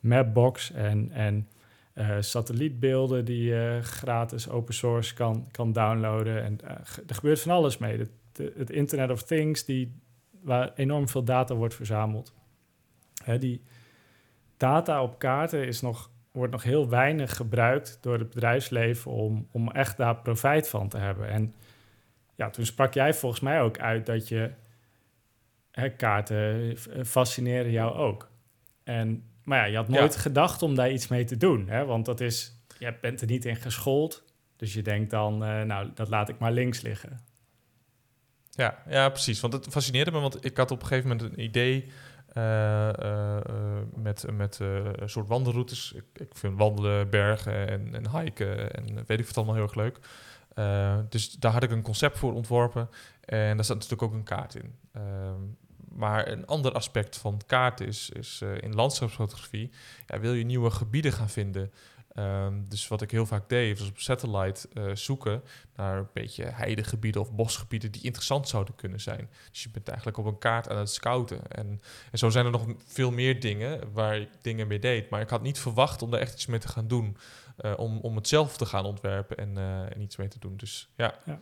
Mapbox 0.00 0.72
en, 0.72 1.10
en 1.12 1.48
uh, 1.94 2.16
satellietbeelden 2.20 3.24
die 3.24 3.42
je 3.42 3.78
gratis 3.82 4.48
open 4.48 4.74
source 4.74 5.14
kan, 5.14 5.48
kan 5.50 5.72
downloaden. 5.72 6.42
En 6.42 6.58
uh, 6.64 6.70
er 7.06 7.14
gebeurt 7.14 7.40
van 7.40 7.52
alles 7.52 7.78
mee. 7.78 8.08
De, 8.32 8.52
het 8.56 8.70
Internet 8.70 9.10
of 9.10 9.22
Things, 9.22 9.64
die, 9.64 9.94
waar 10.42 10.72
enorm 10.74 11.08
veel 11.08 11.24
data 11.24 11.54
wordt 11.54 11.74
verzameld. 11.74 12.34
Hè, 13.24 13.38
die 13.38 13.62
data 14.56 15.02
op 15.02 15.18
kaarten 15.18 15.66
is 15.66 15.80
nog, 15.80 16.10
wordt 16.32 16.52
nog 16.52 16.62
heel 16.62 16.88
weinig 16.88 17.36
gebruikt 17.36 17.98
door 18.00 18.18
het 18.18 18.30
bedrijfsleven 18.30 19.10
om, 19.10 19.48
om 19.50 19.70
echt 19.70 19.96
daar 19.96 20.16
profijt 20.16 20.68
van 20.68 20.88
te 20.88 20.98
hebben. 20.98 21.28
En 21.28 21.54
ja, 22.34 22.50
toen 22.50 22.66
sprak 22.66 22.94
jij 22.94 23.14
volgens 23.14 23.40
mij 23.40 23.60
ook 23.60 23.78
uit 23.78 24.06
dat 24.06 24.28
je 24.28 24.50
hè, 25.70 25.88
kaarten 25.88 26.76
fascineren 27.04 27.70
jou 27.70 27.94
ook. 27.94 28.30
En 28.84 29.24
maar 29.44 29.58
ja, 29.58 29.64
je 29.64 29.76
had 29.76 29.88
nooit 29.88 30.16
gedacht 30.16 30.62
om 30.62 30.74
daar 30.74 30.90
iets 30.90 31.08
mee 31.08 31.24
te 31.24 31.36
doen. 31.36 31.68
Hè? 31.68 31.84
Want 31.84 32.04
dat 32.04 32.20
is, 32.20 32.56
je 32.78 32.94
bent 33.00 33.20
er 33.20 33.26
niet 33.26 33.44
in 33.44 33.56
geschoold. 33.56 34.24
Dus 34.56 34.74
je 34.74 34.82
denkt 34.82 35.10
dan, 35.10 35.42
uh, 35.42 35.62
nou, 35.62 35.90
dat 35.94 36.08
laat 36.08 36.28
ik 36.28 36.38
maar 36.38 36.52
links 36.52 36.80
liggen. 36.80 37.18
Ja, 38.50 38.82
ja, 38.88 39.08
precies. 39.08 39.40
Want 39.40 39.52
het 39.52 39.66
fascineerde 39.70 40.10
me, 40.10 40.20
want 40.20 40.44
ik 40.44 40.56
had 40.56 40.70
op 40.70 40.80
een 40.80 40.86
gegeven 40.86 41.08
moment 41.08 41.32
een 41.32 41.44
idee 41.44 41.90
met, 43.94 44.26
met 44.32 44.58
een 44.58 45.10
soort 45.10 45.28
wandelroutes. 45.28 45.92
Ik, 45.92 46.04
ik, 46.12 46.30
vind 46.32 46.58
wandelen, 46.58 47.10
bergen 47.10 47.68
en, 47.68 47.94
en 47.94 48.18
hiken 48.18 48.72
en 48.72 49.04
weet 49.06 49.18
ik 49.18 49.26
wat 49.26 49.36
allemaal 49.36 49.54
heel 49.54 49.64
erg 49.64 49.74
leuk. 49.74 49.98
dus 51.08 51.30
daar 51.32 51.52
had 51.52 51.62
ik 51.62 51.70
een 51.70 51.82
concept 51.82 52.18
voor 52.18 52.34
ontworpen 52.34 52.88
en 53.20 53.56
daar 53.56 53.64
zat 53.64 53.76
natuurlijk 53.76 54.02
ook 54.02 54.12
een 54.12 54.22
kaart 54.22 54.54
in. 54.54 54.74
Ehm, 54.92 55.40
maar 55.88 56.28
een 56.28 56.46
ander 56.46 56.72
aspect 56.72 57.16
van 57.16 57.40
kaarten 57.46 57.86
is, 57.86 58.10
is 58.10 58.42
in 58.60 58.74
landschapsfotografie, 58.74 59.70
ja, 60.06 60.20
wil 60.20 60.32
je 60.32 60.44
nieuwe 60.44 60.70
gebieden 60.70 61.12
gaan 61.12 61.30
vinden. 61.30 61.72
Um, 62.14 62.68
dus 62.68 62.88
wat 62.88 63.02
ik 63.02 63.10
heel 63.10 63.26
vaak 63.26 63.48
deed, 63.48 63.78
was 63.78 63.88
op 63.88 63.98
satellite 63.98 64.68
uh, 64.74 64.94
zoeken 64.94 65.42
naar 65.76 65.98
een 65.98 66.08
beetje 66.12 66.44
heidegebieden 66.44 67.20
of 67.20 67.32
bosgebieden 67.32 67.92
die 67.92 68.02
interessant 68.02 68.48
zouden 68.48 68.74
kunnen 68.74 69.00
zijn. 69.00 69.30
Dus 69.50 69.62
je 69.62 69.70
bent 69.70 69.88
eigenlijk 69.88 70.18
op 70.18 70.24
een 70.24 70.38
kaart 70.38 70.68
aan 70.68 70.78
het 70.78 70.90
scouten. 70.90 71.48
En, 71.48 71.82
en 72.10 72.18
zo 72.18 72.28
zijn 72.28 72.44
er 72.44 72.50
nog 72.50 72.66
veel 72.86 73.10
meer 73.10 73.40
dingen 73.40 73.92
waar 73.92 74.16
ik 74.16 74.28
dingen 74.42 74.66
mee 74.66 74.78
deed. 74.78 75.10
Maar 75.10 75.20
ik 75.20 75.28
had 75.28 75.42
niet 75.42 75.58
verwacht 75.58 76.02
om 76.02 76.10
daar 76.10 76.20
echt 76.20 76.32
iets 76.32 76.46
mee 76.46 76.58
te 76.58 76.68
gaan 76.68 76.88
doen. 76.88 77.16
Uh, 77.64 77.72
om, 77.76 77.98
om 77.98 78.16
het 78.16 78.28
zelf 78.28 78.56
te 78.56 78.66
gaan 78.66 78.84
ontwerpen 78.84 79.36
en, 79.36 79.56
en 79.92 80.00
iets 80.00 80.16
mee 80.16 80.28
te 80.28 80.38
doen. 80.38 80.56
Dus 80.56 80.88
ja. 80.96 81.14
ja. 81.24 81.38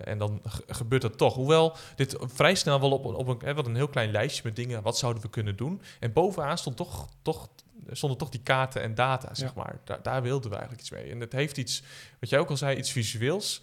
en 0.00 0.18
dan 0.18 0.42
gebeurt 0.66 1.02
dat 1.02 1.18
toch. 1.18 1.34
Hoewel 1.34 1.76
dit 1.96 2.16
vrij 2.18 2.54
snel 2.54 2.80
wel 2.80 2.92
op, 2.92 3.04
op 3.04 3.42
een, 3.42 3.54
wat 3.54 3.66
een 3.66 3.76
heel 3.76 3.88
klein 3.88 4.10
lijstje 4.10 4.42
met 4.44 4.56
dingen, 4.56 4.82
wat 4.82 4.98
zouden 4.98 5.22
we 5.22 5.30
kunnen 5.30 5.56
doen? 5.56 5.82
En 6.00 6.12
bovenaan 6.12 6.58
stond 6.58 6.76
toch, 6.76 7.08
toch, 7.22 7.48
stonden 7.96 8.18
toch 8.18 8.28
die 8.28 8.42
kaarten 8.42 8.82
en 8.82 8.94
data, 8.94 9.34
zeg 9.34 9.54
maar. 9.54 9.78
Daar, 9.84 10.02
daar 10.02 10.22
wilden 10.22 10.50
we 10.50 10.56
eigenlijk 10.56 10.86
iets 10.86 10.90
mee. 10.90 11.10
En 11.10 11.20
het 11.20 11.32
heeft 11.32 11.56
iets, 11.56 11.82
wat 12.20 12.28
jij 12.28 12.38
ook 12.38 12.50
al 12.50 12.56
zei, 12.56 12.76
iets 12.76 12.92
visueels. 12.92 13.62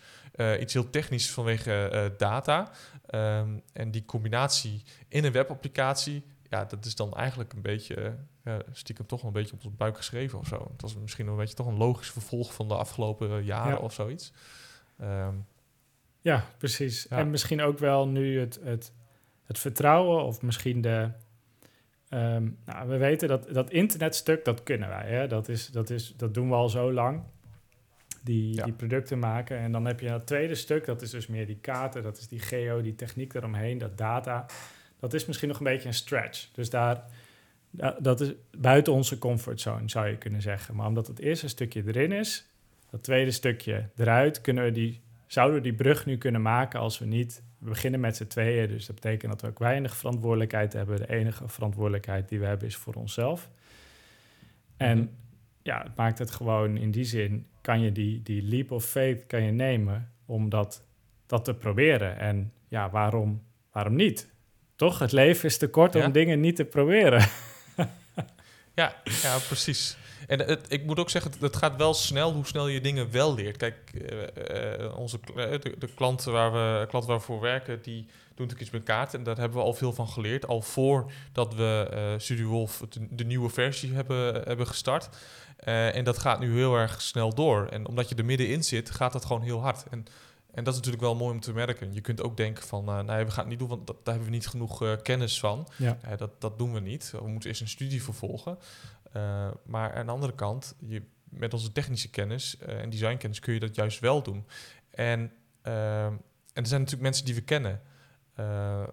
iets 0.60 0.74
heel 0.74 0.90
technisch 0.90 1.32
vanwege 1.32 2.14
data. 2.18 2.72
Ehm, 3.06 3.50
en 3.74 3.92
die 3.92 4.06
combinatie 4.06 4.84
in 5.08 5.26
een 5.26 5.32
webapplicatie, 5.32 6.24
ja, 6.50 6.66
dat 6.66 6.86
is 6.86 6.96
dan 6.96 7.14
eigenlijk 7.14 7.54
een 7.54 7.62
beetje 7.62 8.16
uh, 8.44 8.56
stiekem 8.72 9.06
toch 9.06 9.24
een 9.24 9.32
beetje 9.32 9.54
op 9.54 9.62
de 9.62 9.70
buik 9.70 9.98
geschreven 9.98 10.40
of 10.40 10.48
zo. 10.48 10.68
Het 10.72 10.82
was 10.82 10.96
misschien 10.96 11.28
een 11.28 11.36
beetje 11.36 11.56
toch 11.56 11.68
een 11.68 11.78
logisch 11.78 12.10
vervolg 12.12 12.54
van 12.54 12.68
de 12.68 12.76
afgelopen 12.76 13.44
jaren 13.44 13.82
of 13.82 13.94
zoiets. 13.94 14.32
Ehm, 15.00 15.36
ja, 16.22 16.46
precies. 16.58 17.08
En 17.08 17.30
misschien 17.30 17.62
ook 17.62 17.80
wel 17.80 18.08
nu 18.08 18.40
het, 18.40 18.60
het, 18.64 18.94
het 19.44 19.60
vertrouwen 19.60 20.24
of 20.24 20.42
misschien 20.42 20.82
de... 20.82 21.12
Ehm, 22.16 22.48
nou, 22.66 22.88
we 22.88 22.98
weten 22.98 23.28
dat 23.28 23.54
dat 23.54 23.72
internetstuk, 23.72 24.46
dat 24.46 24.64
kunnen 24.64 24.90
wij. 24.90 25.10
Hè? 25.10 25.28
Dat, 25.28 25.50
is, 25.50 25.68
dat, 25.68 25.90
is, 25.90 26.14
dat 26.18 26.34
doen 26.34 26.50
we 26.50 26.56
al 26.56 26.70
zo 26.70 26.92
lang. 26.92 27.22
Die, 28.24 28.64
die 28.64 28.74
producten 28.74 29.20
maken. 29.20 29.58
En 29.58 29.72
dan 29.72 29.86
heb 29.86 30.00
je 30.00 30.10
het 30.10 30.28
tweede 30.28 30.56
stuk, 30.56 30.86
dat 30.86 31.02
is 31.02 31.10
dus 31.10 31.28
meer 31.28 31.46
die 31.46 31.58
kaarten, 31.62 32.04
dat 32.04 32.18
is 32.18 32.28
die 32.28 32.40
geo, 32.40 32.82
die 32.82 32.96
techniek 32.96 33.34
eromheen, 33.34 33.78
dat 33.78 33.98
data. 33.98 34.46
Dat 35.00 35.14
is 35.14 35.26
misschien 35.26 35.48
nog 35.48 35.58
een 35.58 35.64
beetje 35.64 35.88
een 35.88 35.94
stretch. 35.94 36.50
Dus 36.54 36.70
daar, 36.70 37.04
dat 38.00 38.22
is 38.22 38.34
buiten 38.58 38.94
onze 38.94 39.18
comfortzone, 39.18 39.90
zou 39.90 40.08
je 40.08 40.18
kunnen 40.18 40.42
zeggen. 40.42 40.76
Maar 40.76 40.88
omdat 40.88 41.08
het 41.08 41.20
eerste 41.20 41.48
stukje 41.48 41.84
erin 41.86 42.12
is, 42.12 42.48
dat 42.90 43.04
tweede 43.04 43.32
stukje 43.32 43.90
eruit, 43.96 44.42
kunnen 44.42 44.64
we 44.64 44.72
die, 44.72 45.02
zouden 45.28 45.56
we 45.56 45.64
die 45.64 45.76
brug 45.76 46.06
nu 46.06 46.18
kunnen 46.18 46.42
maken 46.42 46.80
als 46.80 47.00
we 47.00 47.06
niet 47.06 47.44
we 47.66 47.72
beginnen 47.72 48.00
met 48.00 48.16
z'n 48.16 48.28
tweeën. 48.28 48.68
Dus 48.68 48.86
dat 48.86 48.96
betekent 48.96 49.32
dat 49.32 49.42
we 49.42 49.48
ook 49.48 49.60
weinig 49.60 49.96
verantwoordelijkheid 49.96 50.74
hebben. 50.74 50.98
De 50.98 51.10
enige 51.10 51.48
verantwoordelijkheid 51.48 52.30
die 52.30 52.40
we 52.40 52.46
hebben 52.46 52.68
is 52.68 52.76
voor 52.76 52.94
onszelf. 52.94 53.50
En 54.78 54.98
mhm. 54.98 55.08
ja, 55.62 55.84
het 55.84 55.96
maakt 55.96 56.20
het 56.20 56.32
gewoon 56.32 56.78
in 56.78 56.92
die 56.92 57.04
zin, 57.04 57.48
kan 57.62 57.82
je 57.82 57.92
die, 57.92 58.22
die 58.22 58.44
leap 58.44 58.72
of 58.72 58.86
faith 58.86 59.26
kan 59.28 59.44
je 59.44 59.52
nemen 59.52 60.12
om 60.26 60.50
dat, 60.50 60.86
dat 61.26 61.46
te 61.46 61.54
proberen. 61.54 62.18
En 62.20 62.54
ja, 62.68 62.90
waarom, 62.90 63.44
waarom 63.72 63.96
niet? 63.96 64.30
Toch? 64.76 65.00
Het 65.00 65.12
leven 65.12 65.46
is 65.46 65.58
te 65.58 65.70
kort 65.70 65.96
om 65.96 66.12
dingen 66.12 66.40
niet 66.40 66.56
te 66.56 66.66
proberen. 66.66 67.20
ja, 68.82 68.96
ja, 69.04 69.38
precies. 69.48 69.98
En 70.28 70.40
het, 70.40 70.66
ik 70.68 70.86
moet 70.86 71.00
ook 71.00 71.10
zeggen, 71.10 71.32
het 71.40 71.56
gaat 71.56 71.76
wel 71.76 71.94
snel 71.94 72.34
hoe 72.34 72.46
snel 72.46 72.68
je 72.68 72.82
dingen 72.82 73.12
wel 73.12 73.36
leert. 73.36 73.58
Kijk, 73.58 73.76
uh, 73.94 74.98
onze, 74.98 75.20
de, 75.36 75.76
de, 75.78 75.88
klanten, 75.96 76.32
waar 76.32 76.52
we, 76.52 76.86
klanten 76.88 77.10
waar 77.10 77.20
we 77.20 77.26
voor 77.26 77.40
werken, 77.40 77.82
die 77.82 78.02
doen 78.02 78.48
natuurlijk 78.48 78.62
iets 78.62 78.70
met 78.70 78.84
kaarten. 78.84 79.20
En 79.20 79.26
daar 79.26 79.38
hebben 79.38 79.58
we 79.58 79.64
al 79.64 79.74
veel 79.74 79.94
van 79.94 80.08
geleerd. 80.08 80.48
Al 80.48 80.62
voordat 80.62 81.54
we 81.54 81.92
uh, 81.94 82.20
Studio 82.20 82.48
Wolf 82.48 82.82
de, 82.90 83.08
de, 83.10 83.26
nieuwe 83.26 83.50
versie 83.50 83.94
hebben, 83.94 84.34
hebben 84.34 84.68
gestart. 84.68 85.10
en 85.58 86.04
dat 86.04 86.18
gaat 86.18 86.40
nu 86.40 86.56
heel 86.56 86.76
erg 86.76 87.02
snel 87.02 87.34
door. 87.34 87.68
En 87.68 87.88
omdat 87.88 88.10
je 88.10 88.16
er 88.16 88.26
middenin 88.26 88.64
zit, 88.64 88.92
gaat 88.92 89.14
dat 89.14 89.26
gewoon 89.26 89.42
heel 89.42 89.62
hard. 89.62 89.84
En 89.90 90.06
en 90.56 90.64
dat 90.64 90.74
is 90.74 90.80
natuurlijk 90.80 91.04
wel 91.04 91.16
mooi 91.16 91.34
om 91.34 91.40
te 91.40 91.54
merken. 91.54 91.94
Je 91.94 92.02
kunt 92.02 92.22
ook 92.22 92.38
denken 92.38 92.64
van, 92.64 92.90
uh, 92.90 93.00
nee, 93.00 93.26
we 93.26 93.32
gaan 93.32 93.40
het 93.40 93.48
niet 93.48 93.60
doen, 93.60 93.68
want 93.68 93.88
dat, 93.88 93.96
daar 93.96 94.14
hebben 94.14 94.32
we 94.32 94.38
niet 94.38 94.48
genoeg 94.48 94.84
uh, 94.84 94.94
kennis 95.04 95.40
van. 95.40 95.68
Ja. 95.78 95.98
Uh, 96.06 96.18
dat, 96.18 96.42
dat 96.42 96.58
doen 96.58 96.74
we 96.74 96.80
niet. 96.80 97.12
We 97.12 97.28
moeten 97.28 97.50
eerst 97.50 97.62
een 97.62 97.68
studie 97.68 98.04
vervolgen. 98.04 98.58
Maar 99.66 99.94
aan 99.94 100.06
de 100.06 100.12
andere 100.12 100.36
kant, 100.36 100.76
je, 100.80 101.02
met 101.24 101.54
onze 101.54 101.72
technische 101.72 102.10
kennis 102.10 102.58
en 102.58 102.90
designkennis 102.90 103.40
kun 103.40 103.54
je 103.54 103.60
dat 103.60 103.76
juist 103.76 104.00
wel 104.00 104.24
doen. 104.24 104.46
En, 104.90 105.32
en 105.62 106.22
er 106.54 106.68
zijn 106.68 106.82
natuurlijk 106.82 107.02
mensen 107.02 107.26
die 107.26 107.36
we 107.36 107.42
kennen. 107.42 107.82
Uh, 108.40 108.84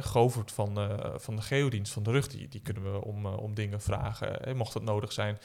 Govert 0.00 0.52
van, 0.52 0.98
van 1.16 1.36
de 1.36 1.42
geodienst 1.42 1.92
van 1.92 2.02
de 2.02 2.10
rug, 2.10 2.28
die, 2.28 2.48
die 2.48 2.60
kunnen 2.60 2.92
we 2.92 3.04
om, 3.04 3.26
om 3.26 3.54
dingen 3.54 3.80
vragen, 3.80 4.56
mocht 4.56 4.72
dat 4.72 4.82
nodig 4.82 5.12
zijn. 5.12 5.38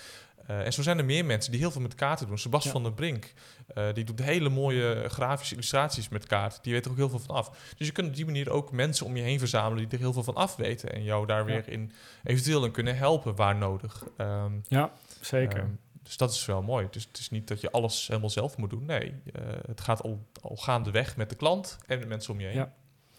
Uh, 0.49 0.65
en 0.65 0.73
zo 0.73 0.81
zijn 0.81 0.97
er 0.97 1.05
meer 1.05 1.25
mensen 1.25 1.51
die 1.51 1.59
heel 1.59 1.71
veel 1.71 1.81
met 1.81 1.95
kaarten 1.95 2.27
doen. 2.27 2.37
Sebas 2.37 2.67
van 2.67 2.83
der 2.83 2.93
Brink, 2.93 3.33
uh, 3.75 3.93
die 3.93 4.03
doet 4.03 4.21
hele 4.21 4.49
mooie 4.49 5.09
grafische 5.09 5.53
illustraties 5.53 6.09
met 6.09 6.25
kaarten. 6.25 6.59
Die 6.61 6.73
weet 6.73 6.85
er 6.85 6.91
ook 6.91 6.97
heel 6.97 7.09
veel 7.09 7.19
van 7.19 7.35
af. 7.35 7.73
Dus 7.77 7.87
je 7.87 7.93
kunt 7.93 8.07
op 8.07 8.15
die 8.15 8.25
manier 8.25 8.49
ook 8.49 8.71
mensen 8.71 9.05
om 9.05 9.15
je 9.15 9.21
heen 9.21 9.39
verzamelen 9.39 9.77
die 9.77 9.97
er 9.97 10.03
heel 10.03 10.13
veel 10.13 10.23
van 10.23 10.35
af 10.35 10.55
weten. 10.55 10.93
En 10.93 11.03
jou 11.03 11.25
daar 11.25 11.45
weer 11.45 11.69
in 11.69 11.91
eventueel 12.23 12.65
in 12.65 12.71
kunnen 12.71 12.97
helpen 12.97 13.35
waar 13.35 13.55
nodig. 13.55 14.05
Um, 14.17 14.61
ja, 14.67 14.91
zeker. 15.21 15.59
Um, 15.59 15.79
dus 16.03 16.17
dat 16.17 16.31
is 16.31 16.45
wel 16.45 16.61
mooi. 16.61 16.87
Dus 16.91 17.07
het 17.07 17.17
is 17.17 17.29
niet 17.29 17.47
dat 17.47 17.61
je 17.61 17.71
alles 17.71 18.07
helemaal 18.07 18.29
zelf 18.29 18.57
moet 18.57 18.69
doen. 18.69 18.85
Nee, 18.85 19.09
uh, 19.09 19.41
het 19.67 19.81
gaat 19.81 20.01
al, 20.01 20.27
al 20.41 20.55
gaandeweg 20.55 21.17
met 21.17 21.29
de 21.29 21.35
klant 21.35 21.77
en 21.87 21.99
de 21.99 22.05
mensen 22.05 22.33
om 22.33 22.39
je 22.39 22.47
heen. 22.47 22.55
Ja, 22.55 22.73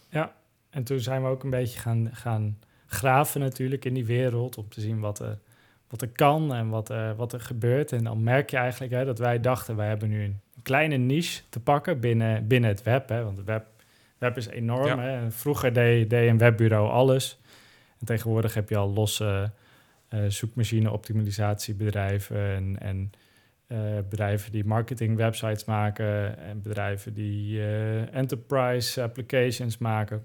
ja. 0.09 0.35
en 0.71 0.85
toen 0.85 1.01
zijn 1.01 1.23
we 1.23 1.29
ook 1.29 1.43
een 1.45 1.51
beetje 1.51 1.79
gaan, 1.79 2.11
gaan 2.13 2.59
graven 2.87 3.41
natuurlijk 3.41 3.85
in 3.85 3.95
die 3.95 4.05
wereld... 4.05 4.59
om 4.59 4.69
te 4.69 4.81
zien 4.81 5.01
wat 5.01 5.19
er 5.19 5.39
wat 5.91 6.03
er 6.03 6.09
kan 6.09 6.55
en 6.55 6.69
wat, 6.69 6.91
uh, 6.91 7.11
wat 7.17 7.33
er 7.33 7.41
gebeurt. 7.41 7.93
En 7.93 8.05
dan 8.05 8.23
merk 8.23 8.51
je 8.51 8.57
eigenlijk 8.57 8.93
hè, 8.93 9.05
dat 9.05 9.19
wij 9.19 9.41
dachten, 9.41 9.77
wij 9.77 9.89
hebben 9.89 10.09
nu 10.09 10.25
een 10.25 10.41
kleine 10.63 10.97
niche 10.97 11.43
te 11.49 11.61
pakken 11.61 12.01
binnen, 12.01 12.47
binnen 12.47 12.71
het 12.71 12.83
web. 12.83 13.09
Hè, 13.09 13.25
want 13.25 13.37
het 13.37 13.47
web, 13.47 13.67
web 14.19 14.37
is 14.37 14.47
enorm. 14.47 14.99
Hè. 14.99 15.31
Vroeger 15.31 15.73
deed, 15.73 16.11
deed 16.11 16.29
een 16.29 16.39
webbureau 16.39 16.89
alles. 16.89 17.41
En 17.99 18.07
tegenwoordig 18.07 18.55
heb 18.55 18.69
je 18.69 18.77
al 18.77 18.93
losse 18.93 19.51
uh, 20.11 20.25
zoekmachine-optimalisatiebedrijven 20.29 22.55
en, 22.55 22.77
en 22.81 23.11
uh, 23.69 23.79
bedrijven 24.09 24.53
die 24.53 24.65
marketing 24.65 25.17
websites 25.17 25.65
maken 25.65 26.39
en 26.39 26.63
bedrijven 26.63 27.15
die 27.15 27.63
enterprise 28.11 29.03
applications 29.03 29.79
maken. 29.79 30.25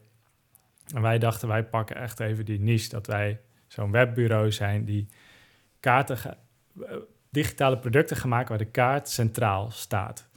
En 0.93 1.01
wij 1.01 1.17
dachten, 1.17 1.47
wij 1.47 1.63
pakken 1.63 1.95
echt 1.95 2.19
even 2.19 2.45
die 2.45 2.60
niche 2.60 2.89
dat 2.89 3.08
wij 3.08 3.39
zo'n 3.67 3.91
webbureau 3.91 4.51
zijn 4.51 4.86
die 4.86 5.08
kaarten, 5.86 6.17
eh, 6.82 6.95
digitale 7.30 7.78
producten 7.78 8.17
gemaakt 8.17 8.50
waar 8.50 8.58
de 8.58 8.65
kaart 8.65 9.10
centraal 9.10 9.71
staat. 9.71 10.28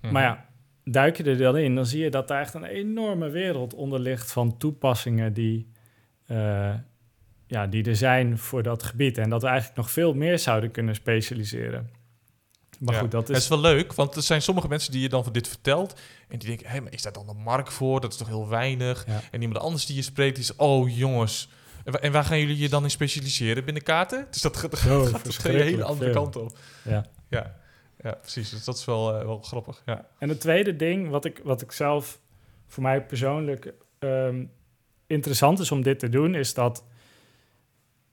Mhm. 0.00 0.12
Maar 0.12 0.22
ja, 0.22 0.46
duik 0.84 1.16
je 1.16 1.24
er 1.24 1.36
dan 1.36 1.56
in, 1.56 1.74
dan 1.74 1.86
zie 1.86 2.02
je 2.02 2.10
dat 2.10 2.28
daar 2.28 2.40
echt 2.40 2.54
een 2.54 2.64
enorme 2.64 3.28
wereld 3.30 3.74
onder 3.74 4.00
ligt 4.00 4.32
van 4.32 4.56
toepassingen 4.56 5.32
die, 5.32 5.72
uh, 6.26 6.74
ja, 7.46 7.66
die 7.66 7.84
er 7.84 7.96
zijn 7.96 8.38
voor 8.38 8.62
dat 8.62 8.82
gebied. 8.82 9.18
En 9.18 9.30
dat 9.30 9.42
we 9.42 9.48
eigenlijk 9.48 9.76
nog 9.76 9.90
veel 9.90 10.14
meer 10.14 10.38
zouden 10.38 10.70
kunnen 10.70 10.94
specialiseren. 10.94 11.90
Maar 12.78 12.94
goed, 12.94 13.10
dat 13.10 13.22
is... 13.22 13.34
Het 13.34 13.42
is 13.42 13.48
wel 13.48 13.60
leuk, 13.60 13.92
want 13.92 14.16
er 14.16 14.22
zijn 14.22 14.42
sommige 14.42 14.68
mensen 14.68 14.92
die 14.92 15.00
je 15.00 15.08
dan 15.08 15.24
van 15.24 15.32
dit 15.32 15.48
vertelt... 15.48 16.00
en 16.28 16.38
die 16.38 16.48
denken, 16.48 16.66
hé, 16.66 16.80
maar 16.80 16.92
is 16.92 17.02
daar 17.02 17.12
dan 17.12 17.28
een 17.28 17.42
markt 17.42 17.72
voor? 17.72 18.00
Dat 18.00 18.12
is 18.12 18.18
toch 18.18 18.28
heel 18.28 18.48
weinig? 18.48 19.06
En 19.30 19.42
iemand 19.42 19.60
anders 19.60 19.86
die 19.86 19.96
je 19.96 20.02
spreekt 20.02 20.38
is, 20.38 20.56
oh 20.56 20.96
jongens... 20.96 21.48
En 21.84 22.12
waar 22.12 22.24
gaan 22.24 22.38
jullie 22.38 22.58
je 22.58 22.68
dan 22.68 22.82
in 22.82 22.90
specialiseren 22.90 23.64
binnen 23.64 23.82
kaarten? 23.82 24.26
Dus 24.30 24.42
dat 24.42 24.56
gaat, 24.56 24.74
oh, 24.74 25.06
gaat 25.06 25.44
een 25.44 25.60
hele 25.60 25.84
andere 25.84 26.10
kant 26.10 26.36
op. 26.36 26.58
Ja. 26.82 27.06
ja. 27.28 27.60
Ja, 28.02 28.12
precies. 28.12 28.50
Dus 28.50 28.64
dat 28.64 28.76
is 28.76 28.84
wel, 28.84 29.18
uh, 29.18 29.24
wel 29.24 29.38
grappig. 29.38 29.82
Ja. 29.86 30.06
En 30.18 30.28
het 30.28 30.40
tweede 30.40 30.76
ding, 30.76 31.08
wat 31.08 31.24
ik, 31.24 31.40
wat 31.44 31.62
ik 31.62 31.72
zelf 31.72 32.20
voor 32.66 32.82
mij 32.82 33.02
persoonlijk 33.02 33.72
um, 33.98 34.50
interessant 35.06 35.58
is 35.58 35.70
om 35.70 35.82
dit 35.82 35.98
te 35.98 36.08
doen, 36.08 36.34
is 36.34 36.54
dat 36.54 36.84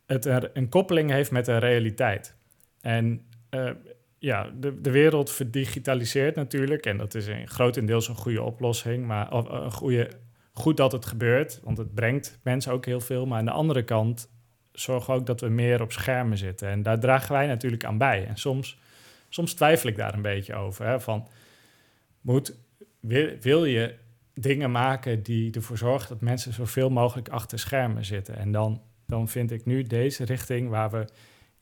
het 0.06 0.26
er 0.26 0.52
een 0.54 0.70
koppeling 0.70 1.10
heeft 1.10 1.32
met 1.32 1.46
de 1.46 1.58
realiteit. 1.58 2.36
En 2.82 3.26
uh, 3.52 3.72
ja, 4.18 4.52
de, 4.60 4.82
de 4.82 4.92
wereld 4.92 5.32
verdigitaliseert 5.32 6.36
natuurlijk. 6.36 6.86
En 6.86 6.98
dat 6.98 7.16
is 7.16 7.28
een 7.28 7.48
grotendeels 7.48 8.08
een 8.08 8.16
goede 8.16 8.42
oplossing, 8.42 9.06
maar 9.06 9.32
of, 9.32 9.50
een 9.50 9.72
goede 9.72 10.10
goed 10.54 10.78
dat 10.78 10.92
het 10.92 11.06
gebeurt, 11.06 11.60
want 11.64 11.78
het 11.78 11.94
brengt 11.94 12.40
mensen 12.44 12.72
ook 12.72 12.86
heel 12.86 13.02
veel. 13.02 13.26
Maar 13.26 13.40
aan 13.40 13.46
de 13.46 13.52
andere 13.52 13.84
kant 13.84 14.30
zorgen 14.72 15.14
we 15.14 15.20
ook 15.20 15.26
dat 15.26 15.42
we 15.42 15.50
meer 15.50 15.82
op 15.82 15.92
schermen 15.92 16.38
zitten. 16.38 16.70
En 16.70 16.84
daar 16.84 17.00
dragen 17.00 17.32
wij 17.32 17.48
natuurlijk 17.48 17.84
aan 17.86 17.98
bij. 17.98 18.28
En 18.28 18.38
soms, 18.38 18.80
soms 19.30 19.54
twijfel 19.54 19.90
ik 19.90 19.96
daar 19.96 20.14
een 20.14 20.22
beetje 20.22 20.56
over. 20.56 20.86
Hè, 20.86 21.00
van, 21.00 21.28
moet, 22.22 22.56
wil, 23.42 23.66
je 23.66 23.96
dingen 24.34 24.72
maken 24.72 25.24
die 25.24 25.52
ervoor 25.52 25.78
zorgen 25.78 26.10
dat 26.10 26.22
mensen 26.22 26.54
zoveel 26.54 26.90
mogelijk 26.90 27.30
achter 27.30 27.60
schermen 27.60 28.06
zitten? 28.06 28.38
En 28.38 28.52
dan, 28.52 28.82
dan 29.06 29.28
vind 29.28 29.52
ik 29.52 29.66
nu 29.66 29.84
deze 29.84 30.24
richting 30.24 30.70
waar 30.70 30.92
we 30.92 31.06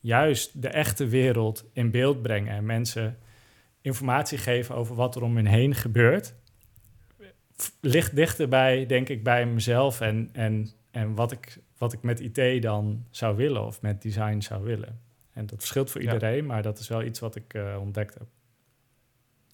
juist 0.00 0.62
de 0.62 0.68
echte 0.68 1.06
wereld 1.06 1.64
in 1.72 1.90
beeld 1.90 2.22
brengen 2.22 2.52
en 2.52 2.66
mensen 2.66 3.18
informatie 3.80 4.38
geven 4.38 4.74
over 4.74 4.94
wat 4.94 5.16
er 5.16 5.22
om 5.22 5.36
hen 5.36 5.46
heen 5.46 5.74
gebeurt 5.74 6.34
ligt 7.80 8.16
dichterbij, 8.16 8.86
denk 8.86 9.08
ik, 9.08 9.22
bij 9.22 9.46
mezelf 9.46 10.00
en, 10.00 10.28
en, 10.32 10.70
en 10.90 11.14
wat, 11.14 11.32
ik, 11.32 11.58
wat 11.78 11.92
ik 11.92 12.02
met 12.02 12.20
IT 12.20 12.62
dan 12.62 13.06
zou 13.10 13.36
willen 13.36 13.64
of 13.64 13.82
met 13.82 14.02
design 14.02 14.40
zou 14.40 14.62
willen. 14.64 15.00
En 15.32 15.46
dat 15.46 15.58
verschilt 15.58 15.90
voor 15.90 16.00
iedereen, 16.00 16.46
maar 16.46 16.62
dat 16.62 16.78
is 16.78 16.88
wel 16.88 17.02
iets 17.02 17.20
wat 17.20 17.36
ik 17.36 17.54
uh, 17.54 17.76
ontdekt 17.80 18.14
heb. 18.14 18.26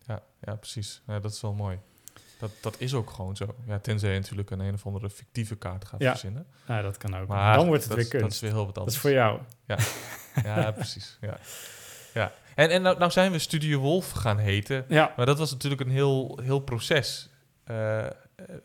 Ja, 0.06 0.22
ja 0.40 0.54
precies. 0.54 1.02
Ja, 1.06 1.20
dat 1.20 1.32
is 1.32 1.40
wel 1.40 1.52
mooi. 1.52 1.78
Dat, 2.38 2.50
dat 2.60 2.74
is 2.78 2.94
ook 2.94 3.10
gewoon 3.10 3.36
zo. 3.36 3.54
Ja, 3.66 3.78
tenzij 3.78 4.12
je 4.12 4.18
natuurlijk 4.18 4.50
een 4.50 4.60
een 4.60 4.74
of 4.74 4.86
andere 4.86 5.10
fictieve 5.10 5.56
kaart 5.56 5.84
gaat 5.84 6.00
ja. 6.00 6.10
verzinnen. 6.10 6.46
Ja, 6.66 6.82
dat 6.82 6.96
kan 6.96 7.16
ook. 7.16 7.28
Maar 7.28 7.56
dan 7.56 7.66
wordt 7.66 7.84
het 7.84 7.94
weer 7.94 8.08
kunst. 8.08 8.24
Dat 8.24 8.32
is 8.32 8.40
weer 8.40 8.50
heel 8.50 8.66
wat 8.66 8.78
anders. 8.78 8.94
Dat 8.94 9.04
is 9.04 9.10
voor 9.10 9.20
jou. 9.20 9.40
Ja, 9.66 9.78
ja 10.42 10.70
precies. 10.80 11.18
Ja. 11.20 11.38
Ja, 12.14 12.32
en, 12.54 12.70
en 12.70 12.82
nou, 12.82 12.98
nou 12.98 13.10
zijn 13.10 13.32
we 13.32 13.38
Studio 13.38 13.78
Wolf 13.78 14.10
gaan 14.10 14.38
heten. 14.38 14.84
Ja. 14.88 15.12
Maar 15.16 15.26
dat 15.26 15.38
was 15.38 15.50
natuurlijk 15.52 15.80
een 15.80 15.90
heel, 15.90 16.38
heel 16.42 16.60
proces. 16.60 17.28
Uh, 17.70 18.06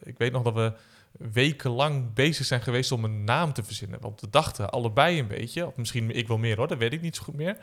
ik 0.04 0.18
weet 0.18 0.32
nog 0.32 0.44
dat 0.44 0.54
we 0.54 0.74
wekenlang 1.12 2.14
bezig 2.14 2.46
zijn 2.46 2.62
geweest 2.62 2.92
om 2.92 3.04
een 3.04 3.24
naam 3.24 3.54
te 3.54 3.64
verzinnen. 3.64 4.02
Want 4.02 4.22
we 4.22 4.30
dachten 4.30 4.70
allebei 4.70 5.20
een 5.20 5.28
beetje, 5.28 5.68
of 5.68 5.76
misschien 5.76 6.16
ik 6.16 6.28
wel 6.28 6.38
meer 6.38 6.58
hoor, 6.58 6.68
dat 6.68 6.78
weet 6.78 6.94
ik 6.94 7.02
niet 7.02 7.16
zo 7.16 7.24
goed 7.24 7.36
meer. 7.36 7.58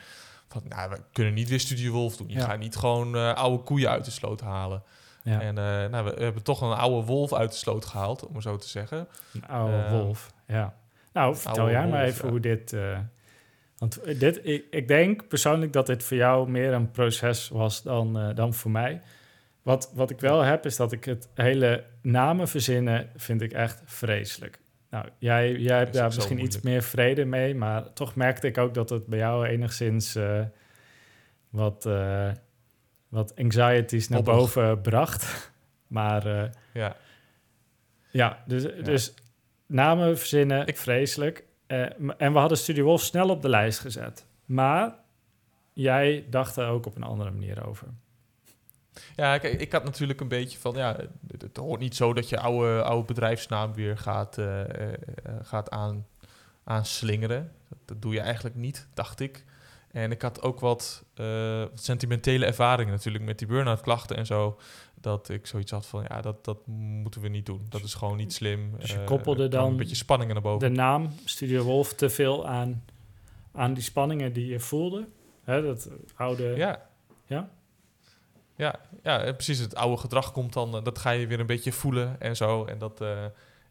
Van, 0.48 0.62
nou, 0.68 0.90
we 0.90 1.00
kunnen 1.12 1.34
niet 1.34 1.48
weer 1.48 1.60
Studio 1.60 1.92
Wolf 1.92 2.16
doen. 2.16 2.28
Je 2.28 2.40
gaat 2.40 2.58
niet 2.58 2.76
gewoon 2.76 3.16
uh, 3.16 3.34
oude 3.34 3.62
koeien 3.62 3.90
uit 3.90 4.04
de 4.04 4.10
sloot 4.10 4.40
halen. 4.40 4.82
Ja. 5.22 5.40
En 5.40 5.48
uh, 5.48 5.90
nou, 5.90 6.04
we, 6.04 6.22
hebben 6.22 6.42
toch 6.42 6.60
een 6.60 6.72
oude 6.72 7.06
wolf 7.06 7.32
uit 7.32 7.50
de 7.50 7.56
sloot 7.56 7.84
gehaald, 7.84 8.26
om 8.26 8.32
maar 8.32 8.42
zo 8.42 8.56
te 8.56 8.68
zeggen. 8.68 9.08
Een 9.32 9.46
oude 9.46 9.88
wolf, 9.90 10.32
ja. 10.46 10.74
Nou, 11.12 11.36
vertel 11.36 11.70
jij 11.70 11.86
maar 11.86 12.04
even 12.04 12.28
hoe 12.28 12.40
dit... 12.40 12.76
Want 13.78 14.20
dit, 14.20 14.40
ik, 14.42 14.64
ik, 14.70 14.88
denk 14.88 15.28
persoonlijk 15.28 15.72
dat 15.72 15.86
dit 15.86 16.02
voor 16.02 16.16
jou 16.16 16.50
meer 16.50 16.72
een 16.72 16.90
proces 16.90 17.48
was 17.48 17.82
dan, 17.82 18.32
dan 18.34 18.54
voor 18.54 18.70
mij. 18.70 19.00
Wat, 19.66 19.92
wat 19.94 20.10
ik 20.10 20.20
wel 20.20 20.40
heb, 20.40 20.66
is 20.66 20.76
dat 20.76 20.92
ik 20.92 21.04
het 21.04 21.28
hele 21.34 21.84
namen 22.02 22.48
verzinnen 22.48 23.10
vind 23.16 23.42
ik 23.42 23.52
echt 23.52 23.82
vreselijk. 23.84 24.60
Nou, 24.90 25.06
jij, 25.18 25.52
jij 25.52 25.78
hebt 25.78 25.92
daar 25.92 26.06
misschien 26.14 26.42
iets 26.42 26.60
meer 26.60 26.82
vrede 26.82 27.24
mee, 27.24 27.54
maar 27.54 27.92
toch 27.92 28.14
merkte 28.14 28.46
ik 28.46 28.58
ook 28.58 28.74
dat 28.74 28.90
het 28.90 29.06
bij 29.06 29.18
jou 29.18 29.46
enigszins 29.46 30.16
uh, 30.16 30.40
wat, 31.48 31.86
uh, 31.86 32.30
wat 33.08 33.36
anxieties 33.36 34.08
naar 34.08 34.22
boven 34.22 34.80
bracht. 34.80 35.52
maar 35.86 36.26
uh, 36.26 36.44
ja, 36.72 36.96
ja, 38.10 38.42
dus, 38.46 38.62
ja. 38.62 38.82
dus 38.82 39.14
namen 39.66 40.18
verzinnen, 40.18 40.66
ik 40.66 40.76
vreselijk. 40.76 41.44
en 41.66 42.32
we 42.32 42.38
hadden 42.38 42.58
Studio 42.58 42.84
Wolf 42.84 43.02
snel 43.02 43.28
op 43.28 43.42
de 43.42 43.48
lijst 43.48 43.78
gezet. 43.78 44.26
Maar 44.44 44.94
jij 45.72 46.26
dacht 46.30 46.56
er 46.56 46.68
ook 46.68 46.86
op 46.86 46.96
een 46.96 47.02
andere 47.02 47.30
manier 47.30 47.66
over. 47.66 47.88
Ja, 49.16 49.38
kijk, 49.38 49.60
ik 49.60 49.72
had 49.72 49.84
natuurlijk 49.84 50.20
een 50.20 50.28
beetje 50.28 50.58
van, 50.58 50.74
ja, 50.74 50.96
het, 51.38 51.56
hoort 51.56 51.80
niet 51.80 51.96
zo 51.96 52.12
dat 52.12 52.28
je 52.28 52.40
oude, 52.40 52.82
oude 52.82 53.06
bedrijfsnaam 53.06 53.74
weer 53.74 53.98
gaat, 53.98 54.38
uh, 54.38 54.60
uh, 54.60 54.66
gaat 55.42 55.70
aan, 55.70 56.06
aanslingeren. 56.64 57.52
Dat, 57.68 57.78
dat, 57.84 58.02
doe 58.02 58.14
je 58.14 58.20
eigenlijk 58.20 58.56
niet, 58.56 58.86
dacht 58.94 59.20
ik. 59.20 59.44
En 59.90 60.10
ik 60.10 60.22
had 60.22 60.42
ook 60.42 60.60
wat, 60.60 61.04
uh, 61.14 61.64
sentimentele 61.74 62.46
ervaringen 62.46 62.92
natuurlijk 62.92 63.24
met 63.24 63.38
die 63.38 63.48
burn-out 63.48 63.80
klachten 63.80 64.16
en 64.16 64.26
zo. 64.26 64.58
Dat 65.00 65.28
ik 65.28 65.46
zoiets 65.46 65.70
had 65.70 65.86
van, 65.86 66.04
ja, 66.08 66.20
dat, 66.20 66.44
dat 66.44 66.66
moeten 66.66 67.20
we 67.20 67.28
niet 67.28 67.46
doen. 67.46 67.66
Dat 67.68 67.82
is 67.82 67.94
gewoon 67.94 68.16
niet 68.16 68.32
slim. 68.32 68.72
Dus 68.78 68.90
je 68.90 69.04
koppelde 69.04 69.48
dan 69.48 69.70
een 69.70 69.76
beetje 69.76 69.96
spanningen 69.96 70.34
naar 70.34 70.42
boven. 70.42 70.68
de 70.68 70.74
naam 70.74 71.10
Studio 71.24 71.62
Wolf 71.62 71.94
te 71.94 72.10
veel 72.10 72.46
aan, 72.46 72.84
aan 73.52 73.74
die 73.74 73.82
spanningen 73.82 74.32
die 74.32 74.46
je 74.46 74.60
voelde? 74.60 75.06
Hè, 75.44 75.62
dat 75.62 75.90
oude... 76.14 76.44
Ja. 76.56 76.88
Ja? 77.26 77.50
Ja, 78.56 78.80
ja, 79.02 79.32
precies. 79.32 79.58
Het 79.58 79.74
oude 79.74 80.00
gedrag 80.00 80.32
komt 80.32 80.52
dan, 80.52 80.84
dat 80.84 80.98
ga 80.98 81.10
je 81.10 81.26
weer 81.26 81.40
een 81.40 81.46
beetje 81.46 81.72
voelen 81.72 82.20
en 82.20 82.36
zo. 82.36 82.64
En 82.64 82.78
dat, 82.78 83.00
uh, 83.00 83.22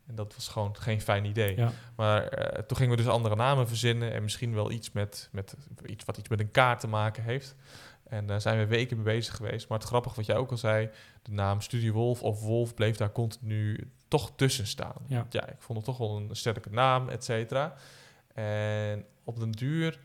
en 0.07 0.15
dat 0.15 0.35
was 0.35 0.47
gewoon 0.47 0.75
geen 0.77 1.01
fijn 1.01 1.25
idee. 1.25 1.57
Ja. 1.57 1.71
Maar 1.95 2.21
uh, 2.21 2.61
toen 2.61 2.77
gingen 2.77 2.95
we 2.95 3.03
dus 3.03 3.11
andere 3.11 3.35
namen 3.35 3.67
verzinnen 3.67 4.13
en 4.13 4.23
misschien 4.23 4.53
wel 4.53 4.71
iets 4.71 4.91
met, 4.91 5.29
met 5.31 5.55
iets 5.85 6.05
wat 6.05 6.17
iets 6.17 6.29
met 6.29 6.39
een 6.39 6.51
kaart 6.51 6.79
te 6.79 6.87
maken 6.87 7.23
heeft. 7.23 7.55
En 8.09 8.25
daar 8.25 8.41
zijn 8.41 8.57
we 8.57 8.65
weken 8.65 8.97
mee 8.97 9.05
bezig 9.05 9.35
geweest. 9.35 9.67
Maar 9.67 9.77
het 9.79 9.87
grappige 9.87 10.15
wat 10.15 10.25
jij 10.25 10.35
ook 10.35 10.51
al 10.51 10.57
zei, 10.57 10.89
de 11.21 11.31
naam 11.31 11.61
Studio 11.61 11.93
Wolf 11.93 12.23
of 12.23 12.41
Wolf 12.41 12.73
bleef 12.73 12.97
daar 12.97 13.11
continu 13.11 13.91
toch 14.07 14.31
tussen 14.35 14.67
staan. 14.67 14.95
Ja, 15.07 15.25
ja 15.29 15.47
ik 15.47 15.61
vond 15.61 15.77
het 15.77 15.87
toch 15.87 15.97
wel 15.97 16.17
een 16.17 16.35
sterke 16.35 16.69
naam, 16.69 17.09
et 17.09 17.23
cetera. 17.23 17.73
En 18.33 19.05
op 19.23 19.39
den 19.39 19.51
duur 19.51 19.99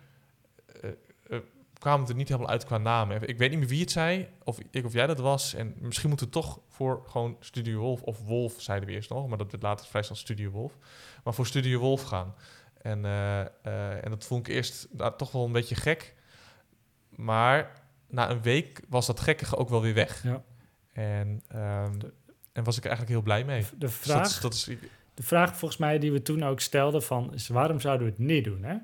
kwamen 1.81 2.09
er 2.09 2.15
niet 2.15 2.29
helemaal 2.29 2.51
uit 2.51 2.65
qua 2.65 2.79
namen. 2.79 3.29
Ik 3.29 3.39
weet 3.39 3.51
niet 3.51 3.59
meer 3.59 3.69
wie 3.69 3.81
het 3.81 3.91
zei, 3.91 4.29
of 4.45 4.59
ik 4.71 4.85
of 4.85 4.93
jij 4.93 5.07
dat 5.07 5.19
was. 5.19 5.55
En 5.55 5.75
misschien 5.79 6.09
moeten 6.09 6.27
we 6.27 6.33
toch 6.33 6.61
voor 6.69 7.03
gewoon 7.07 7.37
Studio 7.41 7.79
Wolf, 7.79 8.03
of 8.03 8.25
Wolf 8.25 8.55
zeiden 8.59 8.89
we 8.89 8.95
eerst 8.95 9.11
nog, 9.11 9.29
maar 9.29 9.39
dat 9.39 9.51
werd 9.51 9.63
later 9.63 9.87
vrij 9.87 10.03
snel 10.03 10.17
Studio 10.17 10.51
Wolf. 10.51 10.73
Maar 11.25 11.35
voor 11.35 11.47
Studio 11.47 11.79
Wolf 11.79 12.03
gaan. 12.03 12.35
En, 12.83 13.05
uh, 13.05 13.41
uh, 13.67 14.05
en 14.05 14.11
dat 14.11 14.25
vond 14.25 14.49
ik 14.49 14.55
eerst 14.55 14.89
nou, 14.93 15.13
toch 15.17 15.33
wel 15.33 15.45
een 15.45 15.53
beetje 15.53 15.75
gek. 15.75 16.15
Maar 17.09 17.83
na 18.09 18.31
een 18.31 18.43
week 18.43 18.81
was 18.89 19.07
dat 19.07 19.21
gekkige 19.21 19.57
ook 19.57 19.69
wel 19.69 19.83
weer 19.83 19.95
weg. 19.95 20.23
Ja. 20.23 20.43
En, 20.93 21.43
um, 21.55 21.99
en 22.53 22.65
was 22.65 22.77
ik 22.77 22.85
eigenlijk 22.85 23.13
heel 23.13 23.23
blij 23.23 23.45
mee. 23.45 23.65
De 23.79 23.89
vraag, 23.89 24.23
dus 24.23 24.41
dat 24.41 24.53
is, 24.53 24.65
dat 24.65 24.75
is, 24.75 24.89
de 25.15 25.23
vraag 25.23 25.57
volgens 25.57 25.81
mij 25.81 25.99
die 25.99 26.13
we 26.13 26.23
toen 26.23 26.43
ook 26.43 26.61
stelden 26.61 27.03
van... 27.03 27.35
is 27.35 27.49
waarom 27.49 27.81
zouden 27.81 28.07
we 28.07 28.13
het 28.13 28.23
niet 28.23 28.45
doen, 28.45 28.63
hè? 28.63 28.77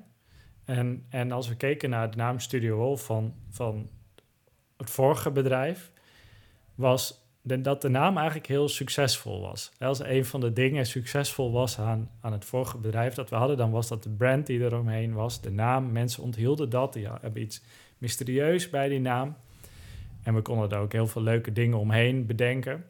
En, 0.67 1.05
en 1.09 1.31
als 1.31 1.47
we 1.47 1.55
keken 1.55 1.89
naar 1.89 2.11
de 2.11 2.17
naam 2.17 2.39
Studio 2.39 2.75
Wolf 2.75 3.05
van, 3.05 3.33
van 3.49 3.89
het 4.77 4.89
vorige 4.89 5.31
bedrijf, 5.31 5.91
was 6.75 7.25
de, 7.41 7.61
dat 7.61 7.81
de 7.81 7.89
naam 7.89 8.17
eigenlijk 8.17 8.47
heel 8.47 8.67
succesvol 8.67 9.41
was. 9.41 9.71
Als 9.79 9.99
een 9.99 10.25
van 10.25 10.39
de 10.39 10.53
dingen 10.53 10.85
succesvol 10.85 11.51
was 11.51 11.79
aan, 11.79 12.09
aan 12.21 12.31
het 12.31 12.45
vorige 12.45 12.77
bedrijf 12.77 13.13
dat 13.13 13.29
we 13.29 13.35
hadden, 13.35 13.57
dan 13.57 13.71
was 13.71 13.87
dat 13.87 14.03
de 14.03 14.09
brand 14.09 14.45
die 14.45 14.59
eromheen 14.59 15.13
was, 15.13 15.41
de 15.41 15.51
naam. 15.51 15.91
Mensen 15.91 16.23
onthielden 16.23 16.69
dat, 16.69 16.93
die 16.93 17.07
hebben 17.21 17.41
iets 17.41 17.63
mysterieus 17.97 18.69
bij 18.69 18.87
die 18.87 18.99
naam. 18.99 19.35
En 20.23 20.33
we 20.33 20.41
konden 20.41 20.69
er 20.69 20.79
ook 20.79 20.91
heel 20.91 21.07
veel 21.07 21.21
leuke 21.21 21.53
dingen 21.53 21.77
omheen 21.77 22.25
bedenken. 22.25 22.85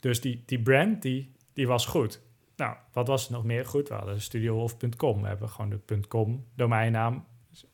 Dus 0.00 0.20
die, 0.20 0.42
die 0.46 0.60
brand, 0.60 1.02
die, 1.02 1.32
die 1.52 1.66
was 1.66 1.86
goed. 1.86 2.20
Nou, 2.60 2.76
wat 2.92 3.06
was 3.06 3.26
er 3.26 3.32
nog 3.32 3.44
meer 3.44 3.66
goed? 3.66 3.88
We 3.88 3.94
hadden 3.94 4.20
studiohof.com. 4.20 5.22
We 5.22 5.28
hebben 5.28 5.48
gewoon 5.48 5.70
de 5.86 6.00
.com 6.08 6.46
domeinnaam. 6.54 7.24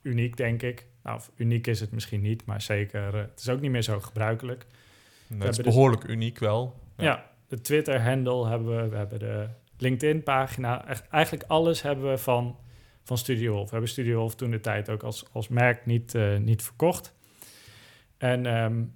Uniek, 0.03 0.37
denk 0.37 0.63
ik. 0.63 0.87
Nou, 1.03 1.21
uniek 1.37 1.67
is 1.67 1.81
het 1.81 1.93
misschien 1.93 2.21
niet, 2.21 2.45
maar 2.45 2.61
zeker... 2.61 3.15
Uh, 3.15 3.21
het 3.21 3.41
is 3.41 3.49
ook 3.49 3.61
niet 3.61 3.71
meer 3.71 3.83
zo 3.83 4.01
gebruikelijk. 4.01 4.67
Nee, 5.27 5.39
het 5.39 5.49
is 5.49 5.57
dus 5.57 5.65
behoorlijk 5.65 6.05
uniek 6.05 6.39
wel. 6.39 6.81
Ja, 6.97 7.05
ja 7.05 7.31
de 7.49 7.61
Twitter-handle 7.61 8.49
hebben 8.49 8.83
we. 8.83 8.89
We 8.89 8.97
hebben 8.97 9.19
de 9.19 9.49
LinkedIn-pagina. 9.79 10.89
Echt, 10.89 11.09
eigenlijk 11.09 11.45
alles 11.51 11.83
hebben 11.83 12.11
we 12.11 12.19
van, 12.19 12.59
van 13.03 13.19
Studio 13.19 13.63
We 13.63 13.71
hebben 13.71 13.89
Studio 13.89 14.29
toen 14.29 14.51
de 14.51 14.61
tijd 14.61 14.91
ook 14.91 15.03
als, 15.03 15.25
als 15.33 15.49
merk 15.49 15.87
niet, 15.87 16.15
uh, 16.15 16.37
niet 16.37 16.63
verkocht. 16.63 17.15
En 18.19 18.47
um, 18.47 18.95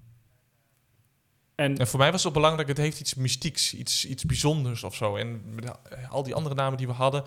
en, 1.61 1.77
en, 1.77 1.87
voor 1.87 1.99
mij 1.99 2.13
was 2.13 2.25
het 2.25 2.33
belangrijk, 2.33 2.69
het 2.69 2.77
heeft 2.77 3.01
iets 3.01 3.15
mystieks, 3.15 3.75
iets, 3.75 4.07
iets 4.07 4.25
bijzonders 4.25 4.85
of 4.85 4.95
zo. 4.95 5.17
En 5.17 5.43
al 6.09 6.23
die 6.23 6.35
andere 6.35 6.55
namen 6.55 6.79
die 6.79 6.87
we 6.87 6.93
hadden, 6.93 7.25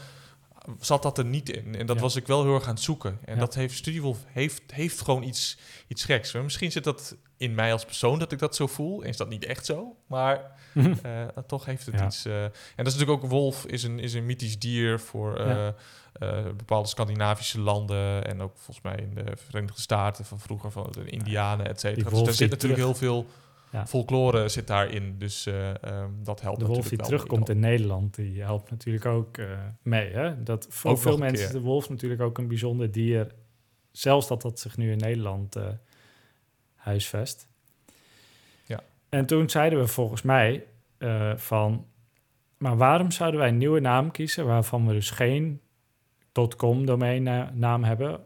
zat 0.79 1.03
dat 1.03 1.17
er 1.17 1.25
niet 1.25 1.49
in. 1.49 1.75
En 1.75 1.85
dat 1.85 1.99
was 1.99 2.15
ik 2.15 2.27
wel 2.27 2.43
heel 2.43 2.55
erg 2.55 2.67
aan 2.67 2.73
het 2.73 2.83
zoeken. 2.83 3.19
En 3.25 3.39
dat 3.39 3.55
heeft 3.55 3.75
Studiewolf 3.75 4.17
heeft, 4.27 4.61
heeft 4.67 5.01
gewoon 5.01 5.23
iets, 5.23 5.57
iets 5.87 6.05
geks. 6.05 6.31
Misschien 6.31 6.71
zit 6.71 6.83
dat 6.83 7.15
in 7.37 7.55
mij 7.55 7.71
als 7.71 7.85
persoon 7.85 8.19
dat 8.19 8.31
ik 8.31 8.39
dat 8.39 8.55
zo 8.55 8.67
voel. 8.67 9.03
En 9.03 9.09
is 9.09 9.17
dat 9.17 9.29
niet 9.29 9.45
echt 9.45 9.65
zo. 9.65 9.95
Maar 10.07 10.51
uh, 10.73 11.25
toch 11.47 11.65
heeft 11.65 11.85
het 11.85 12.01
iets. 12.01 12.25
Uh, 12.25 12.43
en 12.43 12.51
dat 12.75 12.87
is 12.87 12.93
natuurlijk 12.93 13.23
ook, 13.23 13.29
wolf 13.29 13.65
is 13.65 13.83
een, 13.83 13.99
is 13.99 14.13
een 14.13 14.25
mythisch 14.25 14.59
dier 14.59 14.99
voor 14.99 15.39
uh, 15.39 15.67
bepaalde 16.57 16.87
Scandinavische 16.87 17.59
landen. 17.59 18.25
En 18.25 18.41
ook 18.41 18.53
volgens 18.55 18.81
mij 18.81 18.95
in 18.95 19.13
de 19.13 19.33
Verenigde 19.35 19.81
Staten 19.81 20.25
van 20.25 20.39
vroeger, 20.39 20.71
van 20.71 20.87
de 20.91 21.05
Indianen, 21.05 21.67
et 21.67 21.79
cetera. 21.79 22.09
Dus 22.09 22.23
daar 22.23 22.33
zit 22.33 22.49
natuurlijk 22.49 22.81
heel 22.81 22.95
veel 22.95 23.25
ja. 23.73 23.87
folklore 23.87 24.49
zit 24.49 24.67
daarin. 24.67 25.17
Dus 25.17 25.47
uh, 25.47 25.69
um, 25.69 26.23
dat 26.23 26.41
helpt 26.41 26.59
De 26.59 26.65
wolf 26.65 26.89
die 26.89 26.97
terugkomt 26.97 27.49
in 27.49 27.59
Nederland, 27.59 28.15
die 28.15 28.41
helpt 28.41 28.69
natuurlijk 28.69 29.05
ook 29.05 29.37
uh, 29.37 29.59
mee. 29.81 30.11
Hè? 30.11 30.43
Dat 30.43 30.67
voor 30.69 30.91
ook 30.91 30.97
veel 30.97 31.17
mensen 31.17 31.45
is 31.45 31.51
de 31.51 31.61
wolf 31.61 31.89
natuurlijk 31.89 32.21
ook 32.21 32.37
een 32.37 32.47
bijzonder 32.47 32.91
dier. 32.91 33.31
Zelfs 33.91 34.27
dat 34.27 34.41
dat 34.41 34.59
zich 34.59 34.77
nu 34.77 34.91
in 34.91 34.97
Nederland 34.97 35.55
uh, 35.55 35.67
huisvest. 36.75 37.47
Ja. 38.65 38.79
En 39.09 39.25
toen 39.25 39.49
zeiden 39.49 39.79
we 39.79 39.87
volgens 39.87 40.21
mij 40.21 40.65
van... 41.35 41.87
Maar 42.57 42.77
waarom 42.77 43.11
zouden 43.11 43.39
wij 43.39 43.49
een 43.49 43.57
nieuwe 43.57 43.79
naam 43.79 44.11
kiezen... 44.11 44.45
waarvan 44.45 44.87
we 44.87 44.93
dus 44.93 45.09
geen 45.09 45.61
.com 46.57 46.85
domeinnaam 46.85 47.83
hebben? 47.83 48.19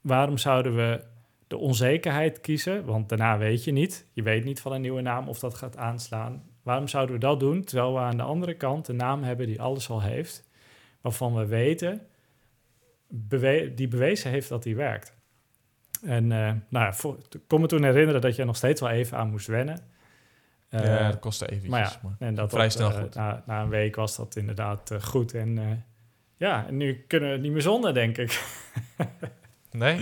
Waarom 0.00 0.38
zouden 0.38 0.76
we 0.76 1.04
de 1.46 1.56
onzekerheid 1.56 2.40
kiezen, 2.40 2.84
want 2.84 3.08
daarna 3.08 3.38
weet 3.38 3.64
je 3.64 3.72
niet. 3.72 4.06
Je 4.12 4.22
weet 4.22 4.44
niet 4.44 4.60
van 4.60 4.72
een 4.72 4.80
nieuwe 4.80 5.00
naam 5.00 5.28
of 5.28 5.38
dat 5.38 5.54
gaat 5.54 5.76
aanslaan. 5.76 6.44
Waarom 6.62 6.88
zouden 6.88 7.14
we 7.14 7.20
dat 7.20 7.40
doen, 7.40 7.64
terwijl 7.64 7.92
we 7.92 7.98
aan 7.98 8.16
de 8.16 8.22
andere 8.22 8.54
kant 8.54 8.88
een 8.88 8.96
naam 8.96 9.22
hebben 9.22 9.46
die 9.46 9.60
alles 9.60 9.90
al 9.90 10.02
heeft, 10.02 10.48
waarvan 11.00 11.34
we 11.34 11.46
weten, 11.46 12.06
die 13.74 13.88
bewezen 13.88 14.30
heeft 14.30 14.48
dat 14.48 14.62
die 14.62 14.76
werkt. 14.76 15.14
En 16.02 16.30
uh, 16.30 16.52
nou, 16.68 16.94
voor, 16.94 17.16
ik 17.30 17.40
kon 17.46 17.60
me 17.60 17.66
toen 17.66 17.82
herinneren 17.82 18.20
dat 18.20 18.36
je 18.36 18.44
nog 18.44 18.56
steeds 18.56 18.80
wel 18.80 18.90
even 18.90 19.18
aan 19.18 19.30
moest 19.30 19.46
wennen. 19.46 19.80
Uh, 20.70 20.84
ja, 20.84 21.10
dat 21.10 21.18
kostte 21.18 21.46
eventjes. 21.46 21.70
Maar, 21.70 21.98
ja, 22.18 22.26
en 22.26 22.34
dat 22.34 22.50
vrij 22.50 22.70
snel 22.70 22.90
uh, 22.90 22.98
goed. 22.98 23.14
Na, 23.14 23.42
na, 23.46 23.62
een 23.62 23.68
week 23.68 23.96
was 23.96 24.16
dat 24.16 24.36
inderdaad 24.36 24.92
goed. 25.00 25.34
En 25.34 25.84
ja, 26.36 26.66
en 26.66 26.76
nu 26.76 27.04
kunnen 27.06 27.28
we 27.28 27.34
het 27.34 27.44
niet 27.44 27.52
meer 27.52 27.62
zonder, 27.62 27.94
denk 27.94 28.18
ik. 28.18 28.42
nee? 29.70 30.00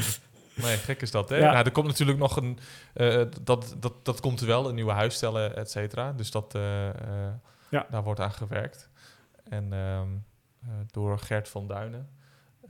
Nee, 0.55 0.77
gek 0.77 1.03
is 1.03 1.11
dat, 1.11 1.29
hè? 1.29 1.37
Ja. 1.37 1.53
Nou, 1.53 1.65
er 1.65 1.73
komt 1.73 1.87
natuurlijk 1.87 2.19
nog 2.19 2.37
een... 2.37 2.59
Uh, 2.95 3.23
dat, 3.43 3.75
dat, 3.79 3.93
dat 4.03 4.21
komt 4.21 4.41
er 4.41 4.47
wel, 4.47 4.69
een 4.69 4.75
nieuwe 4.75 4.93
huisstellen, 4.93 5.57
et 5.57 5.71
cetera. 5.71 6.13
Dus 6.13 6.31
dat, 6.31 6.55
uh, 6.55 6.63
ja. 7.69 7.87
daar 7.91 8.03
wordt 8.03 8.21
aan 8.21 8.33
gewerkt. 8.33 8.89
En 9.49 9.73
ehm, 9.73 10.09
door 10.91 11.19
Gert 11.19 11.49
van 11.49 11.67
Duinen. 11.67 12.09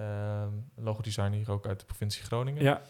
Um, 0.01 0.71
logodesigner 0.77 1.39
hier 1.39 1.51
ook 1.51 1.67
uit 1.67 1.81
de 1.81 1.87
provincie 1.87 2.25
Groningen. 2.25 2.63
Ja. 2.63 2.81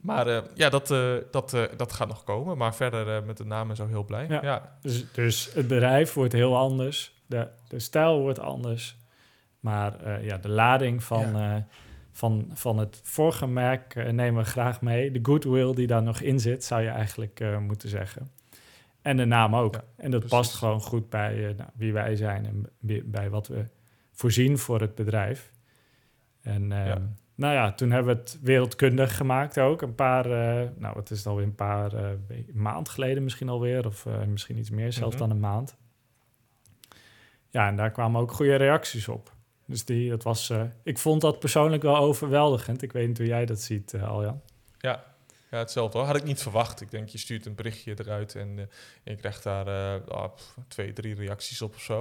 Maar 0.00 0.28
uh, 0.28 0.40
ja, 0.54 0.68
dat, 0.68 0.90
uh, 0.90 1.16
dat, 1.30 1.54
uh, 1.54 1.62
dat 1.76 1.92
gaat 1.92 2.08
nog 2.08 2.24
komen. 2.24 2.56
Maar 2.56 2.74
verder 2.74 3.24
met 3.24 3.36
de 3.36 3.44
naam 3.44 3.74
zo 3.74 3.86
heel 3.86 4.04
blij. 4.04 4.26
Ja. 4.28 4.42
ja. 4.42 4.76
Dus, 4.80 5.12
dus 5.12 5.52
het 5.54 5.68
bedrijf 5.68 6.12
wordt 6.12 6.32
heel 6.32 6.56
anders. 6.56 7.14
De, 7.26 7.48
de 7.68 7.78
stijl 7.78 8.20
wordt 8.20 8.38
anders. 8.38 8.96
Maar 9.60 10.22
ja, 10.22 10.38
de 10.38 10.48
lading 10.48 11.02
van, 11.02 11.32
ja. 11.32 11.66
Van, 12.16 12.50
van 12.52 12.78
het 12.78 13.00
vorige 13.02 13.46
merk 13.46 13.94
nemen 14.12 14.42
we 14.42 14.48
graag 14.48 14.80
mee. 14.80 15.10
De 15.10 15.18
goodwill 15.22 15.74
die 15.74 15.86
daar 15.86 16.02
nog 16.02 16.20
in 16.20 16.40
zit, 16.40 16.64
zou 16.64 16.82
je 16.82 16.88
eigenlijk 16.88 17.44
moeten 17.60 17.88
zeggen. 17.88 18.30
En 19.02 19.16
de 19.16 19.24
naam 19.24 19.56
ook. 19.56 19.80
en 19.96 20.10
dat 20.10 20.26
past 20.26 20.54
gewoon 20.54 20.80
goed 20.80 21.08
bij 21.10 21.54
nou, 21.56 21.70
wie 21.74 21.92
wij 21.92 22.16
zijn 22.16 22.46
en 22.46 22.66
bij 23.04 23.30
wat 23.30 23.46
we 23.46 23.64
voorzien 24.12 24.58
voor 24.58 24.80
het 24.80 24.94
bedrijf. 24.94 25.52
En 26.42 26.72
ehm, 26.72 27.02
nou 27.34 27.54
ja, 27.54 27.72
toen 27.72 27.90
hebben 27.90 28.14
we 28.14 28.20
het 28.20 28.38
wereldkundig 28.42 29.16
gemaakt 29.16 29.58
ook. 29.58 29.82
Een 29.82 29.94
paar, 29.94 30.28
nou 30.76 30.96
het 30.96 31.10
is 31.10 31.26
alweer 31.26 31.44
een 31.44 31.54
paar 31.54 31.92
maand 32.52 32.88
geleden 32.88 33.22
misschien 33.22 33.48
alweer. 33.48 33.86
Of 33.86 34.06
misschien 34.28 34.58
iets 34.58 34.70
meer, 34.70 34.92
zelfs 34.92 35.14
mm 35.14 35.20
-hmm. 35.20 35.28
dan 35.28 35.36
een 35.36 35.50
maand. 35.50 35.76
Ja, 37.48 37.68
en 37.68 37.76
daar 37.76 37.90
kwamen 37.90 38.20
ook 38.20 38.32
goede 38.32 38.54
reacties 38.54 39.08
op. 39.08 39.35
Dus 39.66 39.84
die, 39.84 40.10
dat 40.10 40.22
was, 40.22 40.52
ik 40.82 40.98
vond 40.98 41.20
dat 41.20 41.38
persoonlijk 41.38 41.82
wel 41.82 41.96
overweldigend. 41.96 42.82
Ik 42.82 42.92
weet 42.92 43.08
niet 43.08 43.18
hoe 43.18 43.26
jij 43.26 43.46
dat 43.46 43.60
ziet, 43.60 43.94
Aljan. 43.94 44.40
Ja, 44.78 45.04
ja, 45.50 45.58
hetzelfde 45.58 45.98
hoor. 45.98 46.06
Had 46.06 46.16
ik 46.16 46.24
niet 46.24 46.42
verwacht. 46.42 46.80
Ik 46.80 46.90
denk, 46.90 47.08
je 47.08 47.18
stuurt 47.18 47.46
een 47.46 47.54
berichtje 47.54 47.94
eruit 47.98 48.34
en, 48.34 48.48
uh, 48.48 48.60
en 48.60 48.68
je 49.02 49.16
krijgt 49.16 49.42
daar 49.42 50.00
oh, 50.08 50.24
twee, 50.68 50.92
drie 50.92 51.14
reacties 51.14 51.62
op 51.62 51.74
of 51.74 51.80
zo. 51.80 51.98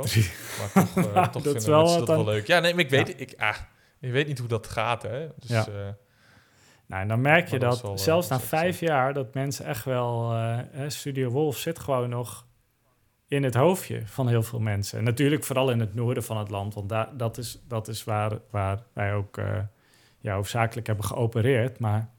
maar 1.13 1.31
toch, 1.31 1.41
toch 1.43 1.43
vinden 1.43 1.71
mensen 1.71 1.99
dat 1.99 2.07
wel 2.07 2.25
leuk. 2.25 2.47
Ja, 2.47 2.59
nee, 2.59 2.73
maar 2.73 2.83
ik 2.83 2.89
weet, 2.89 3.07
ja. 3.07 3.13
ik, 3.15 3.33
ah, 3.37 3.55
je 3.99 4.11
weet 4.11 4.27
niet 4.27 4.39
hoe 4.39 4.47
dat 4.47 4.67
gaat, 4.67 5.01
hè. 5.01 5.27
Dus, 5.35 5.49
ja. 5.49 5.65
nou, 6.85 7.01
en 7.01 7.07
dan 7.07 7.21
merk 7.21 7.47
je 7.47 7.59
dat, 7.59 7.81
dat 7.81 8.01
zelfs 8.01 8.27
na 8.27 8.39
vijf 8.39 8.79
jaar 8.79 9.13
dat 9.13 9.33
mensen 9.33 9.65
echt 9.65 9.85
wel... 9.85 10.35
Studio 10.87 11.29
Wolf 11.29 11.57
zit 11.57 11.79
gewoon 11.79 12.09
nog 12.09 12.45
in 13.27 13.43
het 13.43 13.55
hoofdje 13.55 14.07
van 14.07 14.27
heel 14.27 14.43
veel 14.43 14.59
mensen. 14.59 14.97
En 14.97 15.03
natuurlijk 15.03 15.43
vooral 15.43 15.71
in 15.71 15.79
het 15.79 15.93
noorden 15.93 16.23
van 16.23 16.37
het 16.37 16.49
land, 16.49 16.73
want 16.73 16.89
daar, 16.89 17.17
dat, 17.17 17.37
is, 17.37 17.61
dat 17.67 17.87
is 17.87 18.03
waar, 18.03 18.39
waar 18.49 18.83
wij 18.93 19.13
ook 19.13 19.39
ja, 20.19 20.35
hoofdzakelijk 20.35 20.87
hebben 20.87 21.05
geopereerd. 21.05 21.79
Maar 21.79 22.09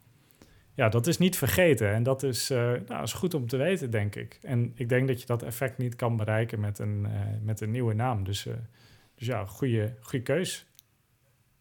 ja, 0.76 0.88
dat 0.88 1.06
is 1.06 1.18
niet 1.18 1.36
vergeten. 1.36 1.92
En 1.92 2.02
dat 2.02 2.22
is, 2.22 2.50
uh, 2.50 2.72
nou, 2.86 3.02
is 3.02 3.12
goed 3.12 3.34
om 3.34 3.46
te 3.46 3.56
weten, 3.56 3.90
denk 3.90 4.14
ik. 4.14 4.38
En 4.42 4.72
ik 4.74 4.88
denk 4.88 5.08
dat 5.08 5.20
je 5.20 5.26
dat 5.26 5.42
effect 5.42 5.78
niet 5.78 5.96
kan 5.96 6.16
bereiken 6.16 6.60
met 6.60 6.78
een, 6.78 7.06
uh, 7.08 7.20
met 7.42 7.60
een 7.60 7.70
nieuwe 7.70 7.94
naam. 7.94 8.24
Dus, 8.24 8.46
uh, 8.46 8.54
dus 9.14 9.26
ja, 9.26 9.44
goede, 9.44 9.94
goede 10.00 10.24
keus. 10.24 10.66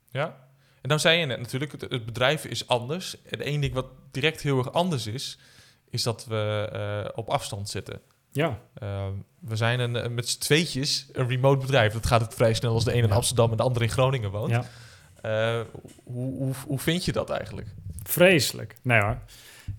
Ja, 0.10 0.48
en 0.82 0.90
dan 0.90 1.00
zei 1.00 1.20
je 1.20 1.26
net 1.26 1.40
natuurlijk, 1.40 1.72
het, 1.72 1.82
het 1.82 2.06
bedrijf 2.06 2.46
is 2.46 2.68
anders. 2.68 3.24
En 3.24 3.42
één 3.42 3.62
ding 3.62 3.74
wat 3.74 3.88
direct 4.12 4.42
heel 4.42 4.58
erg 4.58 4.72
anders 4.72 5.08
is, 5.08 5.40
is 5.90 6.04
dat 6.04 6.26
we 6.26 7.12
op 7.16 7.30
afstand 7.30 7.70
zitten. 7.70 8.02
Ja. 8.36 8.60
we 9.40 9.56
zijn 9.56 9.80
een, 9.80 10.14
met 10.14 10.30
z'n 10.30 10.40
tweetjes 10.40 11.10
een 11.12 11.28
remote 11.28 11.66
bedrijf. 11.66 11.94
Dat 11.94 12.06
gaat 12.06 12.22
het 12.22 12.34
vrij 12.34 12.54
snel 12.54 12.74
als 12.74 12.84
de 12.84 12.96
een 12.96 13.04
in 13.04 13.12
Amsterdam 13.12 13.52
en 13.52 13.58
de 13.58 13.64
ander 13.64 13.82
in 13.82 13.90
Groningen 13.90 14.32
woont. 14.32 14.52
Ja. 15.22 15.66
hoe, 16.04 16.38
hoe, 16.38 16.54
hoe 16.68 16.80
vind 16.80 17.06
je 17.06 17.12
dat 17.12 17.30
eigenlijk? 17.30 17.68
Vreselijk. 18.04 18.76
Nee 18.82 19.02
hoor. 19.02 19.18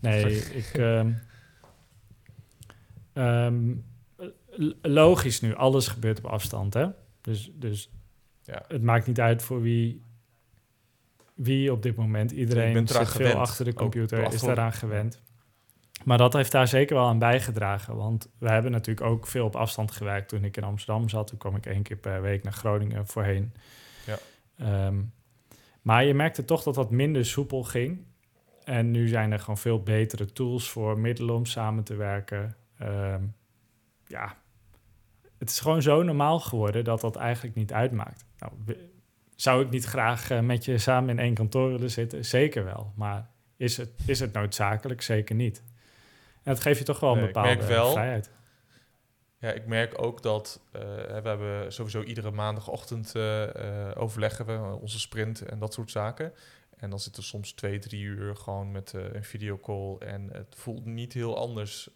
Nee, 0.01 0.37
ik... 0.37 0.75
Um, 0.75 1.19
um, 3.15 3.85
logisch 4.83 5.41
nu, 5.41 5.55
alles 5.55 5.89
gebeurt 5.89 6.19
op 6.19 6.27
afstand, 6.27 6.75
hè? 6.75 6.87
Dus, 7.21 7.51
dus 7.55 7.91
ja. 8.43 8.65
het 8.69 8.83
maakt 8.83 9.07
niet 9.07 9.21
uit 9.21 9.43
voor 9.43 9.63
wie, 9.63 10.03
wie 11.35 11.73
op 11.73 11.83
dit 11.83 11.97
moment. 11.97 12.31
Iedereen 12.31 12.89
zit 12.89 13.09
veel 13.09 13.35
achter 13.35 13.65
de 13.65 13.75
computer, 13.75 14.33
is 14.33 14.41
daaraan 14.41 14.73
gewend. 14.73 15.21
Maar 16.05 16.19
dat 16.19 16.33
heeft 16.33 16.53
daar 16.53 16.69
zeker 16.69 16.97
wel 16.97 17.07
aan 17.07 17.19
bijgedragen. 17.19 17.97
Want 17.97 18.31
we 18.39 18.49
hebben 18.49 18.71
natuurlijk 18.71 19.07
ook 19.07 19.27
veel 19.27 19.45
op 19.45 19.57
afstand 19.57 19.91
gewerkt 19.91 20.29
toen 20.29 20.45
ik 20.45 20.57
in 20.57 20.65
Amsterdam 20.65 21.09
zat. 21.09 21.27
Toen 21.27 21.39
kwam 21.39 21.57
ik 21.57 21.67
één 21.67 21.83
keer 21.83 21.97
per 21.97 22.23
week 22.23 22.43
naar 22.43 22.53
Groningen 22.53 23.07
voorheen. 23.07 23.53
Ja. 24.07 24.87
Um, 24.87 25.13
maar 25.83 26.05
je 26.05 26.15
merkte 26.15 26.45
toch 26.45 26.63
dat 26.63 26.75
dat 26.75 26.91
minder 26.91 27.25
soepel 27.25 27.63
ging. 27.63 28.05
En 28.65 28.91
nu 28.91 29.09
zijn 29.09 29.33
er 29.33 29.39
gewoon 29.39 29.59
veel 29.59 29.83
betere 29.83 30.33
tools 30.33 30.71
voor 30.71 30.99
middelen 30.99 31.35
om 31.35 31.45
samen 31.45 31.85
te 31.85 31.95
werken. 31.95 32.57
Um, 32.83 33.35
ja, 34.07 34.37
het 35.39 35.51
is 35.51 35.61
gewoon 35.61 35.83
zo 35.83 36.03
normaal 36.03 36.41
geworden 36.41 36.85
dat 36.85 37.01
dat 37.01 37.17
eigenlijk 37.17 37.57
niet 37.57 37.73
uitmaakt. 37.73 38.25
Nou, 38.39 38.53
zou 39.37 39.65
ik 39.65 39.71
niet 39.71 39.85
graag 39.85 40.31
uh, 40.31 40.41
met 40.41 40.65
je 40.65 40.79
samen 40.79 41.11
in 41.11 41.19
één 41.19 41.35
kantoor 41.35 41.71
willen 41.71 41.91
zitten? 41.91 42.25
Zeker 42.25 42.65
wel. 42.65 42.93
Maar 42.95 43.31
is 43.57 43.77
het, 43.77 43.91
is 44.07 44.21
het 44.21 44.33
noodzakelijk? 44.33 45.03
Zeker 45.03 45.35
niet. 45.35 45.63
En 46.47 46.53
dat 46.53 46.63
geeft 46.63 46.79
je 46.79 46.85
toch 46.85 47.01
wel 47.01 47.17
een 47.17 47.27
bepaalde 47.27 47.67
wel, 47.67 47.93
vrijheid. 47.93 48.31
Ja, 49.39 49.53
ik 49.53 49.67
merk 49.67 50.03
ook 50.03 50.23
dat 50.23 50.61
uh, 50.73 50.83
we 51.23 51.29
hebben 51.29 51.73
sowieso 51.73 52.03
iedere 52.03 52.31
maandagochtend 52.31 53.13
uh, 53.17 53.47
overleggen 53.95 54.47
we 54.47 54.79
onze 54.81 55.01
sprint 55.01 55.43
en 55.43 55.59
dat 55.59 55.75
soort 55.75 55.91
zaken. 55.91 56.33
En 56.77 56.91
dan 56.91 57.01
zitten 57.01 57.23
soms 57.23 57.53
twee, 57.53 57.79
drie 57.79 58.03
uur 58.03 58.37
gewoon 58.37 58.71
met 58.71 58.93
een 58.93 59.25
videocall. 59.25 59.97
En 59.99 60.29
het 60.33 60.55
voelt 60.57 60.85
niet 60.85 61.13
heel 61.13 61.37
anders 61.39 61.91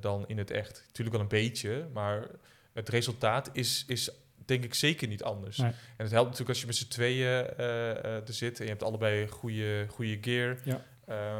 dan 0.00 0.28
in 0.28 0.38
het 0.38 0.50
echt. 0.50 0.84
Natuurlijk 0.86 1.16
wel 1.16 1.24
een 1.24 1.42
beetje, 1.44 1.88
maar 1.92 2.26
het 2.72 2.88
resultaat 2.88 3.50
is, 3.52 3.84
is 3.86 4.10
denk 4.44 4.64
ik 4.64 4.74
zeker 4.74 5.08
niet 5.08 5.22
anders. 5.22 5.56
Nee. 5.56 5.70
En 5.70 6.04
het 6.04 6.10
helpt 6.10 6.30
natuurlijk 6.30 6.48
als 6.48 6.60
je 6.60 6.66
met 6.66 6.76
z'n 6.76 6.88
tweeën 6.88 7.56
er 7.56 8.22
zit 8.32 8.58
en 8.58 8.64
je 8.64 8.70
hebt 8.70 8.82
allebei 8.82 9.28
goede, 9.28 9.86
goede 9.88 10.18
gear. 10.20 10.56
Ja. 10.64 10.84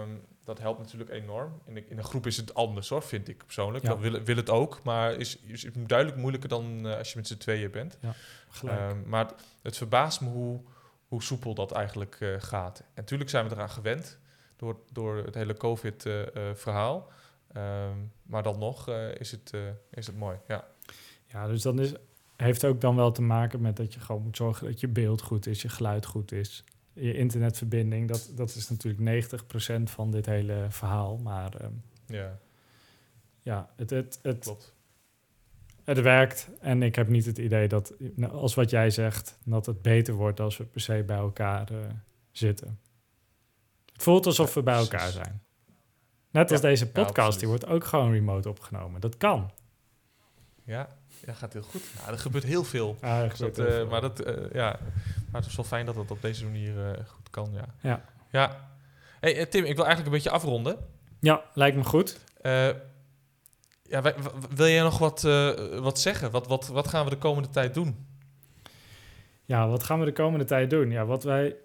Um, 0.00 0.24
dat 0.44 0.58
helpt 0.58 0.78
natuurlijk 0.78 1.10
enorm. 1.10 1.60
In, 1.64 1.74
de, 1.74 1.84
in 1.88 1.98
een 1.98 2.04
groep 2.04 2.26
is 2.26 2.36
het 2.36 2.54
anders 2.54 2.88
hoor, 2.88 3.02
vind 3.02 3.28
ik 3.28 3.44
persoonlijk. 3.44 3.84
Ja. 3.84 3.90
Dat 3.90 4.00
wil, 4.00 4.22
wil 4.22 4.36
het 4.36 4.50
ook, 4.50 4.82
maar 4.82 5.12
is, 5.12 5.38
is 5.38 5.66
duidelijk 5.86 6.18
moeilijker 6.18 6.48
dan 6.48 6.86
als 6.86 7.12
je 7.12 7.16
met 7.16 7.26
z'n 7.26 7.36
tweeën 7.36 7.70
bent. 7.70 7.98
Ja, 8.62 8.88
um, 8.88 9.02
maar 9.06 9.24
het, 9.26 9.34
het 9.62 9.76
verbaast 9.76 10.20
me 10.20 10.28
hoe 10.28 10.60
hoe 11.12 11.22
soepel 11.22 11.54
dat 11.54 11.72
eigenlijk 11.72 12.16
uh, 12.20 12.34
gaat. 12.38 12.80
En 12.80 12.86
natuurlijk 12.94 13.30
zijn 13.30 13.48
we 13.48 13.54
eraan 13.54 13.70
gewend 13.70 14.18
door, 14.56 14.76
door 14.92 15.16
het 15.16 15.34
hele 15.34 15.54
COVID-verhaal. 15.54 17.10
Uh, 17.56 17.62
uh, 17.62 17.84
um, 17.84 18.12
maar 18.22 18.42
dan 18.42 18.58
nog 18.58 18.88
is, 19.18 19.30
het, 19.30 19.52
is 19.90 20.06
het 20.06 20.16
mooi. 20.16 20.36
Ja, 20.48 20.64
ja 21.26 21.46
dus 21.46 21.62
dat 21.62 21.78
is, 21.78 21.92
heeft 22.36 22.64
ook 22.64 22.80
dan 22.80 22.96
wel 22.96 23.12
te 23.12 23.22
maken 23.22 23.60
met 23.60 23.76
dat 23.76 23.94
je 23.94 24.00
gewoon 24.00 24.22
moet 24.22 24.36
zorgen 24.36 24.66
dat 24.66 24.80
je 24.80 24.88
beeld 24.88 25.22
goed 25.22 25.46
is, 25.46 25.62
je 25.62 25.68
geluid 25.68 26.06
goed 26.06 26.32
is. 26.32 26.64
Je 26.92 27.14
internetverbinding, 27.14 28.08
dat, 28.08 28.32
dat 28.34 28.54
is 28.54 28.68
natuurlijk 28.68 29.26
90% 29.30 29.82
van 29.82 30.10
dit 30.10 30.26
hele 30.26 30.66
verhaal. 30.68 31.16
Maar 31.16 31.64
um, 31.64 31.82
ja, 32.06 32.38
ja 33.40 33.70
het, 33.76 33.90
het, 33.90 34.18
het, 34.22 34.38
Klopt 34.38 34.74
het 35.84 36.00
werkt. 36.00 36.48
En 36.60 36.82
ik 36.82 36.94
heb 36.94 37.08
niet 37.08 37.26
het 37.26 37.38
idee 37.38 37.68
dat, 37.68 37.94
als 38.30 38.54
wat 38.54 38.70
jij 38.70 38.90
zegt, 38.90 39.38
dat 39.44 39.66
het 39.66 39.82
beter 39.82 40.14
wordt 40.14 40.40
als 40.40 40.56
we 40.56 40.64
per 40.64 40.80
se 40.80 41.02
bij 41.06 41.16
elkaar 41.16 41.72
uh, 41.72 41.78
zitten. 42.30 42.78
Het 43.92 44.02
voelt 44.02 44.26
alsof 44.26 44.54
we 44.54 44.62
bij 44.62 44.76
elkaar 44.76 45.10
zijn. 45.10 45.42
Net 46.30 46.50
als 46.50 46.60
ja, 46.60 46.68
deze 46.68 46.90
podcast, 46.90 47.32
ja, 47.32 47.38
die 47.38 47.48
wordt 47.48 47.66
ook 47.66 47.84
gewoon 47.84 48.12
remote 48.12 48.48
opgenomen. 48.48 49.00
Dat 49.00 49.16
kan. 49.16 49.50
Ja, 50.64 50.88
ja 51.26 51.32
gaat 51.32 51.52
heel 51.52 51.62
goed. 51.62 51.82
Ja, 51.98 52.10
er 52.10 52.18
gebeurt 52.18 52.44
heel 52.44 52.64
veel. 52.64 52.96
Ja, 53.00 53.26
dus 53.26 53.38
dat, 53.38 53.58
uh, 53.58 53.88
maar, 53.88 54.00
dat, 54.00 54.26
uh, 54.26 54.50
ja, 54.52 54.78
maar 55.30 55.40
het 55.40 55.50
is 55.50 55.56
wel 55.56 55.64
fijn 55.64 55.86
dat 55.86 55.96
het 55.96 56.10
op 56.10 56.22
deze 56.22 56.44
manier 56.44 57.04
goed 57.08 57.30
kan. 57.30 57.50
Ja. 57.52 57.64
ja. 57.80 58.04
ja. 58.30 58.70
Hey, 59.20 59.46
Tim, 59.46 59.64
ik 59.64 59.76
wil 59.76 59.84
eigenlijk 59.84 60.06
een 60.06 60.22
beetje 60.22 60.30
afronden. 60.30 60.76
Ja, 61.20 61.42
lijkt 61.54 61.76
me 61.76 61.84
goed. 61.84 62.18
Ja, 63.82 64.14
wil 64.54 64.66
jij 64.66 64.82
nog 64.82 64.98
wat, 64.98 65.22
wat 65.80 66.00
zeggen? 66.00 66.30
Wat, 66.30 66.46
wat, 66.46 66.66
wat 66.66 66.88
gaan 66.88 67.04
we 67.04 67.10
de 67.10 67.18
komende 67.18 67.48
tijd 67.48 67.74
doen? 67.74 68.06
Ja, 69.44 69.68
wat 69.68 69.82
gaan 69.82 69.98
we 69.98 70.04
de 70.04 70.12
komende 70.12 70.44
tijd 70.44 70.70
doen? 70.70 70.90
Ja, 70.90 71.04
wat 71.04 71.24
wij, 71.24 71.56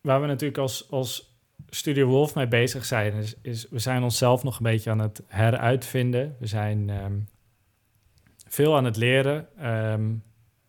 waar 0.00 0.20
we 0.20 0.26
natuurlijk 0.26 0.58
als, 0.58 0.90
als 0.90 1.36
Studio 1.68 2.06
Wolf 2.06 2.34
mee 2.34 2.48
bezig 2.48 2.84
zijn, 2.84 3.12
is, 3.12 3.34
is 3.42 3.68
we 3.70 3.78
zijn 3.78 4.02
onszelf 4.02 4.42
nog 4.42 4.56
een 4.56 4.62
beetje 4.62 4.90
aan 4.90 4.98
het 4.98 5.22
heruitvinden. 5.26 6.36
We 6.38 6.46
zijn 6.46 6.88
um, 6.88 7.28
veel 8.52 8.76
aan 8.76 8.84
het 8.84 8.96
leren. 8.96 9.66
Um, 9.66 10.22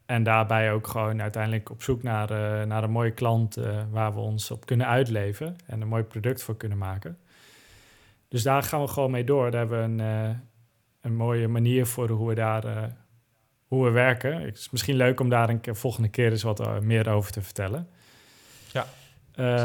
en 0.05 0.23
daarbij 0.23 0.71
ook 0.71 0.87
gewoon 0.87 1.21
uiteindelijk 1.21 1.69
op 1.69 1.81
zoek 1.81 2.03
naar, 2.03 2.31
uh, 2.31 2.67
naar 2.67 2.83
een 2.83 2.91
mooie 2.91 3.11
klant 3.11 3.57
uh, 3.57 3.81
waar 3.91 4.13
we 4.13 4.19
ons 4.19 4.51
op 4.51 4.65
kunnen 4.65 4.87
uitleven 4.87 5.55
en 5.65 5.81
een 5.81 5.87
mooi 5.87 6.03
product 6.03 6.43
voor 6.43 6.57
kunnen 6.57 6.77
maken. 6.77 7.17
Dus 8.27 8.43
daar 8.43 8.63
gaan 8.63 8.81
we 8.81 8.87
gewoon 8.87 9.11
mee 9.11 9.23
door. 9.23 9.51
Daar 9.51 9.59
hebben 9.59 9.79
we 9.97 10.03
een, 10.03 10.27
uh, 10.29 10.35
een 11.01 11.15
mooie 11.15 11.47
manier 11.47 11.85
voor 11.85 12.09
hoe 12.09 12.27
we 12.27 12.35
daar 12.35 12.95
hoe 13.67 13.83
we 13.83 13.91
werken. 13.91 14.41
Het 14.41 14.57
is 14.57 14.69
misschien 14.69 14.95
leuk 14.95 15.19
om 15.19 15.29
daar 15.29 15.49
een 15.49 15.59
keer, 15.59 15.75
volgende 15.75 16.09
keer 16.09 16.31
eens 16.31 16.43
wat 16.43 16.81
meer 16.81 17.09
over 17.09 17.31
te 17.31 17.41
vertellen. 17.41 17.89
Ja. 18.71 18.85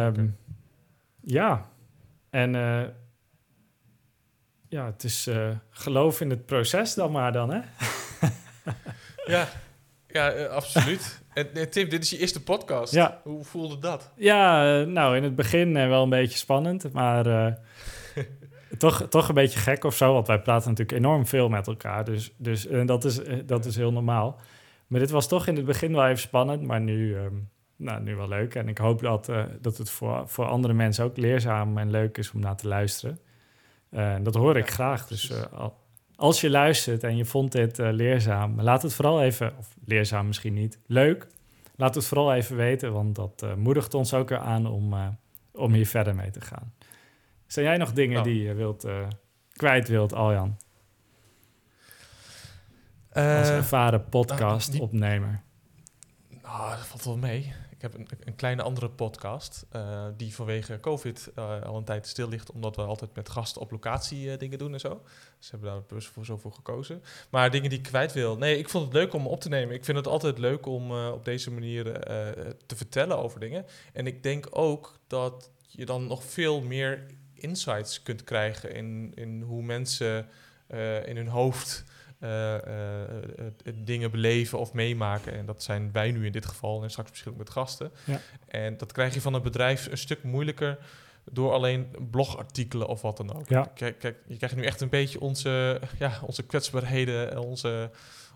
Um, 0.06 0.36
ja. 1.20 1.68
En 2.30 2.52
ja, 4.68 4.86
het 4.86 5.04
is 5.04 5.30
geloof 5.70 6.20
in 6.20 6.30
het 6.30 6.46
proces 6.46 6.94
dan 6.94 7.12
maar 7.12 7.32
dan, 7.32 7.50
hè? 7.50 7.60
ja. 9.26 9.48
Ja, 10.10 10.36
uh, 10.36 10.46
absoluut. 10.46 11.22
en 11.34 11.70
Tim, 11.70 11.88
dit 11.88 12.02
is 12.02 12.10
je 12.10 12.18
eerste 12.18 12.42
podcast. 12.42 12.92
Ja. 12.92 13.20
Hoe 13.22 13.44
voelde 13.44 13.78
dat? 13.78 14.12
Ja, 14.16 14.82
nou, 14.82 15.16
in 15.16 15.22
het 15.22 15.34
begin 15.34 15.72
wel 15.72 16.02
een 16.02 16.08
beetje 16.08 16.38
spannend, 16.38 16.92
maar 16.92 17.24
toch, 18.78 19.06
toch 19.08 19.28
een 19.28 19.34
beetje 19.34 19.58
gek 19.58 19.84
of 19.84 19.96
zo. 19.96 20.12
Want 20.12 20.26
wij 20.26 20.40
praten 20.40 20.68
natuurlijk 20.68 20.98
enorm 20.98 21.26
veel 21.26 21.48
met 21.48 21.66
elkaar, 21.66 22.04
dus, 22.04 22.34
dus 22.36 22.68
dat, 22.84 23.04
is, 23.04 23.20
dat 23.46 23.64
is 23.64 23.76
heel 23.76 23.92
normaal. 23.92 24.40
Maar 24.86 25.00
dit 25.00 25.10
was 25.10 25.28
toch 25.28 25.46
in 25.46 25.56
het 25.56 25.64
begin 25.64 25.92
wel 25.92 26.06
even 26.06 26.18
spannend, 26.18 26.62
maar 26.62 26.80
nu, 26.80 27.16
ehm, 27.16 27.34
nou, 27.76 28.02
nu 28.02 28.16
wel 28.16 28.28
leuk. 28.28 28.54
En 28.54 28.68
ik 28.68 28.78
hoop 28.78 29.00
dat, 29.00 29.30
dat 29.60 29.76
het 29.76 29.90
voor, 29.90 30.28
voor 30.28 30.46
andere 30.46 30.74
mensen 30.74 31.04
ook 31.04 31.16
leerzaam 31.16 31.78
en 31.78 31.90
leuk 31.90 32.18
is 32.18 32.32
om 32.32 32.40
naar 32.40 32.56
te 32.56 32.68
luisteren. 32.68 33.18
En 33.90 34.22
dat 34.22 34.34
hoor 34.34 34.56
ik 34.56 34.70
graag. 34.70 35.06
Dus 35.06 35.32
als 36.18 36.40
je 36.40 36.50
luistert 36.50 37.04
en 37.04 37.16
je 37.16 37.24
vond 37.24 37.52
dit 37.52 37.78
uh, 37.78 37.88
leerzaam, 37.92 38.60
laat 38.60 38.82
het 38.82 38.94
vooral 38.94 39.22
even, 39.22 39.56
of 39.58 39.76
leerzaam 39.84 40.26
misschien 40.26 40.54
niet, 40.54 40.78
leuk. 40.86 41.26
Laat 41.76 41.94
het 41.94 42.06
vooral 42.06 42.34
even 42.34 42.56
weten, 42.56 42.92
want 42.92 43.14
dat 43.14 43.42
uh, 43.44 43.54
moedigt 43.54 43.94
ons 43.94 44.14
ook 44.14 44.28
weer 44.28 44.38
aan 44.38 44.66
om, 44.66 44.92
uh, 44.92 45.06
om 45.52 45.72
hier 45.72 45.86
verder 45.86 46.14
mee 46.14 46.30
te 46.30 46.40
gaan. 46.40 46.72
Zijn 47.46 47.66
jij 47.66 47.76
nog 47.76 47.92
dingen 47.92 48.14
nou. 48.14 48.28
die 48.28 48.42
je 48.42 48.54
wilt, 48.54 48.86
kwijt 49.52 49.88
wilt, 49.88 50.12
Aljan? 50.12 50.56
Als 53.12 53.48
ervaren 53.48 54.08
podcastopnemer. 54.08 55.42
Nou, 56.42 56.70
dat 56.70 56.86
valt 56.86 57.04
wel 57.04 57.16
mee. 57.16 57.52
Ik 57.78 57.84
heb 57.84 57.94
een, 57.94 58.08
een 58.24 58.36
kleine 58.36 58.62
andere 58.62 58.90
podcast 58.90 59.66
uh, 59.72 60.06
die 60.16 60.34
vanwege 60.34 60.80
COVID 60.80 61.30
uh, 61.38 61.62
al 61.62 61.76
een 61.76 61.84
tijd 61.84 62.06
stil 62.06 62.28
ligt, 62.28 62.52
omdat 62.52 62.76
we 62.76 62.82
altijd 62.82 63.14
met 63.14 63.28
gasten 63.28 63.60
op 63.60 63.70
locatie 63.70 64.26
uh, 64.26 64.38
dingen 64.38 64.58
doen 64.58 64.72
en 64.72 64.80
zo. 64.80 65.02
Ze 65.38 65.50
hebben 65.50 65.70
daar 65.70 65.82
bewust 65.88 66.08
voor 66.08 66.24
zo 66.24 66.38
gekozen. 66.38 67.02
Maar 67.30 67.50
dingen 67.50 67.70
die 67.70 67.78
ik 67.78 67.84
kwijt 67.84 68.12
wil. 68.12 68.36
Nee, 68.36 68.58
ik 68.58 68.68
vond 68.68 68.84
het 68.84 68.92
leuk 68.92 69.14
om 69.14 69.26
op 69.26 69.40
te 69.40 69.48
nemen. 69.48 69.74
Ik 69.74 69.84
vind 69.84 69.96
het 69.96 70.06
altijd 70.06 70.38
leuk 70.38 70.66
om 70.66 70.92
op 70.92 71.24
deze 71.24 71.50
manier 71.50 71.84
te 72.66 72.76
vertellen 72.76 73.18
over 73.18 73.40
dingen. 73.40 73.66
En 73.92 74.06
ik 74.06 74.22
denk 74.22 74.46
ook 74.50 74.98
dat 75.06 75.50
je 75.66 75.84
dan 75.84 76.06
nog 76.06 76.24
veel 76.24 76.60
meer 76.60 77.06
insights 77.32 78.02
kunt 78.02 78.24
krijgen 78.24 78.74
in, 78.74 79.12
in 79.14 79.42
hoe 79.42 79.62
mensen 79.62 80.28
in 81.04 81.16
hun 81.16 81.28
hoofd 81.28 81.84
dingen 83.74 84.10
beleven 84.10 84.58
of 84.58 84.72
meemaken. 84.72 85.32
En 85.32 85.46
dat 85.46 85.62
zijn 85.62 85.92
wij 85.92 86.10
nu 86.10 86.26
in 86.26 86.32
dit 86.32 86.46
geval 86.46 86.82
en 86.82 86.90
straks 86.90 87.10
misschien 87.10 87.32
ook 87.32 87.38
met 87.38 87.50
gasten. 87.50 87.90
Ja. 88.04 88.20
En 88.46 88.76
dat 88.76 88.92
krijg 88.92 89.14
je 89.14 89.20
van 89.20 89.34
een 89.34 89.42
bedrijf 89.42 89.86
een 89.90 89.98
stuk 89.98 90.22
moeilijker 90.22 90.78
door 91.32 91.52
alleen 91.52 91.86
blogartikelen 92.10 92.86
of 92.86 93.02
wat 93.02 93.16
dan 93.16 93.34
ook. 93.34 93.48
Ja. 93.48 93.70
Kijk, 93.74 93.98
kijk, 93.98 94.16
je 94.26 94.36
krijgt 94.36 94.56
nu 94.56 94.64
echt 94.64 94.80
een 94.80 94.88
beetje 94.88 95.20
onze, 95.20 95.80
ja, 95.98 96.18
onze 96.22 96.42
kwetsbaarheden, 96.42 97.38
onze, 97.38 97.90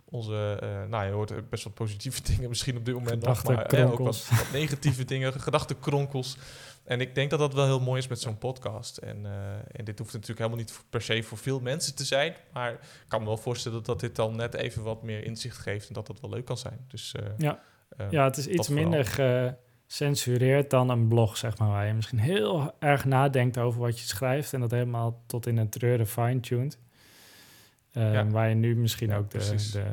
onze 0.04 0.60
uh, 0.62 0.68
nou, 0.88 1.06
je 1.06 1.12
hoort 1.12 1.50
best 1.50 1.64
wel 1.64 1.72
positieve 1.72 2.22
dingen 2.32 2.48
misschien 2.48 2.76
op 2.76 2.84
dit 2.84 2.94
moment 2.94 3.22
nog, 3.22 3.44
maar 3.44 3.90
ook 3.90 3.98
wat, 3.98 4.28
wat 4.30 4.52
negatieve 4.52 5.04
dingen, 5.12 5.40
gedachtenkronkels. 5.40 6.36
En 6.84 7.00
ik 7.00 7.14
denk 7.14 7.30
dat 7.30 7.38
dat 7.38 7.54
wel 7.54 7.64
heel 7.64 7.80
mooi 7.80 7.98
is 7.98 8.08
met 8.08 8.20
zo'n 8.20 8.38
podcast. 8.38 8.96
En, 8.96 9.24
uh, 9.24 9.54
en 9.72 9.84
dit 9.84 9.98
hoeft 9.98 10.12
natuurlijk 10.12 10.38
helemaal 10.38 10.58
niet 10.58 10.84
per 10.90 11.02
se 11.02 11.22
voor 11.22 11.38
veel 11.38 11.60
mensen 11.60 11.94
te 11.94 12.04
zijn. 12.04 12.34
Maar 12.52 12.72
ik 12.72 13.04
kan 13.08 13.20
me 13.20 13.26
wel 13.26 13.36
voorstellen 13.36 13.82
dat 13.82 14.00
dit 14.00 14.16
dan 14.16 14.36
net 14.36 14.54
even 14.54 14.82
wat 14.82 15.02
meer 15.02 15.24
inzicht 15.24 15.56
geeft. 15.58 15.88
En 15.88 15.94
dat 15.94 16.06
dat 16.06 16.20
wel 16.20 16.30
leuk 16.30 16.44
kan 16.44 16.58
zijn. 16.58 16.84
Dus, 16.88 17.14
uh, 17.20 17.26
ja. 17.36 17.62
Uh, 18.00 18.10
ja, 18.10 18.24
het 18.24 18.36
is 18.36 18.46
iets 18.46 18.68
minder 18.68 19.04
gecensureerd 19.86 20.70
dan 20.70 20.88
een 20.88 21.08
blog, 21.08 21.36
zeg 21.36 21.58
maar. 21.58 21.68
Waar 21.68 21.86
je 21.86 21.92
misschien 21.92 22.18
heel 22.18 22.74
erg 22.78 23.04
nadenkt 23.04 23.58
over 23.58 23.80
wat 23.80 23.98
je 23.98 24.06
schrijft. 24.06 24.52
En 24.52 24.60
dat 24.60 24.70
helemaal 24.70 25.22
tot 25.26 25.46
in 25.46 25.56
een 25.56 25.68
treuren 25.68 26.06
fine-tuned. 26.06 26.78
Ja. 27.90 28.26
Waar 28.26 28.48
je 28.48 28.54
nu 28.54 28.76
misschien 28.76 29.08
ja, 29.08 29.16
ook 29.16 29.30
de, 29.30 29.68
de, 29.72 29.84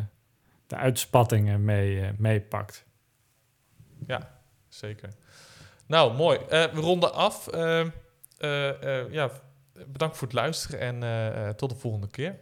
de, 0.67 0.75
uitspattingen 0.75 1.65
mee, 1.65 2.11
mee 2.17 2.41
pakt. 2.41 2.85
Ja, 4.07 4.39
zeker. 4.67 5.09
Nou, 5.89 6.13
mooi. 6.13 6.37
Uh, 6.37 6.47
we 6.47 6.81
ronden 6.81 7.13
af. 7.13 7.47
Uh, 7.53 7.85
uh, 8.39 9.11
ja, 9.11 9.31
bedankt 9.87 10.17
voor 10.17 10.27
het 10.27 10.35
luisteren 10.35 11.01
en 11.01 11.55
tot 11.55 11.69
de 11.69 11.75
volgende 11.75 12.07
keer. 12.07 12.39